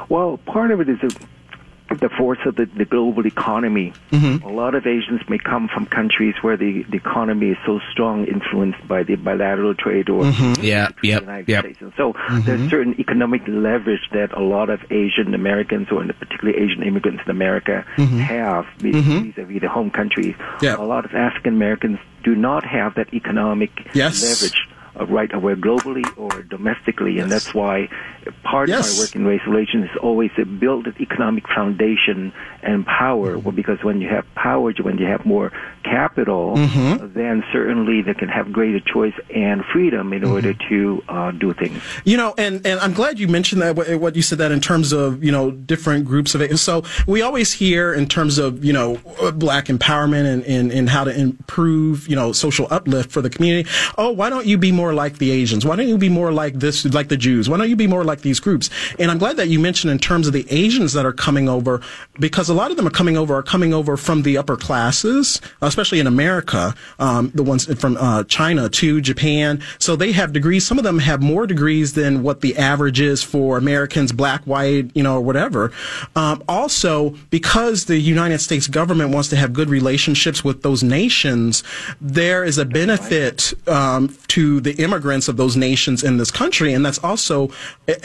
Well, 0.09 0.39
part 0.39 0.71
of 0.71 0.81
it 0.81 0.89
is 0.89 0.99
the, 1.01 1.27
the 1.97 2.09
force 2.09 2.39
of 2.47 2.57
the, 2.57 2.67
the 2.67 2.85
global 2.85 3.27
economy. 3.27 3.93
Mm-hmm. 4.11 4.45
A 4.45 4.51
lot 4.53 4.75
of 4.75 4.87
Asians 4.87 5.21
may 5.29 5.39
come 5.39 5.69
from 5.73 5.87
countries 5.87 6.35
where 6.41 6.57
the, 6.57 6.85
the 6.91 6.97
economy 6.97 7.51
is 7.51 7.57
so 7.67 7.81
strong, 7.93 8.27
influenced 8.27 8.87
by 8.89 9.03
the 9.05 9.17
bilateral 9.17 9.75
trade 9.75 10.09
or 10.09 10.25
Mm-hmm. 10.25 10.65
Yeah, 10.65 10.89
the 11.01 11.09
yep, 11.09 11.21
United 11.23 11.49
yep. 11.49 11.65
States. 11.65 11.81
And 11.81 11.93
so 11.97 12.15
there's 12.45 12.71
certain 12.71 12.99
economic 13.01 13.43
leverage 13.47 14.09
that 14.13 14.33
a 14.37 14.43
lot 14.43 14.69
of 14.71 14.81
Asian 14.91 15.35
Americans, 15.35 15.89
or 15.91 16.05
particularly 16.07 16.59
Asian 16.61 16.83
immigrants 16.83 17.23
in 17.25 17.31
America, 17.31 17.85
have 17.97 18.67
vis- 18.79 18.97
vis-a-vis 18.97 19.61
the 19.61 19.69
home 19.69 19.91
country. 19.91 20.37
Yeah. 20.61 20.77
A 20.77 20.83
lot 20.83 21.05
of 21.05 21.15
African 21.15 21.55
Americans 21.55 21.99
do 22.23 22.35
not 22.35 22.65
have 22.65 22.95
that 22.97 23.13
economic 23.15 23.71
Yes. 23.95 24.23
leverage 24.23 24.69
right 25.09 25.33
away 25.33 25.55
globally 25.55 26.05
or 26.17 26.43
domestically, 26.43 27.19
and 27.19 27.31
that's 27.31 27.55
why 27.55 27.89
part 28.43 28.69
Yes. 28.69 28.91
of 28.91 28.97
my 28.97 29.03
work 29.03 29.17
in 29.17 29.25
race 29.25 29.47
relations 29.47 29.85
is 29.91 29.97
always 30.03 30.31
to 30.37 30.45
build 30.45 30.87
an 30.87 30.95
economic 31.01 31.49
foundation 31.49 32.33
and 32.63 32.85
power. 32.87 33.39
Well, 33.39 33.53
because 33.53 33.83
when 33.83 34.01
you 34.01 34.09
have 34.09 34.27
power, 34.35 34.73
when 34.83 34.99
you 34.99 35.07
have 35.07 35.25
more 35.25 35.53
capital, 35.83 36.57
mm-hmm. 36.57 37.15
then 37.15 37.43
certainly 37.53 38.03
they 38.03 38.15
can 38.15 38.29
have 38.29 38.53
greater 38.53 38.81
choice 38.81 39.15
and 39.35 39.65
freedom 39.65 40.13
in 40.13 40.23
mm-hmm. 40.23 40.33
order 40.33 40.55
to 40.69 41.03
uh, 41.09 41.31
do 41.31 41.53
things. 41.55 41.83
You 42.05 42.17
know, 42.17 42.35
and, 42.37 42.65
and 42.67 42.79
I'm 42.81 42.93
glad 42.93 43.19
you 43.19 43.29
mentioned 43.29 43.63
that, 43.63 43.77
what 43.77 43.89
what 44.01 44.17
you 44.17 44.23
said 44.23 44.39
that 44.39 44.53
in 44.53 44.61
terms 44.61 44.93
of, 44.93 45.25
you 45.25 45.33
know, 45.33 45.51
different 45.51 46.05
groups 46.05 46.35
of 46.35 46.43
it. 46.43 46.57
So 46.59 46.85
we 47.07 47.23
always 47.23 47.53
hear 47.53 47.93
in 47.95 48.07
terms 48.07 48.39
of, 48.39 48.65
you 48.65 48.73
know, 48.73 48.97
black 49.35 49.67
empowerment 49.67 50.27
and, 50.27 50.45
and, 50.45 50.71
and 50.73 50.89
how 50.89 51.05
to 51.05 51.19
improve, 51.19 52.09
you 52.09 52.17
know, 52.17 52.33
social 52.33 52.67
uplift 52.71 53.11
for 53.11 53.23
the 53.23 53.31
community. 53.31 53.69
Oh, 53.97 54.11
why 54.11 54.29
don't 54.31 54.47
you 54.47 54.59
be 54.59 54.73
more 54.73 54.90
more 54.91 54.97
like 54.97 55.19
the 55.19 55.31
Asians? 55.31 55.65
Why 55.65 55.77
don't 55.77 55.87
you 55.87 55.99
be 55.99 56.09
more 56.09 56.33
like 56.33 56.55
this, 56.55 56.85
like 56.85 57.09
the 57.09 57.17
Jews? 57.17 57.49
Why 57.49 57.57
don't 57.59 57.69
you 57.69 57.77
be 57.77 57.87
more 57.87 58.03
like 58.03 58.23
these 58.23 58.41
groups? 58.41 58.71
And 58.99 59.09
I'm 59.11 59.19
glad 59.19 59.37
that 59.37 59.49
you 59.49 59.61
mentioned 59.61 59.93
in 59.93 60.01
terms 60.01 60.27
of 60.27 60.33
the 60.33 60.45
Asians 60.51 60.95
that 60.95 61.07
are 61.07 61.13
coming 61.13 61.49
over, 61.49 61.81
because 62.19 62.49
a 62.49 62.55
lot 62.55 62.73
of 62.73 62.77
them 62.77 62.89
are 62.89 62.97
coming 63.01 63.17
over, 63.17 63.37
are 63.37 63.43
coming 63.43 63.73
over 63.73 63.97
from 63.97 64.23
the 64.23 64.37
upper 64.37 64.57
classes, 64.57 65.41
especially 65.63 66.01
in 66.01 66.09
America, 66.09 66.75
um, 66.99 67.31
the 67.35 67.45
ones 67.45 67.73
from 67.81 67.97
uh, 67.99 68.25
China 68.25 68.69
to 68.69 69.01
Japan. 69.01 69.63
So 69.79 69.95
they 69.95 70.11
have 70.13 70.33
degrees. 70.33 70.67
Some 70.67 70.79
of 70.79 70.85
them 70.85 70.99
have 70.99 71.23
more 71.23 71.47
degrees 71.47 71.93
than 71.93 72.25
what 72.25 72.41
the 72.41 72.57
average 72.57 73.01
is 73.01 73.23
for 73.23 73.59
Americans, 73.59 74.11
black, 74.11 74.43
white, 74.45 74.91
you 74.95 75.05
know, 75.05 75.15
or 75.17 75.21
whatever. 75.21 75.71
Um, 76.17 76.43
also, 76.49 77.11
because 77.31 77.85
the 77.85 77.99
United 77.99 78.41
States 78.41 78.67
government 78.67 79.15
wants 79.15 79.29
to 79.29 79.37
have 79.37 79.53
good 79.53 79.71
relationships 79.71 80.43
with 80.43 80.63
those 80.63 80.83
nations, 80.83 81.63
there 82.01 82.43
is 82.43 82.59
a 82.59 82.65
benefit 82.65 83.55
um, 83.69 84.17
to 84.27 84.61
the 84.61 84.80
immigrants 84.83 85.29
of 85.29 85.37
those 85.37 85.57
nations 85.57 86.03
in 86.03 86.17
this 86.17 86.31
country, 86.31 86.73
and 86.73 86.85
that's 86.85 86.99
also 86.99 87.51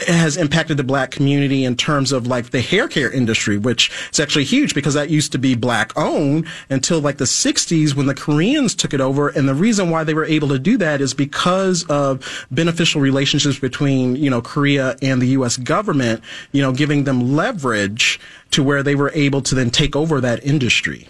has 0.06 0.36
impacted 0.36 0.76
the 0.76 0.84
black 0.84 1.10
community 1.10 1.64
in 1.64 1.76
terms 1.76 2.12
of 2.12 2.26
like 2.26 2.50
the 2.50 2.60
hair 2.60 2.88
care 2.88 3.10
industry, 3.10 3.58
which 3.58 3.90
is 4.12 4.20
actually 4.20 4.44
huge 4.44 4.74
because 4.74 4.94
that 4.94 5.10
used 5.10 5.32
to 5.32 5.38
be 5.38 5.54
black 5.54 5.96
owned 5.96 6.46
until 6.70 7.00
like 7.00 7.18
the 7.18 7.24
60s 7.24 7.94
when 7.94 8.06
the 8.06 8.14
Koreans 8.14 8.74
took 8.74 8.94
it 8.94 9.00
over, 9.00 9.28
and 9.28 9.48
the 9.48 9.54
reason 9.54 9.90
why 9.90 10.04
they 10.04 10.14
were 10.14 10.24
able 10.24 10.48
to 10.48 10.58
do 10.58 10.76
that 10.78 11.00
is 11.00 11.14
because 11.14 11.84
of 11.84 12.46
beneficial 12.50 13.00
relationships 13.00 13.58
between 13.58 14.16
you 14.16 14.30
know 14.30 14.40
Korea 14.40 14.96
and 15.02 15.20
the 15.20 15.28
U.S. 15.28 15.56
government, 15.56 16.22
you 16.52 16.62
know, 16.62 16.72
giving 16.72 17.04
them 17.04 17.36
leverage 17.36 18.20
to 18.50 18.62
where 18.62 18.82
they 18.82 18.94
were 18.94 19.10
able 19.14 19.42
to 19.42 19.54
then 19.54 19.70
take 19.70 19.96
over 19.96 20.20
that 20.20 20.44
industry. 20.44 21.08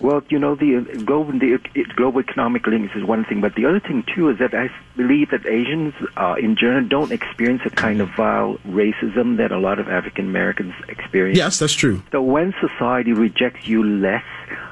Well, 0.00 0.22
you 0.28 0.38
know, 0.38 0.54
the 0.54 0.80
global, 1.04 1.32
the 1.32 1.58
global 1.96 2.20
economic 2.20 2.66
links 2.66 2.94
is 2.96 3.04
one 3.04 3.24
thing, 3.24 3.40
but 3.40 3.54
the 3.54 3.66
other 3.66 3.80
thing 3.80 4.04
too 4.14 4.28
is 4.30 4.38
that 4.38 4.54
I 4.54 4.70
believe 4.96 5.30
that 5.30 5.46
Asians, 5.46 5.94
uh, 6.16 6.34
in 6.38 6.56
general, 6.56 6.86
don't 6.86 7.12
experience 7.12 7.62
a 7.64 7.70
kind 7.70 8.00
of 8.00 8.08
vile 8.16 8.58
racism 8.66 9.36
that 9.38 9.52
a 9.52 9.58
lot 9.58 9.78
of 9.78 9.88
African 9.88 10.26
Americans 10.26 10.74
experience. 10.88 11.38
Yes, 11.38 11.58
that's 11.58 11.74
true. 11.74 12.02
So 12.12 12.22
when 12.22 12.54
society 12.60 13.12
rejects 13.12 13.68
you 13.68 13.84
less, 13.84 14.24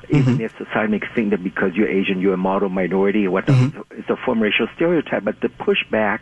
even 0.09 0.35
mm-hmm. 0.35 0.43
if 0.43 0.57
society 0.59 0.91
makes 0.91 1.09
think 1.15 1.31
that 1.31 1.43
because 1.43 1.75
you're 1.75 1.89
Asian, 1.89 2.21
you're 2.21 2.35
a 2.35 2.39
model 2.39 2.69
minority 2.69 3.27
or 3.27 3.31
whatnot, 3.31 3.57
mm-hmm. 3.57 3.99
it's 3.99 4.11
a 4.11 4.17
form 4.17 4.39
of 4.39 4.43
racial 4.43 4.69
stereotype. 4.75 5.25
But 5.25 5.41
the 5.41 5.49
pushback 5.49 6.21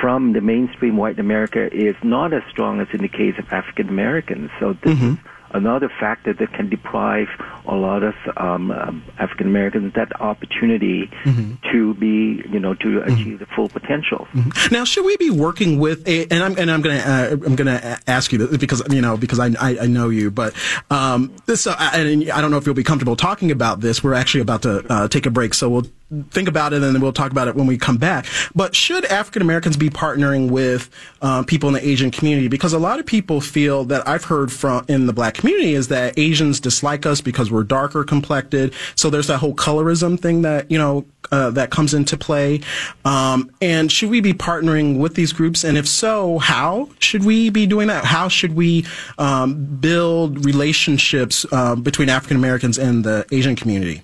from 0.00 0.32
the 0.32 0.40
mainstream 0.40 0.96
white 0.96 1.18
America 1.18 1.72
is 1.72 1.96
not 2.02 2.32
as 2.32 2.42
strong 2.50 2.80
as 2.80 2.88
in 2.92 3.02
the 3.02 3.08
case 3.08 3.34
of 3.38 3.52
African 3.52 3.88
Americans. 3.88 4.50
So 4.58 4.72
this 4.72 4.94
mm-hmm. 4.94 5.12
is 5.12 5.18
another 5.50 5.88
factor 5.88 6.32
that 6.32 6.52
can 6.52 6.68
deprive 6.68 7.28
a 7.68 7.74
lot 7.74 8.02
of 8.02 8.14
um, 8.36 8.70
um, 8.70 9.04
African 9.18 9.46
Americans 9.46 9.94
that 9.94 10.20
opportunity 10.20 11.10
mm-hmm. 11.24 11.54
to 11.72 11.94
be, 11.94 12.42
you 12.50 12.60
know, 12.60 12.74
to 12.74 12.86
mm-hmm. 12.86 13.12
achieve 13.12 13.38
the 13.38 13.46
full 13.46 13.68
potential. 13.68 14.26
Mm-hmm. 14.32 14.74
Now, 14.74 14.84
should 14.84 15.04
we 15.04 15.16
be 15.16 15.30
working 15.30 15.78
with 15.78 16.06
a? 16.06 16.26
And 16.30 16.42
I'm 16.42 16.58
and 16.58 16.70
I'm 16.70 16.82
going 16.82 17.00
to 17.00 17.08
uh, 17.08 17.30
I'm 17.46 17.56
to 17.56 18.00
ask 18.06 18.32
you 18.32 18.38
this 18.38 18.56
because 18.56 18.82
you 18.90 19.00
know 19.00 19.16
because 19.16 19.38
I 19.38 19.48
I, 19.60 19.78
I 19.82 19.86
know 19.86 20.08
you, 20.08 20.30
but 20.30 20.54
um, 20.90 21.34
this 21.46 21.66
uh, 21.66 21.76
and 21.92 22.30
I 22.30 22.40
don't 22.40 22.50
know 22.50 22.58
if 22.58 22.66
you'll 22.66 22.74
be 22.74 22.84
comfortable 22.84 23.16
talking 23.16 23.50
about 23.50 23.80
this. 23.80 24.02
We're 24.02 24.14
actually 24.14 24.40
about 24.40 24.62
to 24.62 24.84
uh, 24.88 25.08
take 25.08 25.26
a 25.26 25.30
break, 25.30 25.54
so 25.54 25.68
we'll 25.68 25.86
think 26.30 26.48
about 26.48 26.72
it 26.72 26.82
and 26.82 26.94
then 26.94 27.02
we'll 27.02 27.12
talk 27.12 27.32
about 27.32 27.48
it 27.48 27.56
when 27.56 27.66
we 27.66 27.76
come 27.76 27.96
back. 27.96 28.26
But 28.54 28.76
should 28.76 29.04
African 29.06 29.42
Americans 29.42 29.76
be 29.76 29.90
partnering 29.90 30.50
with 30.50 30.88
uh, 31.20 31.42
people 31.42 31.68
in 31.68 31.74
the 31.74 31.86
Asian 31.86 32.10
community? 32.10 32.48
Because 32.48 32.72
a 32.72 32.78
lot 32.78 33.00
of 33.00 33.06
people 33.06 33.40
feel 33.40 33.84
that 33.86 34.06
I've 34.06 34.24
heard 34.24 34.52
from 34.52 34.84
in 34.88 35.06
the 35.06 35.12
black 35.12 35.34
community 35.34 35.74
is 35.74 35.88
that 35.88 36.16
Asians 36.18 36.60
dislike 36.60 37.06
us 37.06 37.20
because 37.20 37.50
we're 37.50 37.55
darker 37.64 38.04
complected. 38.04 38.74
So 38.94 39.10
there's 39.10 39.26
that 39.28 39.38
whole 39.38 39.54
colorism 39.54 40.18
thing 40.18 40.42
that, 40.42 40.70
you 40.70 40.78
know, 40.78 41.06
uh, 41.32 41.50
that 41.50 41.70
comes 41.70 41.94
into 41.94 42.16
play. 42.16 42.60
Um, 43.04 43.50
and 43.60 43.90
should 43.90 44.10
we 44.10 44.20
be 44.20 44.32
partnering 44.32 44.98
with 44.98 45.14
these 45.14 45.32
groups? 45.32 45.64
And 45.64 45.76
if 45.76 45.88
so, 45.88 46.38
how 46.38 46.88
should 46.98 47.24
we 47.24 47.50
be 47.50 47.66
doing 47.66 47.88
that? 47.88 48.04
How 48.04 48.28
should 48.28 48.54
we 48.54 48.84
um, 49.18 49.64
build 49.76 50.44
relationships 50.44 51.44
uh, 51.52 51.74
between 51.74 52.08
African 52.08 52.36
Americans 52.36 52.78
and 52.78 53.04
the 53.04 53.26
Asian 53.32 53.56
community? 53.56 54.02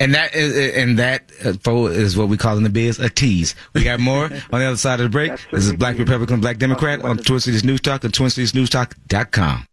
And 0.00 0.14
that 0.14 0.34
is, 0.34 0.74
and 0.76 0.98
that 0.98 1.30
uh, 1.44 1.52
what 2.20 2.28
we 2.28 2.36
call 2.36 2.56
in 2.56 2.64
the 2.64 2.70
biz 2.70 2.98
a 2.98 3.08
tease. 3.08 3.54
We 3.74 3.84
got 3.84 4.00
more 4.00 4.24
on 4.52 4.60
the 4.60 4.66
other 4.66 4.76
side 4.76 5.00
of 5.00 5.04
the 5.04 5.10
break. 5.10 5.32
This 5.52 5.66
is 5.66 5.72
Black 5.74 5.98
Republican, 5.98 6.40
Black 6.40 6.58
Democrat 6.58 7.02
on 7.02 7.18
Twin 7.18 7.40
Cities 7.40 7.64
News 7.64 7.80
Talk 7.80 8.02
and 8.02 8.12
TwinCitiesNewsTalk.com. 8.12 9.67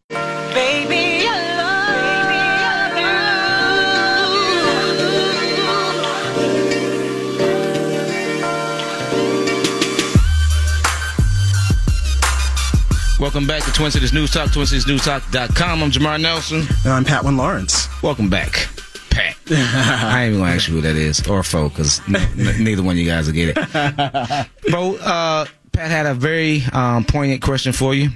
Welcome 13.18 13.48
back 13.48 13.64
to 13.64 13.72
Twin 13.72 13.92
Cities 13.92 14.12
News 14.12 14.32
Talk, 14.32 14.50
TwinCitiesNewsTalk.com. 14.50 15.84
I'm 15.84 15.90
Jamar 15.90 16.20
Nelson. 16.20 16.64
And 16.84 16.94
I'm 16.94 17.06
Patwin 17.06 17.38
Lawrence. 17.38 17.88
Welcome 18.04 18.30
back. 18.30 18.68
Pat. 19.10 19.38
I 19.50 20.24
ain't 20.24 20.30
even 20.34 20.42
gonna 20.42 20.52
ask 20.54 20.68
you 20.68 20.74
who 20.76 20.82
that 20.82 20.98
is 20.98 21.26
or 21.26 21.42
Fo, 21.42 21.70
because 21.70 22.02
n- 22.10 22.64
neither 22.64 22.84
one 22.84 22.96
of 22.96 22.98
you 22.98 23.06
guys 23.06 23.28
will 23.28 23.34
get 23.34 23.56
it. 23.58 24.48
Fo, 24.70 24.96
uh, 24.98 25.46
Pat 25.72 25.92
had 25.92 26.06
a 26.06 26.14
very 26.14 26.64
um, 26.74 27.06
poignant 27.06 27.42
question 27.42 27.72
for 27.72 27.94
you. 27.96 28.10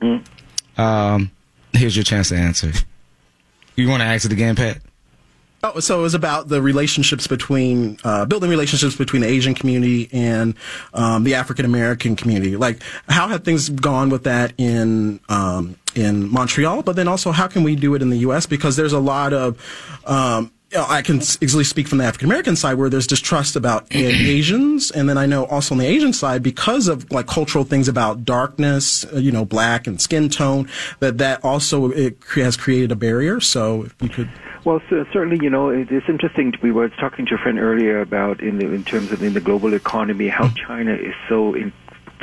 Mm. 0.00 0.26
Um, 0.76 1.30
here's 1.72 1.96
your 1.96 2.02
chance 2.04 2.30
to 2.30 2.36
answer. 2.36 2.72
You 3.76 3.88
want 3.88 4.00
to 4.00 4.06
ask 4.06 4.24
it 4.24 4.32
again, 4.32 4.56
Pat? 4.56 4.78
Oh, 5.64 5.78
so 5.78 6.00
it 6.00 6.02
was 6.02 6.14
about 6.14 6.48
the 6.48 6.60
relationships 6.60 7.28
between 7.28 7.96
uh, 8.02 8.24
building 8.24 8.50
relationships 8.50 8.96
between 8.96 9.22
the 9.22 9.28
Asian 9.28 9.54
community 9.54 10.08
and 10.10 10.56
um, 10.92 11.22
the 11.22 11.36
African 11.36 11.64
American 11.64 12.16
community. 12.16 12.56
Like, 12.56 12.82
how 13.08 13.28
have 13.28 13.44
things 13.44 13.68
gone 13.68 14.10
with 14.10 14.24
that 14.24 14.54
in 14.58 15.20
um, 15.28 15.76
in 15.94 16.28
Montreal? 16.28 16.82
But 16.82 16.96
then 16.96 17.06
also, 17.06 17.30
how 17.30 17.46
can 17.46 17.62
we 17.62 17.76
do 17.76 17.94
it 17.94 18.02
in 18.02 18.10
the 18.10 18.18
U.S. 18.18 18.44
Because 18.44 18.74
there's 18.74 18.92
a 18.92 18.98
lot 18.98 19.32
of 19.32 19.56
um, 20.04 20.50
I 20.76 21.02
can 21.02 21.18
easily 21.40 21.64
speak 21.64 21.86
from 21.86 21.98
the 21.98 22.04
African 22.04 22.26
American 22.26 22.56
side 22.56 22.74
where 22.74 22.88
there's 22.88 23.06
distrust 23.06 23.56
about 23.56 23.86
Asians, 23.94 24.90
and 24.90 25.08
then 25.08 25.18
I 25.18 25.26
know 25.26 25.44
also 25.44 25.74
on 25.74 25.78
the 25.78 25.86
Asian 25.86 26.12
side 26.12 26.42
because 26.42 26.88
of 26.88 27.10
like 27.12 27.26
cultural 27.26 27.62
things 27.64 27.88
about 27.88 28.24
darkness, 28.24 29.04
uh, 29.12 29.18
you 29.18 29.30
know, 29.30 29.44
black 29.44 29.86
and 29.86 30.00
skin 30.00 30.28
tone, 30.28 30.68
that 31.00 31.18
that 31.18 31.44
also 31.44 31.90
it 31.90 32.16
has 32.34 32.56
created 32.56 32.90
a 32.90 32.96
barrier. 32.96 33.40
So 33.40 33.84
if 33.84 33.94
you 34.00 34.08
could. 34.08 34.30
Well, 34.64 34.80
so 34.88 35.04
certainly, 35.12 35.38
you 35.42 35.50
know, 35.50 35.70
it 35.70 35.90
is 35.90 36.04
interesting. 36.08 36.54
We 36.62 36.70
were 36.70 36.88
talking 36.88 37.26
to 37.26 37.34
a 37.34 37.38
friend 37.38 37.58
earlier 37.58 38.00
about 38.00 38.40
in 38.40 38.58
the, 38.58 38.66
in 38.66 38.84
terms 38.84 39.10
of 39.10 39.22
in 39.22 39.34
the 39.34 39.40
global 39.40 39.74
economy 39.74 40.28
how 40.28 40.48
mm. 40.48 40.56
China 40.56 40.94
is 40.94 41.14
so 41.28 41.54
in, 41.54 41.72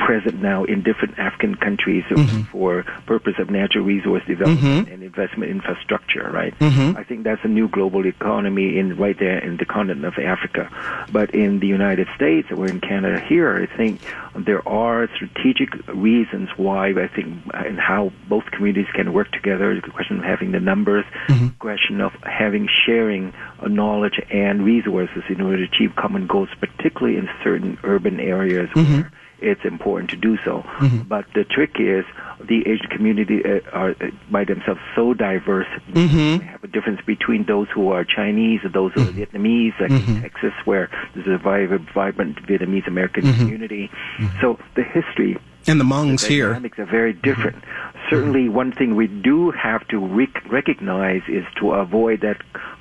present 0.06 0.40
now 0.40 0.64
in 0.64 0.82
different 0.82 1.18
African 1.18 1.54
countries 1.54 2.04
mm-hmm. 2.10 2.42
for 2.50 2.84
purpose 3.06 3.34
of 3.38 3.50
natural 3.50 3.84
resource 3.84 4.22
development 4.26 4.86
mm-hmm. 4.86 4.92
and 4.92 5.02
investment 5.02 5.50
infrastructure, 5.50 6.28
right? 6.30 6.58
Mm-hmm. 6.58 6.96
I 6.96 7.04
think 7.04 7.24
that's 7.24 7.44
a 7.44 7.48
new 7.48 7.68
global 7.68 8.06
economy 8.06 8.78
in 8.78 8.96
right 8.96 9.18
there 9.18 9.38
in 9.38 9.56
the 9.58 9.64
continent 9.64 10.04
of 10.04 10.14
Africa. 10.18 10.70
But 11.12 11.34
in 11.34 11.60
the 11.60 11.66
United 11.66 12.08
States 12.16 12.48
or 12.50 12.66
in 12.66 12.80
Canada 12.80 13.20
here, 13.20 13.68
I 13.70 13.76
think 13.76 14.00
there 14.34 14.66
are 14.66 15.08
strategic 15.14 15.86
reasons 15.88 16.48
why 16.56 16.88
I 16.88 17.08
think 17.08 17.42
and 17.52 17.78
how 17.78 18.12
both 18.28 18.44
communities 18.50 18.90
can 18.94 19.12
work 19.12 19.30
together. 19.32 19.74
The 19.74 19.90
question 19.90 20.18
of 20.18 20.24
having 20.24 20.52
the 20.52 20.60
numbers, 20.60 21.04
mm-hmm. 21.28 21.48
question 21.58 22.00
of 22.00 22.12
having 22.22 22.68
sharing 22.86 23.32
knowledge 23.66 24.20
and 24.30 24.64
resources 24.64 25.22
in 25.28 25.40
order 25.40 25.66
to 25.66 25.72
achieve 25.72 25.94
common 25.96 26.26
goals, 26.26 26.48
particularly 26.58 27.18
in 27.18 27.28
certain 27.44 27.78
urban 27.84 28.18
areas 28.18 28.70
mm-hmm. 28.70 28.92
where 28.92 29.12
it's 29.42 29.64
important 29.64 30.10
to 30.10 30.16
do 30.16 30.36
so. 30.44 30.62
Mm-hmm. 30.78 31.02
But 31.02 31.26
the 31.34 31.44
trick 31.44 31.76
is 31.78 32.04
the 32.46 32.60
Asian 32.66 32.86
community 32.90 33.42
uh, 33.44 33.60
are 33.72 33.90
uh, 33.90 34.10
by 34.30 34.44
themselves 34.44 34.80
so 34.94 35.14
diverse. 35.14 35.66
Mm-hmm. 35.90 36.44
have 36.46 36.64
a 36.64 36.68
difference 36.68 37.00
between 37.06 37.44
those 37.46 37.68
who 37.74 37.90
are 37.90 38.04
Chinese 38.04 38.60
and 38.64 38.72
those 38.72 38.92
who 38.94 39.02
are 39.02 39.06
mm-hmm. 39.06 39.36
Vietnamese, 39.36 39.80
like 39.80 39.90
mm-hmm. 39.90 40.16
in 40.16 40.22
Texas, 40.22 40.52
where 40.64 40.90
there's 41.14 41.26
a 41.28 41.42
vibrant, 41.42 41.88
vibrant 41.92 42.36
Vietnamese 42.46 42.86
American 42.86 43.24
mm-hmm. 43.24 43.38
community. 43.38 43.90
Mm-hmm. 44.18 44.40
So 44.40 44.58
the 44.76 44.82
history 44.82 45.36
and 45.66 45.80
the 45.80 45.84
Hmongs 45.84 46.22
the 46.22 46.28
here. 46.28 46.48
dynamics 46.48 46.78
are 46.78 46.86
very 46.86 47.12
different. 47.12 47.64
Certainly, 48.08 48.48
one 48.48 48.72
thing 48.72 48.96
we 48.96 49.06
do 49.06 49.50
have 49.50 49.86
to 49.88 49.98
rec- 49.98 50.50
recognize 50.50 51.22
is 51.28 51.44
to 51.60 51.72
avoid 51.72 52.22
that 52.22 52.40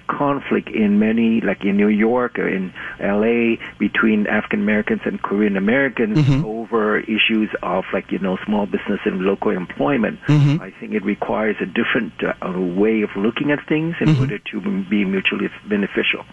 conflict 0.10 0.70
in 0.70 1.00
many, 1.00 1.42
like 1.42 1.64
in 1.64 1.78
New 1.78 1.88
York 1.88 2.38
or 2.40 2.48
in 2.48 2.74
LA, 3.00 3.56
between 3.78 4.28
African 4.28 4.62
Americans 4.62 5.02
and 5.06 5.22
Korean 5.22 5.56
Americans 5.56 6.18
mm-hmm. 6.18 6.46
over 6.46 7.00
issues 7.00 7.50
of 7.64 7.84
like, 7.94 8.12
you 8.12 8.20
know, 8.20 8.38
small 8.46 8.66
business 8.66 9.00
and 9.06 9.22
local 9.22 9.52
employment. 9.52 10.20
Mm-hmm. 10.28 10.62
I 10.62 10.72
think 10.80 10.94
it 10.94 11.04
requires 11.04 11.56
a 11.62 11.66
different 11.66 12.14
uh, 12.24 12.60
way 12.60 13.02
of 13.02 13.10
looking 13.16 13.52
at 13.52 13.60
things 13.68 13.96
in 14.02 14.10
mm-hmm. 14.10 14.22
order 14.22 14.40
to 14.40 14.86
be 14.90 15.06
mutually 15.06 15.50
beneficial. 15.70 16.26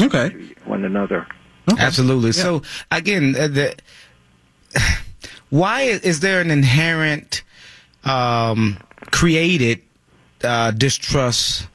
Okay. 0.00 0.30
To 0.30 0.54
one 0.64 0.84
another. 0.84 1.26
Okay. 1.70 1.82
Absolutely. 1.82 2.28
Yeah. 2.28 2.42
So 2.42 2.62
again, 2.90 3.34
uh, 3.36 3.48
the, 3.48 3.74
why 5.50 5.82
is 5.82 6.20
there 6.20 6.40
an 6.40 6.50
inherent 6.50 7.42
um, 8.04 8.78
created 9.10 9.82
uh, 10.42 10.70
distrust 10.70 11.68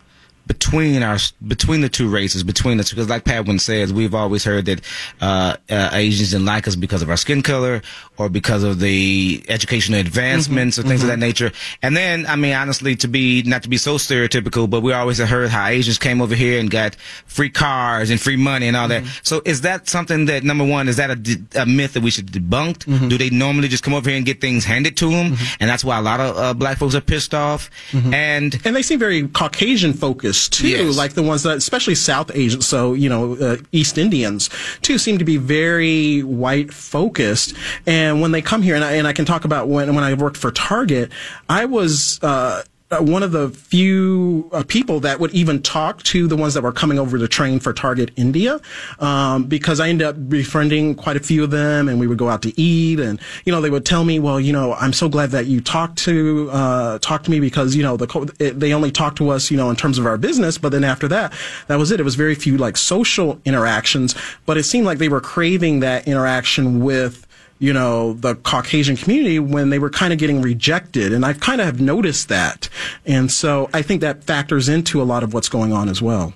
between 0.49 1.03
our 1.03 1.17
between 1.47 1.81
the 1.81 1.89
two 1.89 2.09
races, 2.09 2.43
between 2.43 2.79
two. 2.79 2.95
Because 2.95 3.07
like 3.07 3.23
Patwin 3.23 3.59
says, 3.59 3.93
we've 3.93 4.15
always 4.15 4.43
heard 4.43 4.65
that 4.65 4.81
uh, 5.21 5.55
uh, 5.69 5.89
Asians 5.93 6.31
didn't 6.31 6.47
like 6.47 6.67
us 6.67 6.75
because 6.75 7.03
of 7.03 7.09
our 7.09 7.17
skin 7.17 7.43
color 7.43 7.83
or 8.17 8.29
because 8.29 8.63
of 8.63 8.79
the 8.79 9.45
educational 9.47 9.99
advancements 9.99 10.77
mm-hmm. 10.77 10.87
or 10.87 10.89
things 10.89 11.01
mm-hmm. 11.01 11.11
of 11.11 11.19
that 11.19 11.23
mm-hmm. 11.23 11.29
nature. 11.29 11.51
And 11.83 11.95
then, 11.95 12.25
I 12.25 12.35
mean, 12.35 12.55
honestly, 12.55 12.95
to 12.95 13.07
be 13.07 13.43
not 13.43 13.61
to 13.63 13.69
be 13.69 13.77
so 13.77 13.95
stereotypical, 13.95 14.67
but 14.67 14.81
we 14.81 14.91
always 14.91 15.19
have 15.19 15.29
heard 15.29 15.51
how 15.51 15.67
Asians 15.67 15.99
came 15.99 16.19
over 16.19 16.33
here 16.33 16.59
and 16.59 16.71
got 16.71 16.95
free 17.27 17.51
cars 17.51 18.09
and 18.09 18.19
free 18.19 18.35
money 18.35 18.67
and 18.67 18.75
all 18.75 18.89
mm-hmm. 18.89 19.05
that. 19.05 19.19
So 19.21 19.43
is 19.45 19.61
that 19.61 19.87
something 19.87 20.25
that 20.25 20.43
number 20.43 20.65
one 20.65 20.87
is 20.87 20.97
that 20.97 21.11
a, 21.11 21.61
a 21.61 21.65
myth 21.67 21.93
that 21.93 22.01
we 22.01 22.09
should 22.09 22.31
debunk? 22.31 22.85
Mm-hmm. 22.85 23.07
Do 23.07 23.19
they 23.19 23.29
normally 23.29 23.67
just 23.67 23.83
come 23.83 23.93
over 23.93 24.09
here 24.09 24.17
and 24.17 24.25
get 24.25 24.41
things 24.41 24.65
handed 24.65 24.97
to 24.97 25.11
them, 25.11 25.33
mm-hmm. 25.33 25.57
and 25.59 25.69
that's 25.69 25.83
why 25.83 25.99
a 25.99 26.01
lot 26.01 26.19
of 26.19 26.37
uh, 26.37 26.53
black 26.55 26.79
folks 26.79 26.95
are 26.95 27.01
pissed 27.01 27.35
off? 27.35 27.69
And 27.93 28.59
and 28.65 28.75
they 28.75 28.81
seem 28.81 28.97
very 28.97 29.27
Caucasian 29.27 29.93
focused 29.93 30.38
too, 30.47 30.69
yes. 30.69 30.97
like 30.97 31.13
the 31.13 31.23
ones 31.23 31.43
that, 31.43 31.57
especially 31.57 31.95
South 31.95 32.31
Asian, 32.33 32.61
so 32.61 32.93
you 32.93 33.09
know, 33.09 33.35
uh, 33.35 33.57
East 33.71 33.97
Indians 33.97 34.49
too, 34.81 34.97
seem 34.97 35.17
to 35.17 35.25
be 35.25 35.37
very 35.37 36.21
white 36.21 36.73
focused. 36.73 37.53
And 37.85 38.21
when 38.21 38.31
they 38.31 38.41
come 38.41 38.61
here, 38.61 38.75
and 38.75 38.83
I, 38.83 38.93
and 38.93 39.07
I 39.07 39.13
can 39.13 39.25
talk 39.25 39.43
about 39.43 39.67
when 39.67 39.93
when 39.95 40.03
I 40.03 40.13
worked 40.13 40.37
for 40.37 40.51
Target, 40.51 41.11
I 41.49 41.65
was. 41.65 42.19
Uh, 42.21 42.29
uh, 42.39 42.63
one 42.97 43.21
of 43.21 43.31
the 43.31 43.49
few 43.49 44.49
uh, 44.51 44.63
people 44.67 44.99
that 45.01 45.19
would 45.19 45.31
even 45.31 45.61
talk 45.61 46.01
to 46.03 46.27
the 46.27 46.35
ones 46.35 46.55
that 46.55 46.63
were 46.63 46.71
coming 46.71 46.97
over 46.97 47.19
to 47.19 47.27
train 47.27 47.59
for 47.59 47.71
Target 47.71 48.09
India, 48.15 48.59
um, 48.99 49.43
because 49.43 49.79
I 49.79 49.89
ended 49.89 50.07
up 50.07 50.29
befriending 50.29 50.95
quite 50.95 51.15
a 51.15 51.19
few 51.19 51.43
of 51.43 51.51
them, 51.51 51.87
and 51.87 51.99
we 51.99 52.07
would 52.07 52.17
go 52.17 52.29
out 52.29 52.41
to 52.43 52.59
eat, 52.59 52.99
and 52.99 53.19
you 53.45 53.51
know 53.51 53.61
they 53.61 53.69
would 53.69 53.85
tell 53.85 54.03
me, 54.03 54.19
well, 54.19 54.39
you 54.39 54.51
know, 54.51 54.73
I'm 54.73 54.93
so 54.93 55.07
glad 55.07 55.29
that 55.31 55.45
you 55.45 55.61
talked 55.61 55.99
to 55.99 56.49
uh, 56.51 56.99
talked 56.99 57.25
to 57.25 57.31
me 57.31 57.39
because 57.39 57.75
you 57.75 57.83
know 57.83 57.95
the 57.95 58.33
it, 58.39 58.59
they 58.59 58.73
only 58.73 58.91
talked 58.91 59.17
to 59.19 59.29
us, 59.29 59.51
you 59.51 59.57
know, 59.57 59.69
in 59.69 59.75
terms 59.75 59.99
of 59.99 60.07
our 60.07 60.17
business, 60.17 60.57
but 60.57 60.69
then 60.69 60.83
after 60.83 61.07
that, 61.09 61.31
that 61.67 61.77
was 61.77 61.91
it. 61.91 61.99
It 61.99 62.03
was 62.03 62.15
very 62.15 62.35
few 62.35 62.57
like 62.57 62.75
social 62.75 63.39
interactions, 63.45 64.15
but 64.47 64.57
it 64.57 64.63
seemed 64.63 64.87
like 64.87 64.97
they 64.97 65.09
were 65.09 65.21
craving 65.21 65.81
that 65.81 66.07
interaction 66.07 66.83
with 66.83 67.27
you 67.59 67.73
know, 67.73 68.13
the 68.13 68.35
Caucasian 68.35 68.95
community 68.95 69.37
when 69.37 69.69
they 69.69 69.79
were 69.79 69.89
kind 69.89 70.13
of 70.13 70.19
getting 70.19 70.41
rejected. 70.41 71.13
And 71.13 71.25
I 71.25 71.33
kind 71.33 71.61
of 71.61 71.67
have 71.67 71.81
noticed 71.81 72.29
that. 72.29 72.69
And 73.05 73.31
so 73.31 73.69
I 73.73 73.81
think 73.81 74.01
that 74.01 74.23
factors 74.23 74.69
into 74.69 75.01
a 75.01 75.03
lot 75.03 75.23
of 75.23 75.33
what's 75.33 75.49
going 75.49 75.73
on 75.73 75.89
as 75.89 76.01
well. 76.01 76.33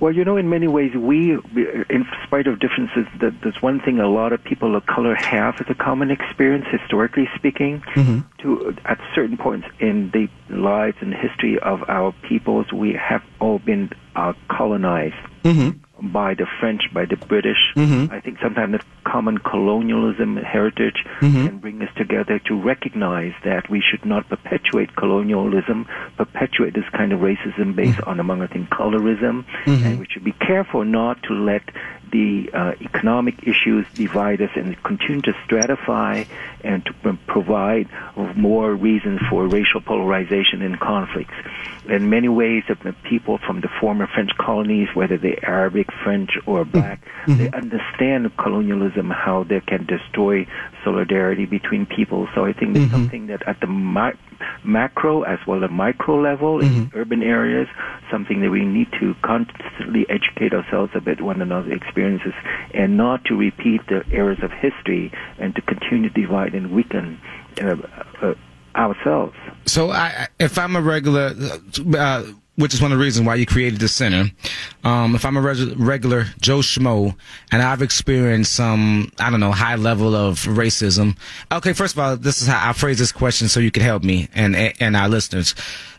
Well, 0.00 0.12
you 0.12 0.24
know, 0.24 0.36
in 0.36 0.48
many 0.48 0.68
ways, 0.68 0.94
we, 0.94 1.32
in 1.32 2.06
spite 2.24 2.46
of 2.46 2.60
differences, 2.60 3.06
that 3.20 3.34
there's 3.42 3.60
one 3.60 3.80
thing 3.80 3.98
a 3.98 4.06
lot 4.06 4.32
of 4.32 4.44
people 4.44 4.76
of 4.76 4.86
color 4.86 5.16
have 5.16 5.60
as 5.60 5.66
a 5.68 5.74
common 5.74 6.12
experience, 6.12 6.66
historically 6.70 7.28
speaking. 7.34 7.80
Mm-hmm. 7.94 8.20
To 8.42 8.76
at 8.84 9.00
certain 9.12 9.36
points 9.36 9.66
in 9.80 10.12
the 10.12 10.28
lives 10.54 10.98
and 11.00 11.12
history 11.12 11.58
of 11.58 11.82
our 11.88 12.12
peoples, 12.28 12.72
we 12.72 12.92
have 12.92 13.24
all 13.40 13.58
been 13.58 13.90
uh, 14.14 14.34
colonized. 14.48 15.16
Mm-hmm 15.42 15.78
by 16.00 16.34
the 16.34 16.46
French, 16.60 16.82
by 16.92 17.04
the 17.04 17.16
British. 17.16 17.58
Mm-hmm. 17.76 18.12
I 18.12 18.20
think 18.20 18.38
sometimes 18.40 18.72
the 18.72 18.84
common 19.04 19.38
colonialism 19.38 20.36
heritage 20.36 21.04
mm-hmm. 21.20 21.46
can 21.46 21.58
bring 21.58 21.82
us 21.82 21.88
together 21.96 22.38
to 22.46 22.60
recognize 22.60 23.32
that 23.44 23.68
we 23.70 23.82
should 23.82 24.04
not 24.04 24.28
perpetuate 24.28 24.94
colonialism, 24.96 25.86
perpetuate 26.16 26.74
this 26.74 26.88
kind 26.92 27.12
of 27.12 27.20
racism 27.20 27.74
based 27.74 27.98
mm-hmm. 27.98 28.10
on, 28.10 28.20
among 28.20 28.42
other 28.42 28.52
things, 28.52 28.68
colorism, 28.68 29.44
mm-hmm. 29.64 29.84
and 29.84 29.98
we 29.98 30.06
should 30.10 30.24
be 30.24 30.32
careful 30.32 30.84
not 30.84 31.22
to 31.24 31.34
let 31.34 31.62
the 32.10 32.50
uh, 32.52 32.72
economic 32.80 33.42
issues 33.42 33.86
divide 33.94 34.40
us 34.40 34.50
and 34.54 34.80
continue 34.82 35.22
to 35.22 35.32
stratify 35.46 36.26
and 36.62 36.84
to 36.84 37.18
provide 37.26 37.88
more 38.36 38.74
reasons 38.74 39.20
for 39.30 39.46
racial 39.46 39.80
polarization 39.80 40.62
and 40.62 40.78
conflicts. 40.80 41.34
In 41.88 42.10
many 42.10 42.28
ways, 42.28 42.64
the 42.68 42.94
people 43.04 43.38
from 43.38 43.60
the 43.60 43.68
former 43.80 44.06
French 44.06 44.30
colonies, 44.36 44.88
whether 44.94 45.16
they're 45.16 45.42
Arabic, 45.42 45.86
French, 46.04 46.32
or 46.46 46.64
black, 46.64 47.02
mm-hmm. 47.24 47.38
they 47.38 47.50
understand 47.50 48.36
colonialism, 48.36 49.08
how 49.10 49.44
they 49.44 49.60
can 49.60 49.86
destroy 49.86 50.46
solidarity 50.84 51.46
between 51.46 51.86
people. 51.86 52.28
So 52.34 52.44
I 52.44 52.52
think 52.52 52.76
mm-hmm. 52.76 52.90
something 52.90 53.26
that 53.28 53.46
at 53.48 53.60
the 53.60 53.66
mi- 53.66 54.18
macro 54.64 55.22
as 55.22 55.38
well 55.46 55.64
as 55.64 55.70
micro 55.70 56.20
level 56.20 56.58
mm-hmm. 56.58 56.74
in 56.74 56.90
urban 56.94 57.22
areas, 57.22 57.68
something 58.10 58.40
that 58.42 58.50
we 58.50 58.64
need 58.64 58.88
to 59.00 59.14
constantly 59.22 60.06
educate 60.10 60.52
ourselves 60.52 60.92
about 60.94 61.20
one 61.20 61.40
another's 61.40 61.72
experiences 61.98 62.32
and 62.74 62.96
not 62.96 63.24
to 63.24 63.34
repeat 63.34 63.80
the 63.88 64.02
errors 64.12 64.38
of 64.42 64.50
history 64.52 65.12
and 65.38 65.54
to 65.54 65.62
continue 65.62 66.10
to 66.10 66.20
divide 66.20 66.54
and 66.54 66.70
weaken 66.72 67.20
uh, 67.60 67.76
uh, 68.22 68.34
ourselves. 68.76 69.34
So, 69.66 69.90
I, 69.90 70.28
if 70.38 70.58
I'm 70.58 70.76
a 70.76 70.80
regular, 70.80 71.34
uh, 71.96 72.24
which 72.58 72.74
is 72.74 72.82
one 72.82 72.90
of 72.90 72.98
the 72.98 73.04
reasons 73.04 73.24
why 73.24 73.36
you 73.36 73.46
created 73.46 73.78
the 73.78 73.86
center. 73.86 74.30
Um, 74.82 75.14
if 75.14 75.24
I'm 75.24 75.36
a 75.36 75.40
reg- 75.40 75.78
regular 75.78 76.26
Joe 76.40 76.58
Schmo 76.58 77.14
and 77.52 77.62
I've 77.62 77.82
experienced 77.82 78.52
some, 78.52 79.12
I 79.20 79.30
don't 79.30 79.38
know, 79.38 79.52
high 79.52 79.76
level 79.76 80.16
of 80.16 80.40
racism. 80.40 81.16
Okay, 81.52 81.72
first 81.72 81.94
of 81.94 82.00
all, 82.00 82.16
this 82.16 82.42
is 82.42 82.48
how 82.48 82.68
I 82.68 82.72
phrase 82.72 82.98
this 82.98 83.12
question 83.12 83.48
so 83.48 83.60
you 83.60 83.70
can 83.70 83.84
help 83.84 84.02
me 84.02 84.28
and 84.34 84.56
and 84.56 84.96
our 84.96 85.08
listeners. 85.08 85.54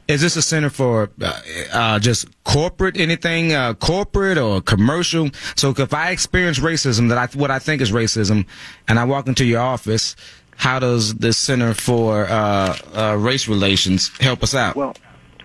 Is 0.10 0.22
this 0.22 0.36
a 0.36 0.41
center 0.41 0.69
for 0.69 1.10
uh, 1.22 1.41
uh, 1.72 2.00
just 2.00 2.28
corporate 2.43 2.98
anything, 2.98 3.54
uh, 3.54 3.76
corporate 3.76 4.38
or 4.38 4.60
commercial? 4.60 5.30
So 5.56 5.69
if 5.69 5.93
I 5.93 6.10
experience 6.12 6.60
racism, 6.60 7.08
that 7.10 7.17
I 7.17 7.38
what 7.38 7.52
I 7.52 7.60
think 7.60 7.82
is 7.82 7.91
racism, 7.91 8.45
and 8.88 9.00
I 9.00 9.06
walk 9.06 9.28
into 9.28 9.45
your 9.45 9.62
office, 9.62 10.17
how 10.58 10.80
does 10.80 11.13
the 11.15 11.32
Center 11.32 11.74
for 11.74 12.26
uh, 12.28 12.78
uh, 12.93 13.15
Race 13.17 13.48
Relations 13.48 14.10
help 14.19 14.43
us 14.43 14.54
out? 14.54 14.76
Well 14.76 14.95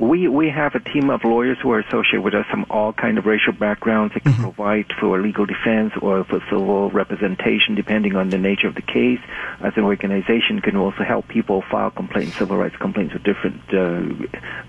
we 0.01 0.27
we 0.27 0.49
have 0.51 0.75
a 0.75 0.81
team 0.81 1.09
of 1.11 1.23
lawyers 1.25 1.57
who 1.63 1.71
are 1.71 1.79
associated 1.79 2.23
with 2.23 2.35
us 2.35 2.47
from 2.51 2.67
all 2.69 2.93
kind 2.93 3.17
of 3.17 3.27
racial 3.27 3.53
backgrounds 3.53 4.13
that 4.15 4.25
can 4.25 4.33
mm-hmm. 4.33 4.43
provide 4.43 4.87
for 4.99 5.21
legal 5.21 5.47
defense 5.47 5.93
or 6.03 6.25
for 6.25 6.41
civil 6.51 6.91
representation 6.91 7.75
depending 7.75 8.17
on 8.17 8.31
the 8.31 8.39
nature 8.39 8.67
of 8.67 8.75
the 8.75 8.83
case. 8.83 9.21
As 9.61 9.73
an 9.77 9.85
organization, 9.85 10.61
can 10.61 10.77
also 10.77 11.05
help 11.05 11.29
people 11.29 11.63
file 11.71 11.91
complaints, 11.91 12.37
civil 12.37 12.57
rights 12.57 12.77
complaints 12.77 13.15
with 13.15 13.23
different 13.23 13.63
uh, 13.73 14.03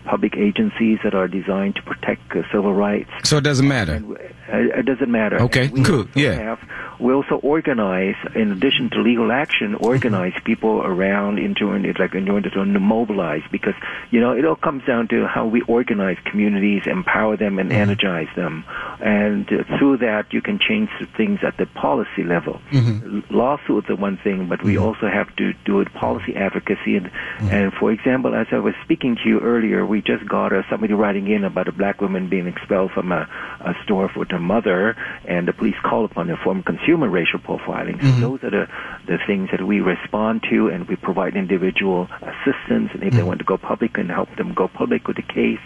public 0.05 0.35
agencies 0.37 0.99
that 1.03 1.15
are 1.15 1.27
designed 1.27 1.75
to 1.75 1.81
protect 1.81 2.31
uh, 2.35 2.43
civil 2.51 2.73
rights. 2.73 3.09
So 3.23 3.37
it 3.37 3.43
doesn't 3.43 3.67
matter. 3.67 3.93
And, 3.93 4.11
uh, 4.11 4.79
it 4.79 4.85
doesn't 4.85 5.09
matter. 5.09 5.41
Okay, 5.41 5.69
cool. 5.69 6.07
Yeah. 6.13 6.33
Have, 6.33 6.59
we 6.99 7.13
also 7.13 7.35
organize, 7.35 8.15
in 8.35 8.51
addition 8.51 8.89
to 8.91 9.01
legal 9.01 9.31
action, 9.31 9.75
organize 9.75 10.33
mm-hmm. 10.33 10.45
people 10.45 10.81
around 10.81 11.39
into 11.39 11.65
like 11.99 12.13
in 12.13 12.29
order 12.29 12.49
to 12.51 12.65
mobilize 12.65 13.43
because 13.51 13.73
you 14.11 14.19
know 14.21 14.31
it 14.31 14.45
all 14.45 14.55
comes 14.55 14.83
down 14.85 15.07
to 15.07 15.14
how 15.23 15.45
we 15.45 15.61
organize 15.61 16.17
communities, 16.25 16.83
empower 16.85 17.37
them, 17.37 17.59
and 17.59 17.69
mm-hmm. 17.69 17.81
energize 17.81 18.27
them, 18.35 18.65
and 18.99 19.47
uh, 19.51 19.63
through 19.77 19.97
that 19.97 20.33
you 20.33 20.41
can 20.41 20.59
change 20.59 20.89
things 21.15 21.39
at 21.43 21.57
the 21.57 21.65
policy 21.65 22.23
level. 22.23 22.59
Mm-hmm. 22.71 23.33
Lawsuits 23.33 23.89
are 23.89 23.95
one 23.95 24.17
thing, 24.17 24.47
but 24.47 24.63
we 24.63 24.75
mm-hmm. 24.75 24.85
also 24.85 25.07
have 25.07 25.33
to 25.37 25.53
do 25.65 25.79
it 25.81 25.93
policy 25.93 26.35
advocacy. 26.35 26.97
And, 26.97 27.05
mm-hmm. 27.07 27.49
and 27.49 27.73
for 27.73 27.91
example, 27.91 28.35
as 28.35 28.47
I 28.51 28.59
was 28.59 28.73
speaking 28.83 29.15
to 29.23 29.29
you 29.29 29.39
earlier, 29.39 29.85
we 29.85 30.01
just 30.01 30.27
got 30.27 30.53
uh, 30.53 30.63
somebody 30.69 30.93
writing 30.93 31.29
in 31.29 31.43
about 31.43 31.67
a 31.67 31.71
black 31.71 32.01
woman 32.01 32.29
being 32.29 32.47
expelled 32.47 32.91
from 32.91 33.11
a, 33.11 33.29
a 33.61 33.73
store 33.83 34.09
for 34.09 34.25
her 34.29 34.39
mother, 34.39 34.95
and 35.25 35.47
the 35.47 35.53
police 35.53 35.75
called 35.83 36.11
upon 36.11 36.29
her 36.29 36.37
for 36.43 36.53
consumer 36.63 36.95
consumer 36.95 37.09
racial 37.09 37.39
profiling. 37.39 37.99
So 37.99 38.07
mm-hmm. 38.07 38.21
those 38.21 38.43
are 38.43 38.49
the, 38.49 38.67
the 39.07 39.17
things 39.25 39.49
that 39.51 39.65
we 39.65 39.81
respond 39.81 40.45
to 40.49 40.69
and 40.69 40.87
we 40.87 40.95
provide 40.95 41.35
individual 41.35 42.07
assistance 42.21 42.91
and 42.93 43.03
if 43.03 43.13
they 43.13 43.23
want 43.23 43.39
to 43.39 43.45
go 43.45 43.57
public 43.57 43.97
and 43.97 44.09
help 44.09 44.33
them 44.35 44.53
go 44.53 44.67
public 44.67 45.04
with 45.07 45.17
the 45.17 45.23
case. 45.23 45.59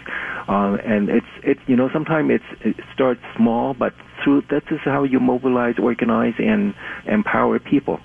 Uh, 0.48 0.76
and 0.84 1.08
it's, 1.08 1.26
it, 1.42 1.58
you 1.66 1.76
know, 1.76 1.88
sometimes 1.92 2.30
it 2.60 2.76
starts 2.94 3.20
small, 3.36 3.74
but 3.74 3.92
through, 4.22 4.42
that 4.50 4.62
is 4.70 4.80
how 4.84 5.04
you 5.04 5.20
mobilize, 5.20 5.74
organize, 5.78 6.34
and 6.38 6.74
empower 7.06 7.58
people. 7.58 8.00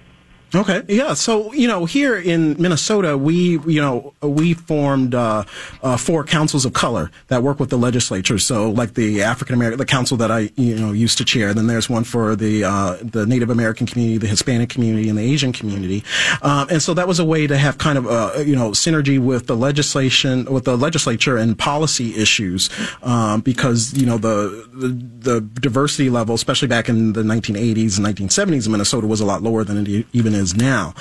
Okay, 0.53 0.84
yeah. 0.88 1.13
So 1.13 1.51
you 1.53 1.67
know, 1.67 1.86
here 1.86 2.17
in 2.17 2.62
Minnesota, 2.62 3.17
we 3.17 3.60
you 3.60 3.81
know 3.81 4.13
we 4.21 4.53
formed 4.53 5.15
uh, 5.15 5.43
uh, 5.81 5.97
four 5.97 6.23
councils 6.23 6.65
of 6.65 6.73
color 6.73 7.12
that 7.27 7.41
work 7.43 7.60
with 7.60 7.69
the 7.69 7.77
legislature. 7.77 8.38
So 8.38 8.69
like 8.69 8.93
the 8.93 9.23
African 9.23 9.55
American, 9.55 9.79
the 9.79 9.86
council 9.86 10.17
that 10.17 10.31
I 10.31 10.51
you 10.55 10.75
know 10.75 10.91
used 10.91 11.17
to 11.17 11.25
chair. 11.25 11.53
Then 11.53 11.67
there's 11.67 11.89
one 11.89 12.03
for 12.03 12.36
the 12.36 12.63
uh, 12.63 12.97
the 13.01 13.25
Native 13.25 13.49
American 13.49 13.88
community, 13.88 14.17
the 14.17 14.27
Hispanic 14.27 14.69
community, 14.69 15.10
and 15.10 15.17
the 15.17 15.23
Asian 15.23 15.51
community. 15.51 16.03
Um, 16.41 16.67
and 16.69 16.81
so 16.81 16.93
that 16.93 17.08
was 17.08 17.19
a 17.19 17.25
way 17.25 17.47
to 17.47 17.58
have 17.58 17.77
kind 17.77 17.97
of 17.97 18.05
a 18.05 18.45
you 18.45 18.55
know 18.55 18.71
synergy 18.71 19.19
with 19.19 19.47
the 19.47 19.58
legislation, 19.58 20.45
with 20.45 20.65
the 20.65 20.77
legislature 20.77 21.38
and 21.38 21.58
policy 21.58 22.15
issues, 22.15 22.69
um, 23.03 23.41
because 23.41 23.93
you 23.93 24.05
know 24.05 24.17
the, 24.17 24.69
the 24.73 25.31
the 25.31 25.41
diversity 25.41 26.10
level, 26.10 26.36
especially 26.36 26.67
back 26.67 26.88
in 26.88 27.13
the 27.13 27.23
1980s 27.23 27.97
and 27.97 28.05
1970s 28.05 28.65
in 28.67 28.71
Minnesota, 28.71 29.08
was 29.08 29.19
a 29.19 29.25
lot 29.25 29.41
lower 29.41 29.63
than 29.63 29.86
it 29.86 30.05
even 30.13 30.35
is 30.36 30.56
now. 30.56 30.93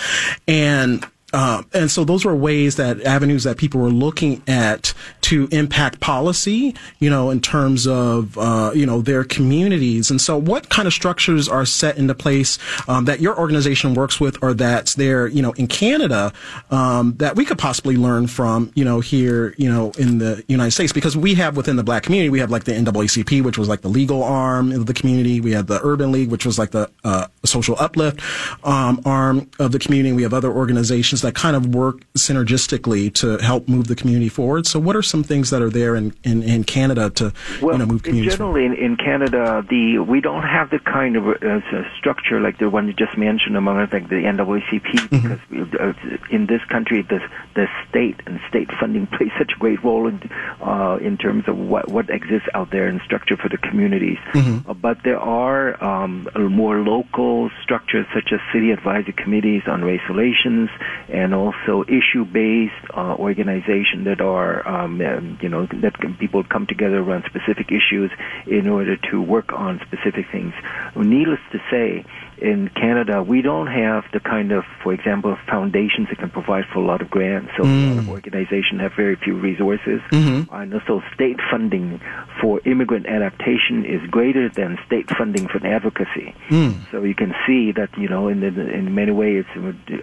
And 0.49 1.07
um, 1.35 1.67
and 1.73 1.91
so 1.91 2.05
those 2.05 2.25
were 2.25 2.35
ways 2.37 2.77
that 2.77 3.03
avenues 3.03 3.43
that 3.43 3.57
people 3.57 3.81
were 3.81 3.91
looking 3.91 4.41
at 4.47 4.95
to 5.23 5.49
impact 5.51 5.99
policy, 5.99 6.77
you 7.01 7.11
know, 7.11 7.31
in 7.31 7.41
terms 7.41 7.89
of, 7.89 8.39
uh, 8.39 8.71
you 8.73 8.87
know, 8.87 9.01
their 9.01 9.25
communities. 9.25 10.13
And 10.13 10.21
so 10.21 10.39
what 10.39 10.69
kind 10.69 10.87
of 10.87 10.95
structures 10.95 11.49
are 11.49 11.67
set 11.67 11.99
into 11.99 12.15
place 12.15 12.59
um, 12.87 13.07
that 13.07 13.21
your 13.21 13.37
organization 13.37 13.95
works 13.95 14.21
with 14.21 14.41
or 14.45 14.55
that's 14.55 14.95
there, 14.95 15.27
you 15.27 15.43
know, 15.43 15.51
in 15.53 15.67
Canada 15.67 16.33
um, 16.71 17.15
that 17.17 17.35
we 17.35 17.45
could 17.45 17.59
possibly 17.59 17.97
learn 17.97 18.29
from, 18.29 18.71
you 18.77 18.85
know, 18.85 19.01
here, 19.01 19.57
you 19.59 19.69
know, 19.69 19.91
in 19.99 20.19
the 20.19 20.45
United 20.47 20.71
States? 20.71 20.93
Because 20.93 21.17
we 21.17 21.35
have 21.35 21.57
within 21.57 21.75
the 21.75 21.83
black 21.83 22.05
community, 22.05 22.29
we 22.29 22.39
have 22.39 22.53
like 22.53 22.63
the 22.63 22.73
NAACP, 22.73 23.43
which 23.43 23.59
was 23.59 23.69
like 23.69 23.81
the 23.81 23.89
legal 23.89 24.23
arm 24.23 24.71
of 24.71 24.87
the 24.87 24.95
community. 24.95 25.41
We 25.41 25.51
have 25.51 25.67
the 25.67 25.81
Urban 25.83 26.13
League, 26.13 26.31
which 26.31 26.47
was 26.47 26.61
like 26.61 26.71
the 26.71 26.89
uh, 27.03 27.27
social 27.45 27.75
uplift 27.81 28.21
um, 28.63 29.03
arm 29.05 29.51
of 29.59 29.73
the 29.73 29.81
community. 29.81 30.13
We 30.13 30.23
have 30.23 30.33
other 30.33 30.53
organizations 30.53 31.24
that 31.25 31.35
kind 31.35 31.57
of 31.57 31.75
work 31.75 32.01
synergistically 32.15 33.13
to 33.15 33.39
help 33.39 33.69
move 33.69 33.89
the 33.89 33.97
community 33.97 34.29
forward. 34.29 34.67
So, 34.67 34.79
what 34.79 34.95
are 34.97 35.03
some 35.03 35.25
things 35.25 35.51
that 35.51 35.61
are 35.63 35.71
there 35.71 35.97
in, 35.97 36.15
in, 36.23 36.43
in 36.43 36.65
Canada 36.65 37.11
to 37.11 37.33
well, 37.61 37.75
you 37.75 37.79
know, 37.79 37.87
move 37.87 38.03
communities 38.03 38.39
Well, 38.39 38.53
generally 38.53 38.67
in, 38.67 38.75
in, 38.75 38.97
Canada, 38.97 39.65
the 39.69 39.99
we 39.99 40.21
don't 40.21 40.43
have 40.43 40.71
the 40.71 40.79
kind 40.79 41.17
of 41.17 41.27
uh, 41.27 41.61
structure 41.99 42.41
like 42.41 42.59
the 42.59 42.71
one 42.71 42.87
you 42.87 42.93
just 42.93 43.19
mentioned 43.19 43.57
among 43.57 43.79
like 43.93 44.09
the 44.09 44.17
NAACP 44.17 44.83
mm-hmm. 44.83 45.17
because 45.17 45.41
we, 45.51 45.61
uh, 45.79 45.93
in 46.31 46.47
this 46.47 46.63
country 46.69 47.03
the 47.03 47.21
the 47.55 47.67
state 47.89 48.21
and 48.27 48.41
state 48.49 48.71
funding 48.79 49.07
plays 49.19 49.31
such 49.39 49.53
a 49.57 49.59
great 49.59 49.83
role 49.83 50.07
in 50.07 50.31
uh, 50.61 50.99
in 51.01 51.17
terms 51.17 51.45
of 51.49 51.59
what 51.59 51.89
what 51.89 52.09
exists 52.11 52.49
out 52.55 52.71
there 52.71 52.87
in 52.89 53.01
structure 53.05 53.37
for 53.37 53.49
the 53.49 53.59
communities. 53.59 54.19
Mm-hmm. 54.33 54.71
Uh, 54.71 54.75
but 54.75 55.03
there 55.03 55.19
are 55.19 55.83
um, 55.83 56.29
more 56.37 56.79
local 56.81 57.51
structures 57.63 58.07
such 58.15 58.33
as 58.33 58.41
city 58.53 58.71
advisory 58.71 59.13
committees 59.13 59.63
on 59.67 59.83
race 59.83 60.03
relations 60.09 60.71
and 61.15 61.33
also 61.33 61.85
issue-based 62.01 62.85
uh, 62.93 63.15
organization 63.29 64.05
that 64.05 64.21
are, 64.21 64.67
um, 64.67 64.93
you 65.41 65.49
know, 65.49 65.67
that 65.85 65.95
can, 66.01 66.15
people 66.15 66.43
come 66.55 66.67
together 66.67 66.99
around 66.99 67.23
specific 67.33 67.69
issues 67.71 68.11
in 68.47 68.69
order 68.69 68.97
to 69.11 69.23
work 69.23 69.53
on 69.53 69.81
specific 69.87 70.27
things. 70.35 70.53
Needless 70.97 71.41
to 71.53 71.59
say, 71.71 72.05
in 72.39 72.69
Canada, 72.69 73.23
we 73.23 73.43
don't 73.43 73.69
have 73.69 74.05
the 74.13 74.21
kind 74.21 74.51
of, 74.51 74.65
for 74.83 74.93
example, 74.93 75.37
foundations 75.49 76.09
that 76.09 76.19
can 76.19 76.31
provide 76.31 76.65
for 76.73 76.81
a 76.81 76.87
lot 76.87 77.01
of 77.01 77.09
grants. 77.09 77.51
So 77.57 77.63
mm. 77.63 77.71
a 77.71 77.89
lot 77.91 77.99
of 77.99 78.05
mm. 78.05 78.09
organizations 78.09 78.81
have 78.81 78.93
very 78.95 79.17
few 79.17 79.39
resources. 79.39 80.01
Mm-hmm. 80.11 80.53
And 80.53 80.75
also 80.75 81.03
state 81.15 81.39
funding 81.51 82.01
for 82.41 82.61
immigrant 82.65 83.07
adaptation 83.07 83.85
is 83.85 84.03
greater 84.11 84.49
than 84.49 84.79
state 84.85 85.09
funding 85.17 85.47
for 85.47 85.65
advocacy. 85.65 86.35
Mm. 86.49 86.91
So 86.91 87.05
you 87.05 87.15
can 87.15 87.33
see 87.47 87.73
that, 87.73 87.97
you 87.97 88.09
know, 88.09 88.29
in, 88.29 88.41
the, 88.41 88.49
in 88.49 88.95
many 88.95 89.13
ways, 89.13 89.45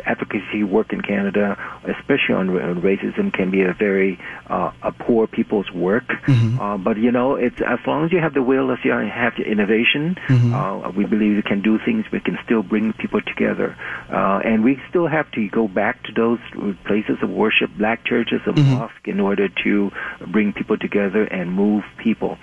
advocacy 0.06 0.63
work 0.63 0.93
in 0.93 1.00
Canada, 1.01 1.57
especially 1.83 2.35
on, 2.35 2.49
on 2.49 2.81
racism, 2.81 3.33
can 3.33 3.49
be 3.51 3.61
a 3.61 3.73
very 3.73 4.19
uh, 4.47 4.71
a 4.83 4.91
poor 4.91 5.27
people's 5.27 5.71
work. 5.71 6.07
Mm-hmm. 6.27 6.59
Uh, 6.59 6.77
but, 6.77 6.97
you 6.97 7.11
know, 7.11 7.35
it's 7.35 7.61
as 7.65 7.79
long 7.87 8.05
as 8.05 8.11
you 8.11 8.19
have 8.19 8.33
the 8.33 8.43
will, 8.43 8.71
as 8.71 8.79
you 8.83 8.91
have 8.91 9.33
the 9.37 9.43
innovation, 9.43 10.17
mm-hmm. 10.27 10.53
uh, 10.53 10.91
we 10.91 11.05
believe 11.05 11.35
we 11.37 11.41
can 11.41 11.61
do 11.61 11.79
things 11.83 12.05
We 12.11 12.19
can 12.19 12.37
still 12.43 12.63
bring 12.63 12.93
people 12.93 13.21
together. 13.21 13.75
Uh, 14.09 14.39
and 14.43 14.63
we 14.63 14.79
still 14.89 15.07
have 15.07 15.31
to 15.31 15.47
go 15.49 15.67
back 15.67 16.03
to 16.03 16.11
those 16.11 16.39
places 16.85 17.17
of 17.21 17.29
worship, 17.29 17.69
black 17.77 18.05
churches 18.05 18.41
and 18.45 18.55
mm-hmm. 18.55 18.79
mosques, 18.79 18.97
in 19.05 19.19
order 19.19 19.47
to 19.63 19.91
bring 20.27 20.53
people 20.53 20.77
together 20.77 21.23
and 21.23 21.51
move 21.51 21.83
people. 21.97 22.37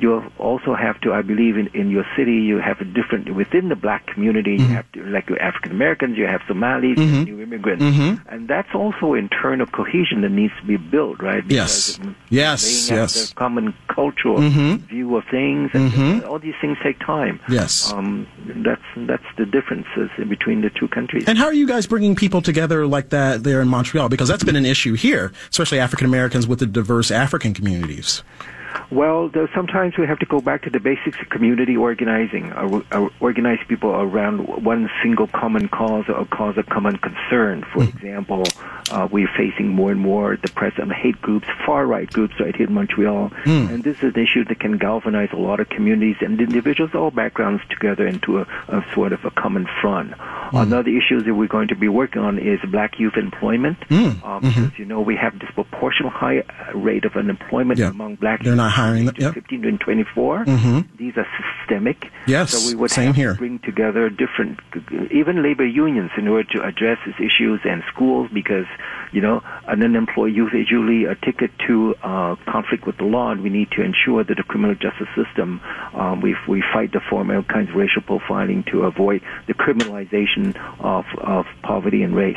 You 0.00 0.22
also 0.38 0.74
have 0.74 1.00
to, 1.02 1.12
I 1.12 1.22
believe, 1.22 1.56
in, 1.56 1.68
in 1.68 1.90
your 1.90 2.04
city, 2.16 2.32
you 2.32 2.58
have 2.58 2.80
a 2.80 2.84
different, 2.84 3.34
within 3.34 3.68
the 3.68 3.76
black 3.76 4.06
community, 4.06 4.58
mm-hmm. 4.58 4.70
you 4.70 4.76
have 4.76 4.92
to, 4.92 5.04
like 5.04 5.30
African 5.40 5.72
Americans, 5.72 6.18
you 6.18 6.26
have 6.26 6.40
Somalis, 6.48 6.98
mm-hmm. 6.98 7.22
new 7.24 7.40
immigrants. 7.40 7.84
Mm-hmm. 7.92 8.28
And 8.28 8.48
that's 8.48 8.74
also 8.74 9.14
internal 9.14 9.66
cohesion 9.66 10.22
that 10.22 10.30
needs 10.30 10.52
to 10.60 10.66
be 10.66 10.76
built, 10.76 11.22
right? 11.22 11.46
Because 11.46 11.98
yes. 11.98 12.12
Yes, 12.30 12.90
yes. 12.90 13.32
common 13.34 13.74
cultural 13.88 14.38
mm-hmm. 14.38 14.76
view 14.86 15.16
of 15.16 15.24
things, 15.30 15.70
and 15.74 15.92
mm-hmm. 15.92 16.28
all 16.28 16.38
these 16.38 16.54
things 16.60 16.78
take 16.82 16.98
time. 17.00 17.40
Yes. 17.48 17.92
Um, 17.92 18.26
that's, 18.46 18.82
that's 18.96 19.24
the 19.36 19.46
differences 19.46 20.10
in 20.18 20.28
between 20.28 20.62
the 20.62 20.70
two 20.70 20.88
countries. 20.88 21.24
And 21.26 21.38
how 21.38 21.46
are 21.46 21.52
you 21.52 21.66
guys 21.66 21.86
bringing 21.86 22.16
people 22.16 22.42
together 22.42 22.86
like 22.86 23.10
that 23.10 23.44
there 23.44 23.60
in 23.60 23.68
Montreal? 23.68 24.08
Because 24.08 24.28
that's 24.28 24.44
been 24.44 24.56
an 24.56 24.66
issue 24.66 24.94
here, 24.94 25.32
especially 25.50 25.78
African 25.78 26.06
Americans 26.06 26.46
with 26.46 26.58
the 26.58 26.66
diverse 26.66 27.10
African 27.10 27.54
communities. 27.54 28.22
Well, 28.90 29.30
sometimes 29.54 29.96
we 29.96 30.06
have 30.06 30.18
to 30.18 30.26
go 30.26 30.40
back 30.40 30.62
to 30.62 30.70
the 30.70 30.80
basics 30.80 31.20
of 31.20 31.28
community 31.30 31.76
organizing, 31.76 32.52
uh, 32.52 32.82
uh, 32.92 33.08
organize 33.20 33.58
people 33.68 33.90
around 33.90 34.64
one 34.64 34.90
single 35.02 35.26
common 35.28 35.68
cause 35.68 36.04
or 36.08 36.24
cause 36.26 36.58
of 36.58 36.66
common 36.66 36.98
concern. 36.98 37.64
For 37.72 37.80
mm. 37.80 37.88
example, 37.88 38.44
uh, 38.90 39.08
we're 39.10 39.30
facing 39.36 39.68
more 39.68 39.90
and 39.90 40.00
more 40.00 40.36
the 40.36 40.50
presence 40.50 40.90
of 40.90 40.90
hate 40.90 41.20
groups, 41.22 41.46
far 41.64 41.86
right 41.86 42.10
groups 42.10 42.38
right 42.40 42.54
here 42.54 42.66
in 42.66 42.74
Montreal, 42.74 43.30
mm. 43.44 43.70
and 43.70 43.82
this 43.82 43.96
is 43.98 44.14
an 44.14 44.22
issue 44.22 44.44
that 44.44 44.60
can 44.60 44.78
galvanize 44.78 45.30
a 45.32 45.36
lot 45.36 45.60
of 45.60 45.68
communities 45.68 46.16
and 46.20 46.40
individuals, 46.40 46.94
all 46.94 47.10
backgrounds 47.10 47.62
together 47.70 48.06
into 48.06 48.38
a, 48.38 48.42
a 48.68 48.84
sort 48.94 49.12
of 49.12 49.24
a 49.24 49.30
common 49.30 49.66
front. 49.80 50.12
Mm. 50.12 50.62
Another 50.62 50.90
issue 50.90 51.20
that 51.20 51.34
we're 51.34 51.46
going 51.46 51.68
to 51.68 51.76
be 51.76 51.88
working 51.88 52.22
on 52.22 52.38
is 52.38 52.60
black 52.70 52.98
youth 52.98 53.16
employment, 53.16 53.80
mm. 53.88 54.22
um, 54.24 54.42
mm-hmm. 54.42 54.48
because 54.48 54.78
you 54.78 54.84
know 54.84 55.00
we 55.00 55.16
have 55.16 55.38
disproportionate 55.38 56.12
high 56.12 56.42
rate 56.74 57.04
of 57.04 57.16
unemployment 57.16 57.78
yeah. 57.78 57.88
among 57.88 58.16
black. 58.16 58.42
They're 58.42 58.56
not 58.62 58.72
hiring 58.72 59.06
them. 59.06 59.16
Yep. 59.18 59.34
15 59.34 59.64
and 59.64 59.80
24. 59.80 60.44
Mm-hmm. 60.44 60.96
These 60.96 61.16
are 61.16 61.26
systemic. 61.38 62.10
Yes. 62.26 62.52
So 62.52 62.68
we 62.68 62.74
would 62.74 62.90
same 62.90 63.08
have 63.08 63.16
here. 63.16 63.32
to 63.34 63.38
bring 63.38 63.58
together 63.60 64.08
different, 64.08 64.60
even 65.10 65.42
labor 65.42 65.66
unions 65.66 66.10
in 66.16 66.28
order 66.28 66.48
to 66.52 66.62
address 66.62 66.98
these 67.06 67.14
issues 67.16 67.60
and 67.64 67.82
schools 67.92 68.30
because, 68.32 68.66
you 69.12 69.20
know, 69.20 69.42
an 69.66 69.82
unemployed 69.82 70.34
youth 70.34 70.52
is 70.54 70.70
usually 70.70 71.04
a 71.04 71.14
ticket 71.14 71.50
to 71.66 71.94
uh, 72.02 72.36
conflict 72.46 72.86
with 72.86 72.96
the 72.98 73.04
law 73.04 73.30
and 73.30 73.42
we 73.42 73.50
need 73.50 73.70
to 73.72 73.82
ensure 73.82 74.24
that 74.24 74.36
the 74.36 74.42
criminal 74.42 74.74
justice 74.74 75.08
system, 75.14 75.60
um, 75.94 76.20
we, 76.20 76.36
we 76.48 76.62
fight 76.72 76.92
the 76.92 77.00
form 77.10 77.30
all 77.30 77.42
kinds 77.42 77.70
of 77.70 77.76
racial 77.76 78.02
profiling 78.02 78.64
to 78.70 78.82
avoid 78.82 79.22
the 79.46 79.54
criminalization 79.54 80.54
of, 80.80 81.04
of 81.18 81.46
poverty 81.62 82.02
and 82.02 82.14
race. 82.14 82.36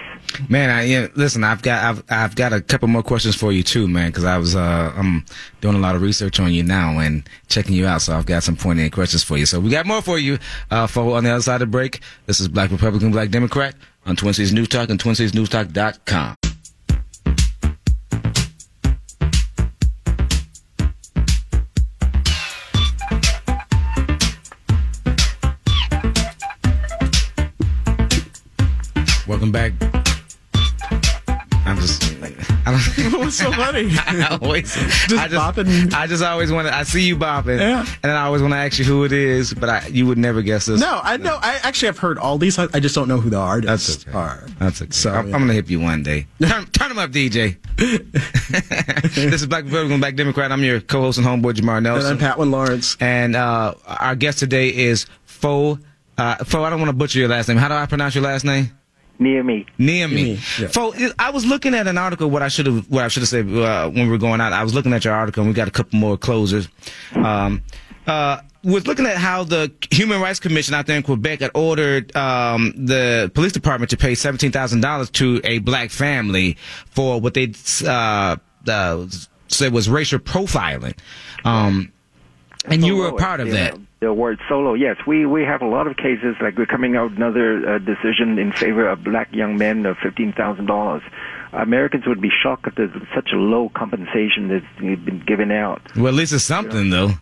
Man, 0.49 0.69
I, 0.69 0.83
yeah, 0.83 1.07
listen, 1.15 1.43
I've 1.43 1.61
got, 1.61 1.83
I've, 1.83 2.03
I've 2.09 2.35
got 2.35 2.53
a 2.53 2.61
couple 2.61 2.87
more 2.87 3.03
questions 3.03 3.35
for 3.35 3.51
you 3.51 3.63
too, 3.63 3.87
man, 3.87 4.09
because 4.09 4.23
I 4.23 4.37
was, 4.37 4.55
uh, 4.55 4.93
I'm 4.95 5.25
doing 5.65 5.75
a 5.75 5.79
lot 5.79 5.95
of 5.95 6.03
research 6.03 6.39
on 6.39 6.53
you 6.53 6.61
now 6.61 6.99
and 6.99 7.27
checking 7.47 7.73
you 7.73 7.87
out. 7.87 7.99
So 7.99 8.15
I've 8.15 8.27
got 8.27 8.43
some 8.43 8.55
pointed 8.55 8.91
questions 8.91 9.23
for 9.23 9.35
you. 9.35 9.47
So 9.47 9.59
we 9.59 9.71
got 9.71 9.87
more 9.87 10.03
for 10.03 10.19
you, 10.19 10.37
uh, 10.69 10.85
for 10.85 11.17
on 11.17 11.23
the 11.23 11.31
other 11.31 11.41
side 11.41 11.55
of 11.55 11.61
the 11.61 11.65
break. 11.65 12.01
This 12.27 12.39
is 12.39 12.47
Black 12.47 12.69
Republican, 12.69 13.11
Black 13.11 13.29
Democrat 13.31 13.73
on 14.05 14.15
Twin 14.15 14.35
Cities 14.35 14.53
News 14.53 14.67
Talk 14.67 14.89
and 14.89 14.99
TwinCitiesNewsTalk.com. 14.99 16.35
Welcome 29.27 29.51
back. 29.51 29.94
What's 33.11 33.35
so 33.35 33.51
funny? 33.51 33.91
I 34.07 34.39
always 34.41 34.73
just 34.73 35.13
I 35.13 35.27
just, 35.27 35.35
bopping. 35.35 35.93
I 35.93 36.07
just 36.07 36.23
always 36.23 36.51
want 36.51 36.67
to. 36.67 36.75
I 36.75 36.81
see 36.81 37.03
you 37.03 37.15
bopping, 37.15 37.59
yeah. 37.59 37.81
and 37.81 38.01
then 38.01 38.15
I 38.15 38.23
always 38.25 38.41
want 38.41 38.53
to 38.53 38.57
ask 38.57 38.79
you 38.79 38.85
who 38.85 39.03
it 39.03 39.11
is, 39.11 39.53
but 39.53 39.69
I, 39.69 39.87
you 39.87 40.07
would 40.07 40.17
never 40.17 40.41
guess 40.41 40.65
this. 40.65 40.81
No, 40.81 40.99
I 41.03 41.17
know. 41.17 41.37
I 41.39 41.59
actually 41.61 41.87
have 41.87 41.99
heard 41.99 42.17
all 42.17 42.39
these. 42.39 42.57
I 42.57 42.79
just 42.79 42.95
don't 42.95 43.07
know 43.07 43.19
who 43.19 43.29
the 43.29 43.37
artists 43.37 44.05
That's 44.05 44.07
okay. 44.07 44.17
are. 44.17 44.47
That's 44.57 44.81
okay. 44.81 44.91
So 44.91 45.11
I'm, 45.13 45.29
yeah. 45.29 45.35
I'm 45.35 45.41
gonna 45.41 45.53
hit 45.53 45.69
you 45.69 45.79
one 45.79 46.01
day. 46.01 46.25
Turn, 46.41 46.65
turn 46.67 46.89
them 46.89 46.97
up, 46.97 47.11
DJ. 47.11 47.57
this 49.13 49.41
is 49.41 49.45
Black 49.45 49.65
Republican, 49.65 49.99
Black 49.99 50.15
Democrat. 50.15 50.51
I'm 50.51 50.63
your 50.63 50.81
co-host 50.81 51.19
and 51.19 51.27
homeboy 51.27 51.53
Jamar 51.53 51.83
Nelson. 51.83 52.13
And 52.13 52.13
I'm 52.13 52.17
Patwin 52.17 52.49
Lawrence. 52.49 52.97
And 52.99 53.35
uh, 53.35 53.75
our 53.85 54.15
guest 54.15 54.39
today 54.39 54.73
is 54.73 55.05
Fo. 55.25 55.77
Uh, 56.17 56.43
Fo, 56.43 56.63
I 56.63 56.71
don't 56.71 56.79
want 56.79 56.89
to 56.89 56.95
butcher 56.95 57.19
your 57.19 57.27
last 57.27 57.47
name. 57.47 57.57
How 57.57 57.67
do 57.67 57.75
I 57.75 57.85
pronounce 57.85 58.15
your 58.15 58.23
last 58.23 58.43
name? 58.43 58.74
Niemi. 59.19 59.65
Near 59.77 60.07
me. 60.07 60.39
Yeah. 60.59 60.67
So 60.67 60.93
I 61.17 61.29
was 61.29 61.45
looking 61.45 61.73
at 61.73 61.87
an 61.87 61.97
article. 61.97 62.29
What 62.29 62.41
I 62.41 62.47
should 62.47 62.65
have, 62.65 62.89
what 62.89 63.03
I 63.03 63.07
should 63.07 63.21
have 63.21 63.29
said 63.29 63.47
uh, 63.47 63.89
when 63.89 64.05
we 64.05 64.09
were 64.09 64.17
going 64.17 64.41
out. 64.41 64.53
I 64.53 64.63
was 64.63 64.73
looking 64.73 64.93
at 64.93 65.05
your 65.05 65.13
article, 65.13 65.41
and 65.41 65.49
we 65.49 65.53
got 65.53 65.67
a 65.67 65.71
couple 65.71 65.99
more 65.99 66.17
closers. 66.17 66.67
Um, 67.13 67.63
uh, 68.07 68.41
was 68.63 68.87
looking 68.87 69.05
at 69.05 69.17
how 69.17 69.43
the 69.43 69.71
Human 69.91 70.19
Rights 70.19 70.39
Commission 70.39 70.73
out 70.73 70.87
there 70.87 70.97
in 70.97 71.03
Quebec 71.03 71.41
had 71.41 71.51
ordered 71.53 72.15
um, 72.15 72.73
the 72.75 73.31
police 73.33 73.51
department 73.51 73.91
to 73.91 73.97
pay 73.97 74.15
seventeen 74.15 74.51
thousand 74.51 74.81
dollars 74.81 75.09
to 75.11 75.39
a 75.43 75.59
black 75.59 75.91
family 75.91 76.57
for 76.87 77.21
what 77.21 77.35
they 77.35 77.53
uh, 77.85 78.35
uh, 78.67 79.07
said 79.47 79.71
was 79.71 79.87
racial 79.89 80.19
profiling. 80.19 80.97
Um, 81.43 81.91
and 82.65 82.83
you 82.83 82.95
were 82.95 83.09
a 83.09 83.13
part 83.13 83.39
of 83.39 83.51
that 83.51 83.77
the 84.05 84.13
word 84.13 84.39
solo. 84.47 84.73
Yes, 84.75 84.97
we, 85.07 85.25
we 85.25 85.43
have 85.43 85.61
a 85.61 85.67
lot 85.67 85.87
of 85.87 85.97
cases 85.97 86.35
like 86.39 86.57
we're 86.57 86.65
coming 86.65 86.95
out 86.95 87.11
another 87.11 87.75
uh, 87.75 87.79
decision 87.79 88.37
in 88.37 88.51
favor 88.51 88.87
of 88.87 89.03
black 89.03 89.33
young 89.33 89.57
men 89.57 89.85
of 89.85 89.97
fifteen 89.97 90.31
thousand 90.33 90.67
dollars. 90.67 91.01
Americans 91.53 92.05
would 92.05 92.21
be 92.21 92.29
shocked 92.43 92.67
if 92.67 92.75
there's 92.75 92.91
such 93.15 93.29
a 93.33 93.37
low 93.37 93.69
compensation 93.69 94.49
that's 94.49 94.79
been 94.79 95.23
given 95.25 95.51
out. 95.51 95.81
Well, 95.95 96.07
at 96.07 96.13
least 96.13 96.33
it's 96.33 96.43
something, 96.43 96.85
you 96.85 96.91
know? 96.91 97.07
though. 97.07 97.13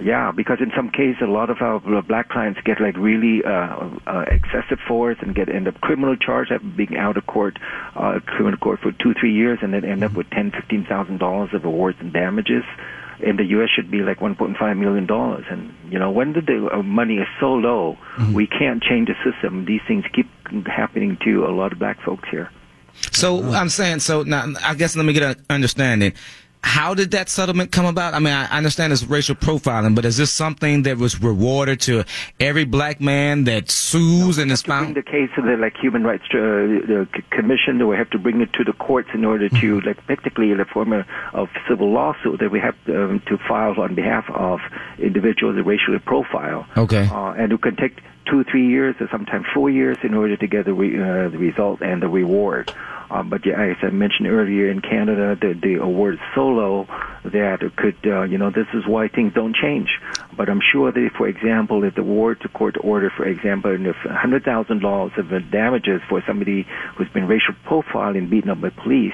Yeah, 0.00 0.32
because 0.32 0.58
in 0.60 0.72
some 0.74 0.90
cases, 0.90 1.22
a 1.22 1.26
lot 1.26 1.50
of 1.50 1.60
our 1.60 1.80
black 2.02 2.28
clients 2.28 2.60
get 2.64 2.80
like 2.80 2.96
really 2.96 3.42
uh, 3.44 3.90
uh, 4.06 4.24
excessive 4.28 4.78
force 4.86 5.18
and 5.20 5.34
get 5.34 5.48
end 5.48 5.68
up 5.68 5.80
criminal 5.80 6.16
charge 6.16 6.50
after 6.50 6.66
being 6.66 6.96
out 6.96 7.16
of 7.16 7.26
court, 7.26 7.58
uh, 7.96 8.20
criminal 8.24 8.58
court 8.58 8.80
for 8.80 8.92
two, 8.92 9.12
three 9.18 9.34
years, 9.34 9.58
and 9.60 9.74
then 9.74 9.84
end 9.84 10.02
up 10.04 10.14
with 10.14 10.30
ten, 10.30 10.50
fifteen 10.50 10.86
thousand 10.86 11.18
dollars 11.18 11.50
of 11.52 11.64
awards 11.64 11.98
and 12.00 12.12
damages. 12.12 12.64
In 13.20 13.36
the 13.36 13.44
U.S., 13.44 13.68
should 13.74 13.90
be 13.90 13.98
like 13.98 14.18
1.5 14.18 14.78
million 14.78 15.06
dollars, 15.06 15.44
and 15.50 15.74
you 15.90 15.98
know 15.98 16.10
when 16.10 16.32
the, 16.32 16.40
the 16.40 16.68
uh, 16.72 16.82
money 16.82 17.16
is 17.16 17.28
so 17.40 17.52
low, 17.52 17.98
mm-hmm. 18.16 18.32
we 18.32 18.46
can't 18.46 18.82
change 18.82 19.08
the 19.08 19.14
system. 19.30 19.64
These 19.64 19.82
things 19.86 20.04
keep 20.12 20.28
happening 20.66 21.18
to 21.24 21.44
a 21.44 21.52
lot 21.52 21.72
of 21.72 21.78
black 21.78 22.00
folks 22.02 22.28
here. 22.30 22.50
So 23.12 23.42
I'm 23.52 23.68
saying, 23.68 24.00
so 24.00 24.22
now 24.22 24.52
I 24.64 24.74
guess 24.74 24.96
let 24.96 25.04
me 25.04 25.12
get 25.12 25.22
an 25.22 25.44
understanding 25.48 26.12
how 26.64 26.94
did 26.94 27.10
that 27.10 27.28
settlement 27.28 27.72
come 27.72 27.86
about? 27.86 28.14
I 28.14 28.18
mean, 28.18 28.32
I 28.32 28.46
understand 28.46 28.92
it's 28.92 29.04
racial 29.04 29.34
profiling, 29.34 29.94
but 29.94 30.04
is 30.04 30.16
this 30.16 30.30
something 30.30 30.82
that 30.82 30.96
was 30.96 31.20
rewarded 31.20 31.80
to 31.82 32.04
every 32.38 32.64
black 32.64 33.00
man 33.00 33.44
that 33.44 33.70
sues 33.70 34.36
no, 34.36 34.42
and 34.42 34.52
is 34.52 34.62
found? 34.62 34.94
Bring 34.94 35.04
the 35.04 35.10
case 35.10 35.30
to 35.36 35.42
the 35.42 35.56
like 35.56 35.76
Human 35.76 36.04
Rights 36.04 36.24
uh, 36.32 36.36
the 36.36 37.08
Commission, 37.30 37.82
or 37.82 37.88
we 37.88 37.96
have 37.96 38.10
to 38.10 38.18
bring 38.18 38.40
it 38.40 38.52
to 38.54 38.64
the 38.64 38.72
courts 38.72 39.08
in 39.12 39.24
order 39.24 39.48
to, 39.48 39.54
mm-hmm. 39.54 39.86
like, 39.86 40.06
technically, 40.06 40.50
in 40.50 40.58
the 40.58 40.64
form 40.64 40.92
of 40.92 41.48
civil 41.68 41.92
lawsuit 41.92 42.38
that 42.40 42.50
we 42.50 42.60
have 42.60 42.76
um, 42.88 43.20
to 43.26 43.38
file 43.48 43.78
on 43.80 43.94
behalf 43.94 44.24
of 44.30 44.60
individuals 44.98 45.56
that 45.56 45.64
racially 45.64 45.98
profile. 45.98 46.66
Okay. 46.76 47.08
Uh, 47.10 47.32
and 47.32 47.50
who 47.50 47.58
can 47.58 47.76
take 47.76 48.00
two, 48.26 48.44
three 48.44 48.68
years, 48.68 48.96
or 49.00 49.08
sometimes 49.10 49.46
four 49.54 49.70
years, 49.70 49.98
in 50.02 50.14
order 50.14 50.36
to 50.36 50.46
get 50.46 50.64
the, 50.64 50.74
re- 50.74 50.96
uh, 50.96 51.28
the 51.28 51.38
result 51.38 51.80
and 51.82 52.02
the 52.02 52.08
reward. 52.08 52.72
Um, 53.10 53.28
but 53.28 53.44
yeah, 53.44 53.60
as 53.60 53.76
I 53.82 53.90
mentioned 53.90 54.28
earlier, 54.28 54.70
in 54.70 54.80
Canada, 54.80 55.36
the, 55.38 55.52
the 55.52 55.82
award 55.82 56.14
is 56.14 56.20
so 56.34 56.46
low 56.48 56.86
that 57.24 57.60
could, 57.76 57.98
uh, 58.06 58.22
you 58.22 58.38
know, 58.38 58.50
this 58.50 58.66
is 58.72 58.86
why 58.86 59.08
things 59.08 59.34
don't 59.34 59.54
change. 59.54 59.98
But 60.34 60.48
I'm 60.48 60.62
sure 60.62 60.90
that, 60.90 61.10
for 61.18 61.28
example, 61.28 61.84
if 61.84 61.94
the 61.94 62.00
award 62.00 62.40
to 62.40 62.48
court 62.48 62.76
order, 62.80 63.12
for 63.14 63.26
example, 63.26 63.70
if 63.72 63.96
$100,000 63.96 65.18
of 65.18 65.50
damages 65.50 66.00
for 66.08 66.22
somebody 66.26 66.66
who's 66.96 67.08
been 67.10 67.28
racial 67.28 67.54
profiled 67.64 68.16
and 68.16 68.30
beaten 68.30 68.48
up 68.48 68.62
by 68.62 68.70
police, 68.70 69.12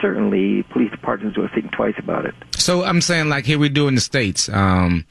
certainly 0.00 0.64
police 0.64 0.90
departments 0.90 1.38
will 1.38 1.48
think 1.54 1.70
twice 1.72 1.94
about 1.98 2.26
it. 2.26 2.34
So 2.56 2.82
I'm 2.84 3.00
saying, 3.00 3.28
like 3.28 3.46
here 3.46 3.58
we 3.58 3.68
do 3.68 3.86
in 3.88 3.94
the 3.94 4.00
states, 4.00 4.48
um, 4.48 5.06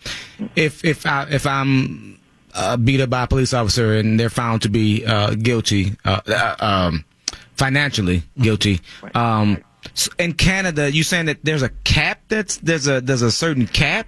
if 0.56 0.84
if 0.84 1.06
I 1.06 1.28
if 1.30 1.48
I'm 1.48 2.17
uh, 2.58 2.78
beat 2.78 3.00
up 3.00 3.10
by 3.10 3.24
a 3.24 3.28
police 3.28 3.54
officer 3.54 3.94
and 3.94 4.20
they're 4.20 4.30
found 4.30 4.64
to 4.64 4.70
be 4.70 5.06
uh, 5.06 5.36
guilty, 5.36 5.96
uh, 6.04 6.22
uh 6.28 6.56
um, 6.60 7.06
financially 7.56 8.24
guilty. 8.40 8.82
Um, 9.14 9.64
in 10.20 10.34
Canada, 10.34 10.92
you 10.92 11.04
saying 11.04 11.28
that 11.28 11.38
there's 11.44 11.62
a 11.62 11.70
cap? 11.70 12.22
That's 12.28 12.58
there's 12.58 12.88
a 12.88 13.00
there's 13.00 13.22
a 13.22 13.32
certain 13.32 13.68
cap. 13.68 14.08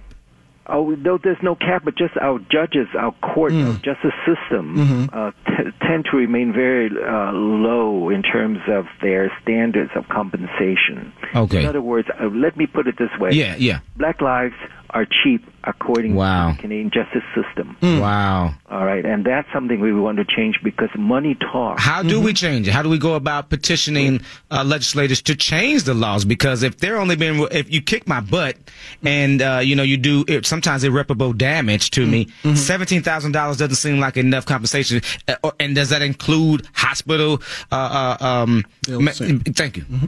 Oh 0.66 0.90
no, 0.90 1.18
there's 1.18 1.42
no 1.42 1.56
cap, 1.56 1.82
but 1.84 1.96
just 1.96 2.16
our 2.16 2.38
judges, 2.50 2.86
our 2.96 3.12
court, 3.34 3.52
mm. 3.52 3.66
our 3.66 3.72
justice 3.74 4.14
system 4.24 4.76
mm-hmm. 4.76 5.04
uh, 5.12 5.30
t- 5.46 5.70
tend 5.82 6.06
to 6.10 6.16
remain 6.16 6.52
very 6.52 6.88
uh, 6.88 7.32
low 7.32 8.08
in 8.08 8.22
terms 8.22 8.58
of 8.68 8.86
their 9.02 9.32
standards 9.42 9.90
of 9.96 10.08
compensation. 10.08 11.12
Okay. 11.34 11.60
In 11.60 11.66
other 11.66 11.82
words, 11.82 12.08
uh, 12.20 12.26
let 12.26 12.56
me 12.56 12.66
put 12.66 12.86
it 12.86 12.96
this 12.98 13.10
way. 13.18 13.30
Yeah, 13.32 13.56
yeah. 13.58 13.80
Black 13.96 14.20
lives 14.20 14.54
are 14.92 15.06
cheap 15.06 15.44
according 15.64 16.14
wow. 16.14 16.50
to 16.50 16.56
the 16.56 16.62
Canadian 16.62 16.90
justice 16.90 17.22
system. 17.34 17.76
Mm. 17.80 18.00
Wow. 18.00 18.54
All 18.70 18.84
right, 18.84 19.04
and 19.04 19.24
that's 19.24 19.48
something 19.52 19.80
we 19.80 19.92
want 19.92 20.18
to 20.18 20.24
change 20.24 20.58
because 20.62 20.88
money 20.96 21.34
talks. 21.34 21.82
How 21.82 22.02
do 22.02 22.16
mm-hmm. 22.16 22.24
we 22.24 22.32
change 22.32 22.68
it? 22.68 22.72
How 22.72 22.82
do 22.82 22.88
we 22.88 22.98
go 22.98 23.14
about 23.14 23.50
petitioning 23.50 24.20
uh, 24.50 24.64
legislators 24.64 25.22
to 25.22 25.34
change 25.34 25.84
the 25.84 25.94
laws? 25.94 26.24
Because 26.24 26.62
if 26.62 26.78
they're 26.78 26.98
only 26.98 27.16
being, 27.16 27.46
if 27.50 27.72
you 27.72 27.82
kick 27.82 28.08
my 28.08 28.20
butt 28.20 28.56
and 29.02 29.42
uh, 29.42 29.60
you 29.62 29.76
know 29.76 29.82
you 29.82 29.96
do 29.96 30.24
it, 30.28 30.46
sometimes 30.46 30.84
irreparable 30.84 31.32
damage 31.32 31.90
to 31.90 32.06
me, 32.06 32.26
mm-hmm. 32.26 32.54
seventeen 32.54 33.02
thousand 33.02 33.32
dollars 33.32 33.58
doesn't 33.58 33.76
seem 33.76 34.00
like 34.00 34.16
enough 34.16 34.46
compensation. 34.46 35.02
Uh, 35.28 35.50
and 35.58 35.74
does 35.74 35.90
that 35.90 36.02
include 36.02 36.66
hospital? 36.72 37.42
Uh, 37.70 38.16
uh, 38.20 38.24
um, 38.24 38.64
ma- 38.88 39.12
thank 39.12 39.76
you. 39.76 39.82
Mm-hmm 39.84 40.06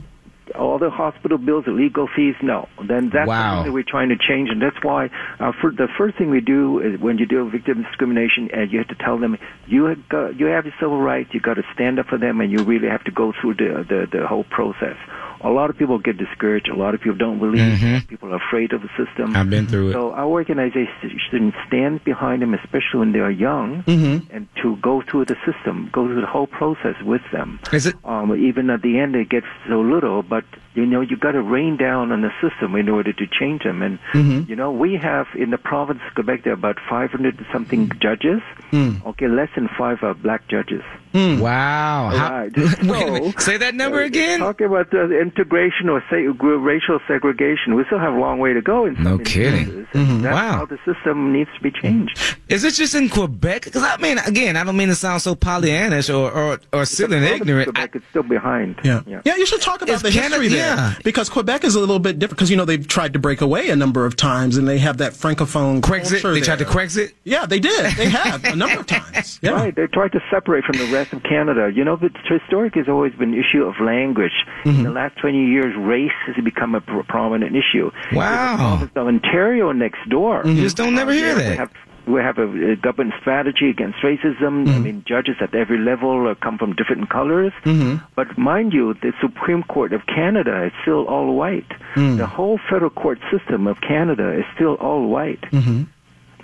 all 0.55 0.79
the 0.79 0.89
hospital 0.89 1.37
bills, 1.37 1.65
the 1.65 1.71
legal 1.71 2.07
fees, 2.15 2.35
no. 2.41 2.67
Then 2.87 3.09
that's 3.13 3.27
wow. 3.27 3.55
something 3.55 3.71
that 3.71 3.73
we're 3.73 3.83
trying 3.87 4.09
to 4.09 4.17
change, 4.17 4.49
and 4.49 4.61
that's 4.61 4.81
why 4.83 5.09
uh, 5.39 5.51
for 5.59 5.71
the 5.71 5.87
first 5.97 6.17
thing 6.17 6.29
we 6.29 6.41
do 6.41 6.79
is 6.79 6.99
when 6.99 7.17
you 7.17 7.25
deal 7.25 7.43
with 7.45 7.53
victim 7.53 7.83
discrimination, 7.83 8.49
and 8.53 8.71
you 8.71 8.79
have 8.79 8.87
to 8.89 8.95
tell 8.95 9.17
them 9.17 9.37
you 9.67 9.85
have 9.85 10.09
got, 10.09 10.39
you 10.39 10.47
have 10.47 10.65
your 10.65 10.73
civil 10.79 11.01
rights, 11.01 11.33
you 11.33 11.39
got 11.39 11.55
to 11.55 11.63
stand 11.73 11.99
up 11.99 12.07
for 12.07 12.17
them, 12.17 12.41
and 12.41 12.51
you 12.51 12.63
really 12.63 12.87
have 12.87 13.03
to 13.05 13.11
go 13.11 13.33
through 13.39 13.55
the 13.55 13.85
the, 13.87 14.17
the 14.17 14.27
whole 14.27 14.43
process 14.45 14.97
a 15.43 15.49
lot 15.49 15.69
of 15.69 15.77
people 15.77 15.99
get 15.99 16.17
discouraged. 16.17 16.69
A 16.69 16.75
lot 16.75 16.95
of 16.95 17.01
people 17.01 17.17
don't 17.17 17.39
believe. 17.39 17.77
Mm-hmm. 17.77 18.07
People 18.07 18.33
are 18.33 18.41
afraid 18.47 18.71
of 18.71 18.81
the 18.81 18.89
system. 18.97 19.35
I've 19.35 19.49
been 19.49 19.67
through 19.67 19.89
it. 19.89 19.93
So 19.93 20.11
our 20.13 20.25
organization 20.25 21.53
stands 21.67 22.03
behind 22.03 22.41
them, 22.41 22.53
especially 22.53 22.99
when 22.99 23.11
they 23.11 23.19
are 23.19 23.31
young, 23.31 23.83
mm-hmm. 23.83 24.33
and 24.33 24.47
to 24.61 24.77
go 24.77 25.01
through 25.01 25.25
the 25.25 25.35
system, 25.45 25.89
go 25.91 26.07
through 26.07 26.21
the 26.21 26.27
whole 26.27 26.47
process 26.47 26.95
with 27.03 27.21
them. 27.31 27.59
Is 27.73 27.85
it? 27.85 27.95
Um, 28.05 28.35
even 28.35 28.69
at 28.69 28.81
the 28.81 28.99
end, 28.99 29.15
it 29.15 29.29
gets 29.29 29.47
so 29.67 29.81
little, 29.81 30.23
but 30.23 30.45
you 30.73 30.85
know, 30.85 31.01
you 31.01 31.17
got 31.17 31.33
to 31.33 31.41
rain 31.41 31.77
down 31.77 32.11
on 32.11 32.21
the 32.21 32.31
system 32.41 32.75
in 32.75 32.89
order 32.89 33.13
to 33.13 33.27
change 33.27 33.63
them. 33.63 33.81
And 33.81 33.99
mm-hmm. 34.13 34.49
you 34.49 34.55
know, 34.55 34.71
we 34.71 34.95
have 34.95 35.27
in 35.35 35.51
the 35.51 35.57
province 35.57 35.99
of 36.07 36.15
Quebec 36.15 36.43
there 36.43 36.53
are 36.53 36.55
about 36.55 36.77
500 36.89 37.45
something 37.51 37.91
judges. 37.99 38.41
Mm. 38.71 39.05
Okay, 39.05 39.27
less 39.27 39.49
than 39.55 39.69
five 39.77 40.03
are 40.03 40.13
black 40.13 40.47
judges. 40.47 40.83
Mm. 41.13 41.39
Wow. 41.39 42.09
Right. 42.09 42.51
So, 42.83 43.31
Say 43.39 43.57
that 43.57 43.75
number 43.75 44.01
uh, 44.01 44.05
again. 44.05 44.39
Talking 44.39 44.67
about 44.67 44.89
the 44.91 45.19
integration 45.19 45.89
or 45.89 46.03
say, 46.09 46.25
racial 46.27 46.99
segregation, 47.07 47.75
we 47.75 47.85
still 47.85 47.99
have 47.99 48.13
a 48.13 48.19
long 48.19 48.39
way 48.39 48.53
to 48.53 48.61
go. 48.61 48.85
In 48.85 49.01
no 49.01 49.17
kidding. 49.19 49.85
Mm-hmm. 49.93 50.21
That's 50.21 50.33
wow. 50.33 50.51
how 50.57 50.65
the 50.65 50.77
system 50.85 51.31
needs 51.31 51.49
to 51.55 51.61
be 51.61 51.71
changed. 51.71 52.37
Is 52.49 52.63
it 52.63 52.73
just 52.73 52.95
in 52.95 53.09
Quebec? 53.09 53.65
Because 53.65 53.83
I 53.83 53.97
mean, 53.97 54.17
again, 54.19 54.55
I 54.55 54.63
don't 54.63 54.75
mean 54.75 54.89
to 54.89 54.95
sound 54.95 55.21
so 55.21 55.35
Pollyannish 55.35 56.13
or 56.13 56.31
or, 56.31 56.59
or 56.71 56.85
silly 56.85 57.17
and 57.17 57.25
ignorant. 57.25 57.73
Quebec 57.73 57.95
is 57.95 58.01
still 58.09 58.23
behind. 58.23 58.79
Yeah. 58.83 59.01
yeah. 59.05 59.21
yeah, 59.25 59.35
You 59.35 59.45
should 59.45 59.61
talk 59.61 59.81
about 59.81 59.93
it's 59.93 60.03
the 60.03 60.11
Canada, 60.11 60.41
history 60.41 60.47
there, 60.49 60.75
yeah. 60.75 60.95
because 61.03 61.29
Quebec 61.29 61.63
is 61.63 61.75
a 61.75 61.79
little 61.79 61.99
bit 61.99 62.19
different. 62.19 62.37
Because 62.37 62.49
you 62.49 62.57
know 62.57 62.65
they've 62.65 62.87
tried 62.87 63.13
to 63.13 63.19
break 63.19 63.41
away 63.41 63.69
a 63.69 63.75
number 63.75 64.05
of 64.05 64.15
times, 64.15 64.57
and 64.57 64.67
they 64.67 64.79
have 64.79 64.97
that 64.97 65.13
francophone 65.13 65.81
Brexit. 65.81 66.21
They 66.21 66.33
there. 66.33 66.41
tried 66.41 66.59
to 66.59 66.65
Brexit. 66.65 67.13
Yeah, 67.23 67.45
they 67.45 67.59
did. 67.59 67.95
They 67.95 68.09
have 68.09 68.43
a 68.45 68.55
number 68.55 68.79
of 68.79 68.87
times. 68.87 69.03
Yeah. 69.43 69.51
Right. 69.51 69.75
They 69.75 69.87
tried 69.87 70.11
to 70.13 70.21
separate 70.31 70.63
from 70.63 70.77
the 70.77 70.85
rest 70.85 71.02
of 71.11 71.23
Canada. 71.23 71.71
You 71.73 71.83
know, 71.83 71.95
the 71.95 72.09
historic 72.27 72.75
has 72.75 72.87
always 72.87 73.13
been 73.13 73.33
an 73.33 73.39
issue 73.39 73.63
of 73.63 73.75
language. 73.81 74.45
Mm-hmm. 74.63 74.77
In 74.77 74.83
the 74.83 74.91
last 74.91 75.17
20 75.19 75.45
years, 75.45 75.75
race 75.77 76.11
has 76.27 76.35
become 76.43 76.75
a 76.75 76.81
prominent 76.81 77.55
issue. 77.55 77.91
Wow. 78.13 78.87
The 78.93 79.01
of 79.01 79.07
Ontario 79.07 79.71
next 79.71 80.07
door. 80.09 80.43
Mm-hmm. 80.43 80.57
You 80.57 80.61
just 80.61 80.77
don't 80.77 80.95
never 80.95 81.11
uh, 81.11 81.15
hear 81.15 81.35
that. 81.35 81.71
We 82.05 82.19
have 82.19 82.37
a, 82.37 82.73
a, 82.73 82.75
government 82.75 83.13
strategy 83.21 83.69
against 83.69 83.99
racism. 83.99 84.65
Mm-hmm. 84.65 84.69
I 84.69 84.79
mean, 84.79 85.05
judges 85.07 85.37
at 85.39 85.55
every 85.55 85.77
level 85.77 86.27
uh, 86.27 86.35
come 86.35 86.57
from 86.57 86.73
different 86.75 87.09
colors. 87.09 87.53
Mm-hmm. 87.63 88.03
But 88.15 88.37
mind 88.37 88.73
you, 88.73 88.93
the 88.93 89.13
Supreme 89.21 89.63
Court 89.63 89.93
of 89.93 90.01
Canada 90.05 90.65
is 90.65 90.73
still 90.81 91.05
all 91.05 91.33
white. 91.35 91.69
Mm. 91.95 92.17
The 92.17 92.27
whole 92.27 92.59
federal 92.69 92.89
court 92.89 93.19
system 93.31 93.67
of 93.67 93.79
Canada 93.79 94.37
is 94.37 94.43
still 94.53 94.73
all 94.75 95.07
white. 95.07 95.43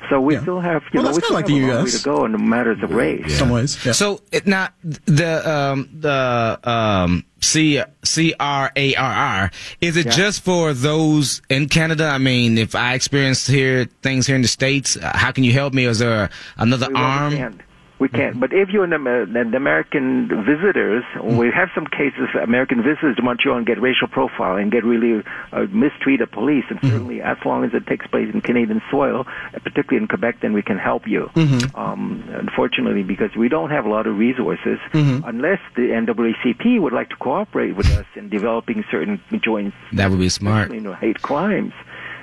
So 0.09 0.21
we 0.21 0.35
yeah. 0.35 0.41
still 0.41 0.59
have, 0.59 0.83
you 0.93 1.01
well, 1.01 1.11
know, 1.11 1.15
we 1.15 1.21
still 1.21 1.33
like 1.33 1.47
have 1.47 1.55
the 1.55 1.63
a 1.63 1.67
long 1.67 1.85
US. 1.85 1.93
way 1.93 1.99
to 1.99 2.03
go 2.03 2.25
in 2.25 2.31
the 2.31 2.37
matters 2.37 2.81
of 2.83 2.91
race. 2.91 3.25
Yeah. 3.27 3.37
Some 3.37 3.49
ways. 3.49 3.85
Yeah. 3.85 3.91
So 3.91 4.21
it, 4.31 4.47
now 4.47 4.69
the 4.81 5.49
um, 5.49 5.89
the 5.99 6.59
um, 6.63 7.25
C 7.41 7.81
C 8.03 8.33
R 8.39 8.71
A 8.75 8.95
R 8.95 9.13
R 9.13 9.51
is 9.81 9.97
it 9.97 10.09
just 10.09 10.41
for 10.43 10.73
those 10.73 11.41
in 11.49 11.67
Canada? 11.69 12.05
I 12.05 12.17
mean, 12.17 12.57
if 12.57 12.75
I 12.75 12.93
experience 12.93 13.45
here 13.47 13.85
things 14.01 14.27
here 14.27 14.35
in 14.35 14.41
the 14.41 14.47
states, 14.47 14.97
uh, 14.97 15.11
how 15.15 15.31
can 15.31 15.43
you 15.43 15.53
help 15.53 15.73
me? 15.73 15.85
Is 15.85 15.99
there 15.99 16.29
another 16.57 16.87
we 16.87 16.95
arm? 16.95 17.33
Understand. 17.33 17.63
We 17.99 18.07
can't. 18.07 18.39
But 18.39 18.53
if 18.53 18.69
you're 18.69 18.85
an, 18.85 18.93
an 18.93 19.53
American 19.53 20.29
visitors, 20.45 21.03
we 21.21 21.51
have 21.51 21.69
some 21.75 21.85
cases 21.85 22.29
American 22.41 22.81
visitors 22.81 23.17
to 23.17 23.21
Montreal 23.21 23.57
and 23.57 23.65
get 23.67 23.81
racial 23.81 24.07
profile 24.07 24.55
and 24.55 24.71
get 24.71 24.85
really 24.85 25.21
uh, 25.51 25.65
mistreated 25.69 26.31
police. 26.31 26.63
And 26.69 26.79
certainly, 26.81 27.17
mm-hmm. 27.17 27.27
as 27.27 27.37
long 27.45 27.65
as 27.65 27.71
it 27.73 27.85
takes 27.87 28.07
place 28.07 28.33
in 28.33 28.39
Canadian 28.41 28.81
soil, 28.89 29.25
particularly 29.51 29.97
in 29.97 30.07
Quebec, 30.07 30.37
then 30.41 30.53
we 30.53 30.61
can 30.61 30.77
help 30.77 31.07
you. 31.07 31.29
Mm-hmm. 31.35 31.75
Um, 31.77 32.23
unfortunately, 32.29 33.03
because 33.03 33.35
we 33.35 33.49
don't 33.49 33.69
have 33.69 33.85
a 33.85 33.89
lot 33.89 34.07
of 34.07 34.17
resources, 34.17 34.79
mm-hmm. 34.93 35.27
unless 35.27 35.59
the 35.75 35.89
NAACP 35.89 36.81
would 36.81 36.93
like 36.93 37.09
to 37.09 37.17
cooperate 37.17 37.75
with 37.75 37.87
us 37.91 38.05
in 38.15 38.29
developing 38.29 38.85
certain 38.89 39.21
joints. 39.43 39.75
That 39.91 40.09
would 40.09 40.19
be 40.19 40.29
smart. 40.29 40.71
You 40.71 40.79
know, 40.79 40.93
hate 40.93 41.21
crimes 41.21 41.73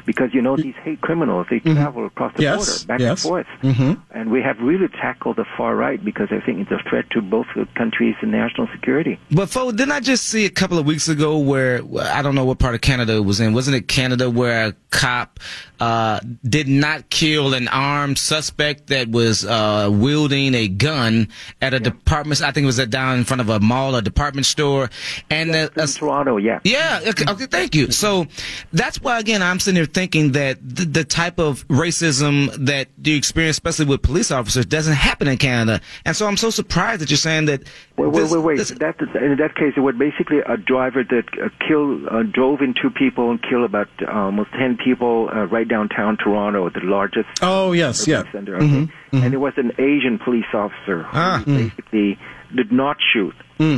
because 0.06 0.32
you 0.32 0.40
know 0.40 0.56
these 0.56 0.74
hate 0.82 1.00
criminals 1.00 1.46
they 1.50 1.60
mm-hmm. 1.60 1.74
travel 1.74 2.06
across 2.06 2.34
the 2.36 2.42
yes. 2.42 2.56
border 2.56 2.86
back 2.86 3.00
yes. 3.00 3.10
and 3.10 3.28
forth, 3.28 3.46
mm-hmm. 3.62 4.00
and 4.12 4.30
we 4.30 4.40
have 4.40 4.58
really 4.60 4.88
tackled 4.88 5.36
the 5.36 5.44
far 5.56 5.74
right 5.74 6.02
because 6.02 6.28
I 6.30 6.40
think 6.40 6.60
it's 6.60 6.70
a 6.70 6.88
threat 6.88 7.10
to 7.10 7.20
both 7.20 7.46
the 7.54 7.66
countries 7.74 8.14
and 8.22 8.30
national 8.30 8.68
security. 8.72 9.18
But 9.30 9.50
folks, 9.50 9.74
didn't 9.74 9.92
I 9.92 10.00
just 10.00 10.26
see 10.26 10.44
a 10.46 10.50
couple 10.50 10.78
of 10.78 10.86
weeks 10.86 11.08
ago 11.08 11.38
where 11.38 11.82
I 12.00 12.22
don't 12.22 12.34
know 12.34 12.44
what 12.44 12.58
part 12.58 12.74
of 12.74 12.80
Canada 12.80 13.16
it 13.16 13.24
was 13.24 13.40
in? 13.40 13.52
Wasn't 13.52 13.76
it 13.76 13.88
Canada 13.88 14.30
where 14.30 14.68
a 14.68 14.74
cop 14.90 15.40
uh, 15.80 16.20
did 16.48 16.68
not 16.68 17.10
kill 17.10 17.54
an 17.54 17.68
armed 17.68 18.18
suspect 18.18 18.86
that 18.86 19.08
was 19.10 19.44
uh, 19.44 19.90
wielding 19.92 20.54
a 20.54 20.68
gun 20.68 21.28
at 21.60 21.74
a 21.74 21.76
yeah. 21.76 21.82
department? 21.82 22.42
I 22.42 22.52
think 22.52 22.64
it 22.64 22.66
was 22.66 22.78
down 22.86 23.18
in 23.18 23.24
front 23.24 23.40
of 23.40 23.48
a 23.48 23.60
mall, 23.60 23.94
a 23.96 24.02
department 24.02 24.46
store, 24.46 24.90
and 25.30 25.50
yeah, 25.50 25.68
uh, 25.76 25.82
in 25.82 25.88
Toronto. 25.88 26.36
Yeah. 26.36 26.60
Yeah. 26.64 27.00
Okay, 27.06 27.24
okay. 27.28 27.46
Thank 27.46 27.74
you. 27.74 27.90
So 27.90 28.26
that's 28.72 29.00
why 29.00 29.18
again 29.18 29.42
I'm 29.42 29.60
sitting 29.60 29.76
here 29.76 29.86
thinking 29.98 30.32
that 30.32 30.54
the, 30.62 30.84
the 30.98 31.04
type 31.04 31.38
of 31.48 31.66
racism 31.68 32.34
that 32.66 32.86
you 33.02 33.16
experience, 33.16 33.56
especially 33.56 33.86
with 33.86 34.02
police 34.02 34.30
officers, 34.30 34.66
doesn't 34.66 34.98
happen 35.08 35.26
in 35.26 35.38
Canada. 35.38 35.80
And 36.04 36.14
so 36.14 36.26
I'm 36.28 36.36
so 36.36 36.50
surprised 36.50 37.00
that 37.00 37.08
you're 37.10 37.16
saying 37.30 37.46
that. 37.46 37.60
Wait, 37.96 38.12
this- 38.12 38.32
wait, 38.32 38.42
wait. 38.48 38.56
this- 38.58 38.70
That, 38.86 38.96
in 39.28 39.36
that 39.38 39.54
case, 39.60 39.72
it 39.76 39.80
was 39.80 39.94
basically 40.06 40.40
a 40.54 40.56
driver 40.58 41.02
that 41.14 41.24
uh, 41.42 41.48
killed, 41.66 42.06
uh, 42.10 42.22
drove 42.38 42.60
into 42.60 42.90
people 42.90 43.30
and 43.30 43.40
killed 43.48 43.64
about 43.72 43.88
uh, 44.02 44.10
almost 44.26 44.50
10 44.52 44.76
people 44.84 45.30
uh, 45.32 45.44
right 45.46 45.66
downtown 45.66 46.16
Toronto, 46.22 46.68
the 46.68 46.80
largest 46.84 47.28
Oh, 47.40 47.72
yes, 47.72 48.06
yeah. 48.06 48.22
center. 48.32 48.56
Okay? 48.56 48.88
And 49.12 49.32
it 49.32 49.38
was 49.38 49.54
an 49.56 49.72
Asian 49.78 50.18
police 50.22 50.50
officer 50.52 51.04
who 51.04 51.16
Ah. 51.18 51.42
basically 51.46 52.18
did 52.54 52.70
not 52.70 52.96
shoot, 53.12 53.34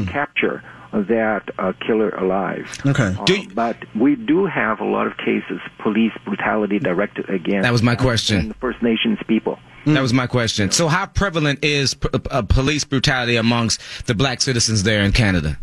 capture 0.09 0.62
that 0.93 1.43
uh, 1.59 1.72
killer 1.86 2.11
alive. 2.11 2.66
Okay. 2.86 3.14
Uh, 3.18 3.24
Do 3.24 3.41
you- 3.41 3.49
but 3.55 3.76
we 3.95 4.16
do 4.16 4.47
have 4.47 4.80
a 4.80 4.84
lot 4.84 5.07
of 5.07 5.16
cases, 5.18 5.61
police 5.78 6.12
brutality 6.24 6.78
directed 6.78 7.28
against 7.30 7.62
That 7.64 7.72
was 7.72 7.82
my 7.82 7.95
question. 7.97 8.49
the 8.49 8.55
First 8.55 8.82
Nations 8.82 9.18
people. 9.26 9.59
That 9.86 10.01
was 10.03 10.12
my 10.12 10.26
question. 10.26 10.70
So, 10.70 10.89
how 10.89 11.07
prevalent 11.07 11.64
is 11.64 11.95
p- 11.95 12.09
uh, 12.30 12.43
police 12.43 12.84
brutality 12.84 13.36
amongst 13.36 14.07
the 14.07 14.14
black 14.14 14.41
citizens 14.43 14.82
there 14.82 15.03
in 15.03 15.12
Canada, 15.12 15.59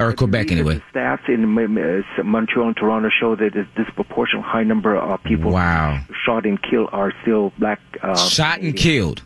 or 0.00 0.12
Quebec 0.14 0.50
anyway? 0.50 0.80
stats 0.94 1.28
in 1.28 1.42
M- 1.42 1.58
M- 1.76 2.02
uh, 2.18 2.22
Montreal 2.22 2.68
and 2.68 2.76
Toronto 2.76 3.10
show 3.20 3.36
that 3.36 3.54
a 3.54 3.64
disproportionate 3.76 4.44
high 4.46 4.62
number 4.62 4.96
of 4.96 5.22
people 5.24 5.52
Wow. 5.52 6.00
shot 6.24 6.46
and 6.46 6.62
killed 6.62 6.88
are 6.92 7.12
still 7.22 7.52
black. 7.58 7.80
Uh, 8.02 8.16
Shot 8.16 8.60
and 8.60 8.74
Canadians. 8.74 8.82
killed. 8.82 9.22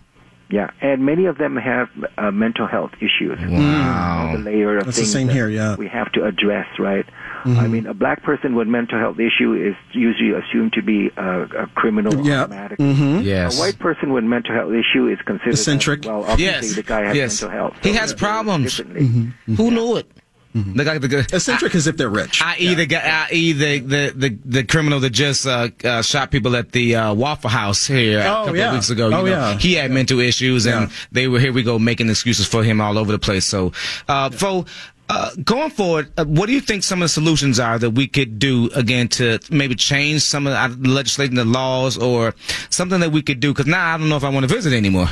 Yeah, 0.51 0.71
and 0.81 1.07
many 1.07 1.27
of 1.27 1.39
them 1.39 1.57
have 1.57 1.89
uh, 2.19 2.31
mental 2.33 2.67
health 2.67 2.91
issues. 2.99 3.39
Wow. 3.41 4.33
The 4.33 4.39
layer 4.39 4.79
of 4.79 4.85
That's 4.87 4.97
the 4.97 5.03
things 5.03 5.13
same 5.13 5.27
that 5.29 5.33
here, 5.33 5.49
yeah. 5.49 5.77
We 5.77 5.87
have 5.89 6.11
to 6.13 6.25
address, 6.25 6.67
right? 6.79 7.07
I 7.09 7.49
mm-hmm. 7.49 7.73
mean, 7.73 7.87
a 7.87 7.95
black 7.95 8.23
person 8.23 8.55
with 8.55 8.67
mental 8.67 8.99
health 8.99 9.19
issue 9.19 9.55
is 9.55 9.75
usually 9.93 10.33
assumed 10.33 10.73
to 10.75 10.83
be 10.83 11.11
a, 11.17 11.43
a 11.43 11.67
criminal 11.75 12.27
Yeah. 12.27 12.43
automatically. 12.43 12.85
Mm-hmm. 12.85 13.21
Yes. 13.21 13.57
A 13.57 13.61
white 13.61 13.79
person 13.79 14.13
with 14.13 14.25
mental 14.25 14.55
health 14.55 14.73
issue 14.73 15.07
is 15.09 15.19
considered 15.25 15.55
Eccentric. 15.55 16.01
as, 16.01 16.07
well. 16.07 16.25
Obviously, 16.25 16.45
Yes. 16.69 16.77
the 16.77 16.83
guy 16.83 17.03
has 17.05 17.17
Yes. 17.17 17.43
mental 17.43 17.57
health. 17.59 17.77
He 17.83 17.93
has 17.95 18.11
they're 18.11 18.19
treated 18.19 18.19
problems. 18.19 18.77
differently. 18.77 19.07
Mm-hmm. 19.07 19.55
Who 19.55 19.71
knew 19.71 19.97
it? 19.97 20.11
The 20.53 20.85
guy, 20.85 20.99
the, 20.99 21.07
guy- 21.07 21.19
Eccentric 21.33 21.77
as 21.77 21.87
if 21.87 21.97
they're 21.97 22.09
rich. 22.09 22.43
i.e. 22.43 22.75
the 22.75 22.85
guy, 22.87 23.27
i.e. 23.31 23.53
The, 23.53 23.79
the 23.79 24.13
the 24.17 24.39
the 24.45 24.65
criminal 24.65 24.99
that 24.99 25.11
just 25.11 25.47
uh, 25.47 25.69
uh, 25.85 26.03
shot 26.03 26.33
people 26.33 26.57
at 26.57 26.73
the 26.73 26.97
uh, 26.97 27.15
Waffle 27.15 27.51
House 27.51 27.87
here 27.87 28.19
a 28.19 28.23
Oh, 28.23 28.27
couple 28.47 28.57
yeah. 28.57 28.69
of 28.69 28.75
weeks 28.75 28.91
ago. 28.91 29.11
You 29.11 29.15
Oh, 29.15 29.21
know, 29.21 29.27
yeah. 29.27 29.59
he 29.59 29.75
had 29.75 29.93
mental 29.93 30.19
issues, 30.19 30.67
and 30.67 30.91
Yeah. 30.91 30.97
they 31.13 31.29
were 31.29 31.39
here. 31.39 31.53
We 31.53 31.63
go 31.63 31.79
making 31.79 32.09
excuses 32.11 32.47
for 32.47 32.65
him 32.65 32.81
all 32.81 32.99
over 32.99 33.13
the 33.13 33.19
place. 33.21 33.45
So, 33.45 33.73
uh, 34.09 34.31
Fo, 34.31 34.65
uh, 35.11 35.35
going 35.43 35.71
forward, 35.71 36.13
uh, 36.17 36.25
what 36.25 36.47
do 36.47 36.53
you 36.53 36.61
think 36.61 36.85
some 36.85 37.03
of 37.03 37.07
the 37.07 37.09
solutions 37.09 37.59
are 37.59 37.81
that 37.81 37.91
we 37.91 38.07
could 38.07 38.39
do 38.39 38.71
again 38.77 39.09
to 39.09 39.41
maybe 39.51 39.75
change 39.75 40.23
some 40.23 40.47
of 40.47 40.53
the 40.83 40.89
legislation, 40.89 41.35
the 41.35 41.45
laws, 41.45 41.99
or 41.99 42.33
something 42.71 43.01
that 43.01 43.11
we 43.11 43.21
could 43.21 43.41
do? 43.41 43.53
Because 43.53 43.67
now 43.67 43.95
I 43.95 43.99
don't 43.99 44.09
know 44.09 44.17
if 44.17 44.23
I 44.23 44.29
want 44.29 44.49
to 44.49 44.55
visit 44.55 44.73
anymore. 44.73 45.09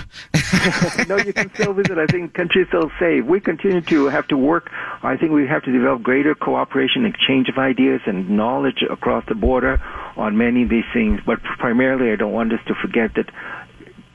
no, 1.08 1.16
you 1.16 1.32
can 1.32 1.52
still 1.54 1.72
visit. 1.72 1.98
I 1.98 2.06
think 2.06 2.32
countries 2.34 2.68
still 2.68 2.92
safe. 3.00 3.24
We 3.24 3.40
continue 3.40 3.80
to 3.80 4.06
have 4.06 4.28
to 4.28 4.36
work. 4.36 4.70
I 5.02 5.16
think 5.16 5.32
we 5.32 5.48
have 5.48 5.64
to 5.64 5.72
develop 5.72 6.02
greater 6.02 6.36
cooperation, 6.36 7.04
exchange 7.04 7.48
of 7.48 7.58
ideas, 7.58 8.00
and 8.06 8.30
knowledge 8.30 8.84
across 8.88 9.24
the 9.26 9.34
border 9.34 9.80
on 10.16 10.36
many 10.36 10.62
of 10.62 10.68
these 10.68 10.86
things. 10.92 11.20
But 11.26 11.42
primarily, 11.42 12.12
I 12.12 12.16
don't 12.16 12.32
want 12.32 12.52
us 12.52 12.60
to 12.68 12.74
forget 12.76 13.16
that 13.16 13.30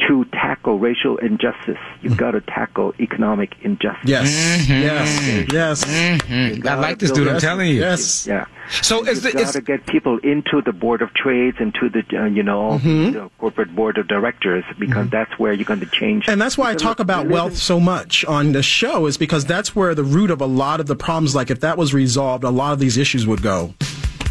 to 0.07 0.25
tackle 0.25 0.79
racial 0.79 1.17
injustice, 1.17 1.77
you've 2.01 2.17
got 2.17 2.31
to 2.31 2.41
tackle 2.41 2.93
economic 2.99 3.55
injustice. 3.61 4.09
Yes. 4.09 4.67
Yes. 4.69 5.53
Yes. 5.53 5.85
Mm, 5.85 6.65
I 6.65 6.75
like 6.75 6.99
this 6.99 7.11
dude. 7.11 7.27
I'm 7.27 7.39
telling 7.39 7.69
you. 7.69 7.79
Yes. 7.79 8.27
Yeah. 8.27 8.45
So 8.81 9.05
is 9.05 9.23
You've 9.23 9.33
the, 9.33 9.39
got 9.39 9.41
is, 9.41 9.51
to 9.53 9.61
get 9.61 9.85
people 9.85 10.17
into 10.19 10.61
the 10.61 10.71
board 10.71 11.01
of 11.01 11.13
trades 11.13 11.57
and 11.59 11.73
to 11.75 11.89
the 11.89 12.03
uh, 12.17 12.25
you 12.25 12.43
know 12.43 12.77
the 12.77 13.29
corporate 13.37 13.75
board 13.75 13.97
of 13.97 14.07
directors 14.07 14.63
because 14.79 15.09
that's 15.09 15.37
where 15.37 15.53
you're 15.53 15.65
going 15.65 15.81
to 15.81 15.85
change. 15.85 16.27
And 16.27 16.41
that's 16.41 16.57
why 16.57 16.71
I 16.71 16.75
talk 16.75 16.99
about 16.99 17.27
wealth 17.27 17.57
so 17.57 17.79
much 17.79 18.23
on 18.25 18.53
the 18.53 18.63
show 18.63 19.05
is 19.05 19.17
because 19.17 19.45
that's 19.45 19.75
where 19.75 19.93
the 19.93 20.03
root 20.03 20.31
of 20.31 20.41
a 20.41 20.45
lot 20.45 20.79
of 20.79 20.87
the 20.87 20.95
problems, 20.95 21.35
like 21.35 21.51
if 21.51 21.59
that 21.59 21.77
was 21.77 21.93
resolved, 21.93 22.43
a 22.43 22.49
lot 22.49 22.73
of 22.73 22.79
these 22.79 22.97
issues 22.97 23.27
would 23.27 23.41
go. 23.41 23.73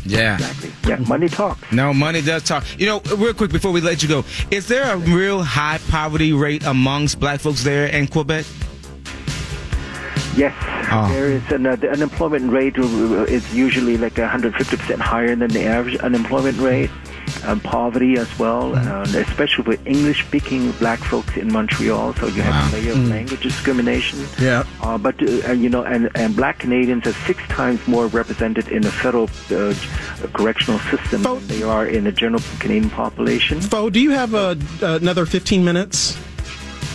Yeah. 0.04 0.34
Exactly. 0.34 0.70
Yeah, 0.88 0.96
money 1.08 1.28
talks. 1.28 1.60
No, 1.72 1.92
money 1.94 2.20
does 2.22 2.42
talk. 2.42 2.64
You 2.78 2.86
know, 2.86 3.00
real 3.16 3.34
quick 3.34 3.50
before 3.52 3.72
we 3.72 3.80
let 3.80 4.02
you 4.02 4.08
go, 4.08 4.24
is 4.50 4.66
there 4.68 4.92
a 4.92 4.96
real 4.96 5.42
high 5.42 5.78
poverty 5.88 6.32
rate 6.32 6.64
amongst 6.64 7.20
black 7.20 7.40
folks 7.40 7.62
there 7.64 7.86
in 7.86 8.06
Quebec? 8.08 8.44
Yes, 10.34 10.54
Oh. 10.90 11.08
there 11.12 11.30
is 11.30 11.42
an 11.52 11.66
uh, 11.66 11.76
the 11.76 11.90
unemployment 11.90 12.50
rate 12.52 12.76
is 12.76 13.54
usually 13.54 13.96
like 13.98 14.16
150 14.18 14.76
percent 14.76 15.00
higher 15.00 15.36
than 15.36 15.50
the 15.50 15.64
average 15.64 15.96
unemployment 15.98 16.58
rate. 16.58 16.90
Um, 17.44 17.58
poverty 17.60 18.16
as 18.18 18.38
well, 18.38 18.74
especially 19.16 19.64
with 19.64 19.84
English-speaking 19.86 20.70
black 20.72 21.00
folks 21.00 21.36
in 21.36 21.52
Montreal. 21.52 22.14
So 22.14 22.26
you 22.28 22.42
have 22.42 22.72
a 22.72 22.76
layer 22.76 22.92
of 22.92 23.08
language 23.08 23.40
discrimination. 23.40 24.24
Yeah. 24.38 24.64
Uh, 24.80 24.96
but 24.96 25.20
uh, 25.20 25.52
you 25.52 25.68
know, 25.68 25.82
and, 25.82 26.08
and 26.14 26.36
black 26.36 26.60
Canadians 26.60 27.04
are 27.06 27.12
six 27.26 27.42
times 27.48 27.84
more 27.88 28.06
represented 28.06 28.68
in 28.68 28.82
the 28.82 28.92
federal 28.92 29.28
uh, 29.50 29.74
correctional 30.32 30.78
system 30.90 31.22
Fo- 31.22 31.38
than 31.40 31.48
they 31.48 31.62
are 31.64 31.86
in 31.86 32.04
the 32.04 32.12
general 32.12 32.42
Canadian 32.60 32.90
population. 32.90 33.60
Fo, 33.60 33.90
do 33.90 33.98
you 33.98 34.10
have 34.10 34.34
another 34.82 35.26
15 35.26 35.64
minutes? 35.64 36.16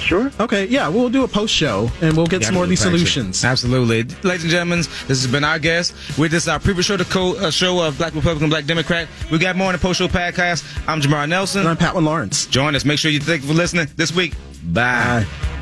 Sure. 0.08 0.32
Okay, 0.39 0.66
yeah, 0.68 0.88
we'll 0.88 1.10
do 1.10 1.24
a 1.26 1.28
post 1.28 1.53
show 1.53 1.91
and 2.01 2.16
we'll 2.16 2.28
get 2.28 2.43
some 2.45 2.53
more 2.55 2.64
of 2.64 2.70
these 2.70 2.80
solutions. 2.80 3.43
Absolutely. 3.43 4.03
Ladies 4.24 4.43
and 4.43 4.51
gentlemen, 4.51 4.80
this 4.80 5.22
has 5.22 5.28
been 5.28 5.43
our 5.43 5.60
guest. 5.60 5.93
With 6.18 6.32
this, 6.32 6.47
our 6.47 6.60
previous 6.60 6.86
show, 6.86 6.95
the 6.95 7.03
co- 7.05 7.36
uh, 7.38 7.51
show 7.51 7.82
of 7.86 7.97
Black 7.97 8.16
Republican, 8.16 8.49
Black 8.49 8.66
Democrat. 8.66 9.10
We 9.32 9.38
got 9.38 9.58
more 9.58 9.68
in 9.70 9.74
the 9.74 9.82
post 9.82 9.99
show 9.99 10.08
podcast. 10.08 10.64
I'm 10.88 11.01
Jamar 11.01 11.28
Nelson. 11.28 11.62
And 11.62 11.70
I'm 11.70 11.78
Patwin 11.78 12.05
Lawrence. 12.05 12.45
Join 12.47 12.74
us. 12.76 12.86
Make 12.86 12.99
sure 12.99 13.12
you 13.12 13.20
thank 13.20 13.41
you 13.41 13.49
for 13.49 13.53
listening 13.53 13.88
this 13.97 14.14
week. 14.14 14.34
Bye. 14.64 15.26
Bye. 15.26 15.57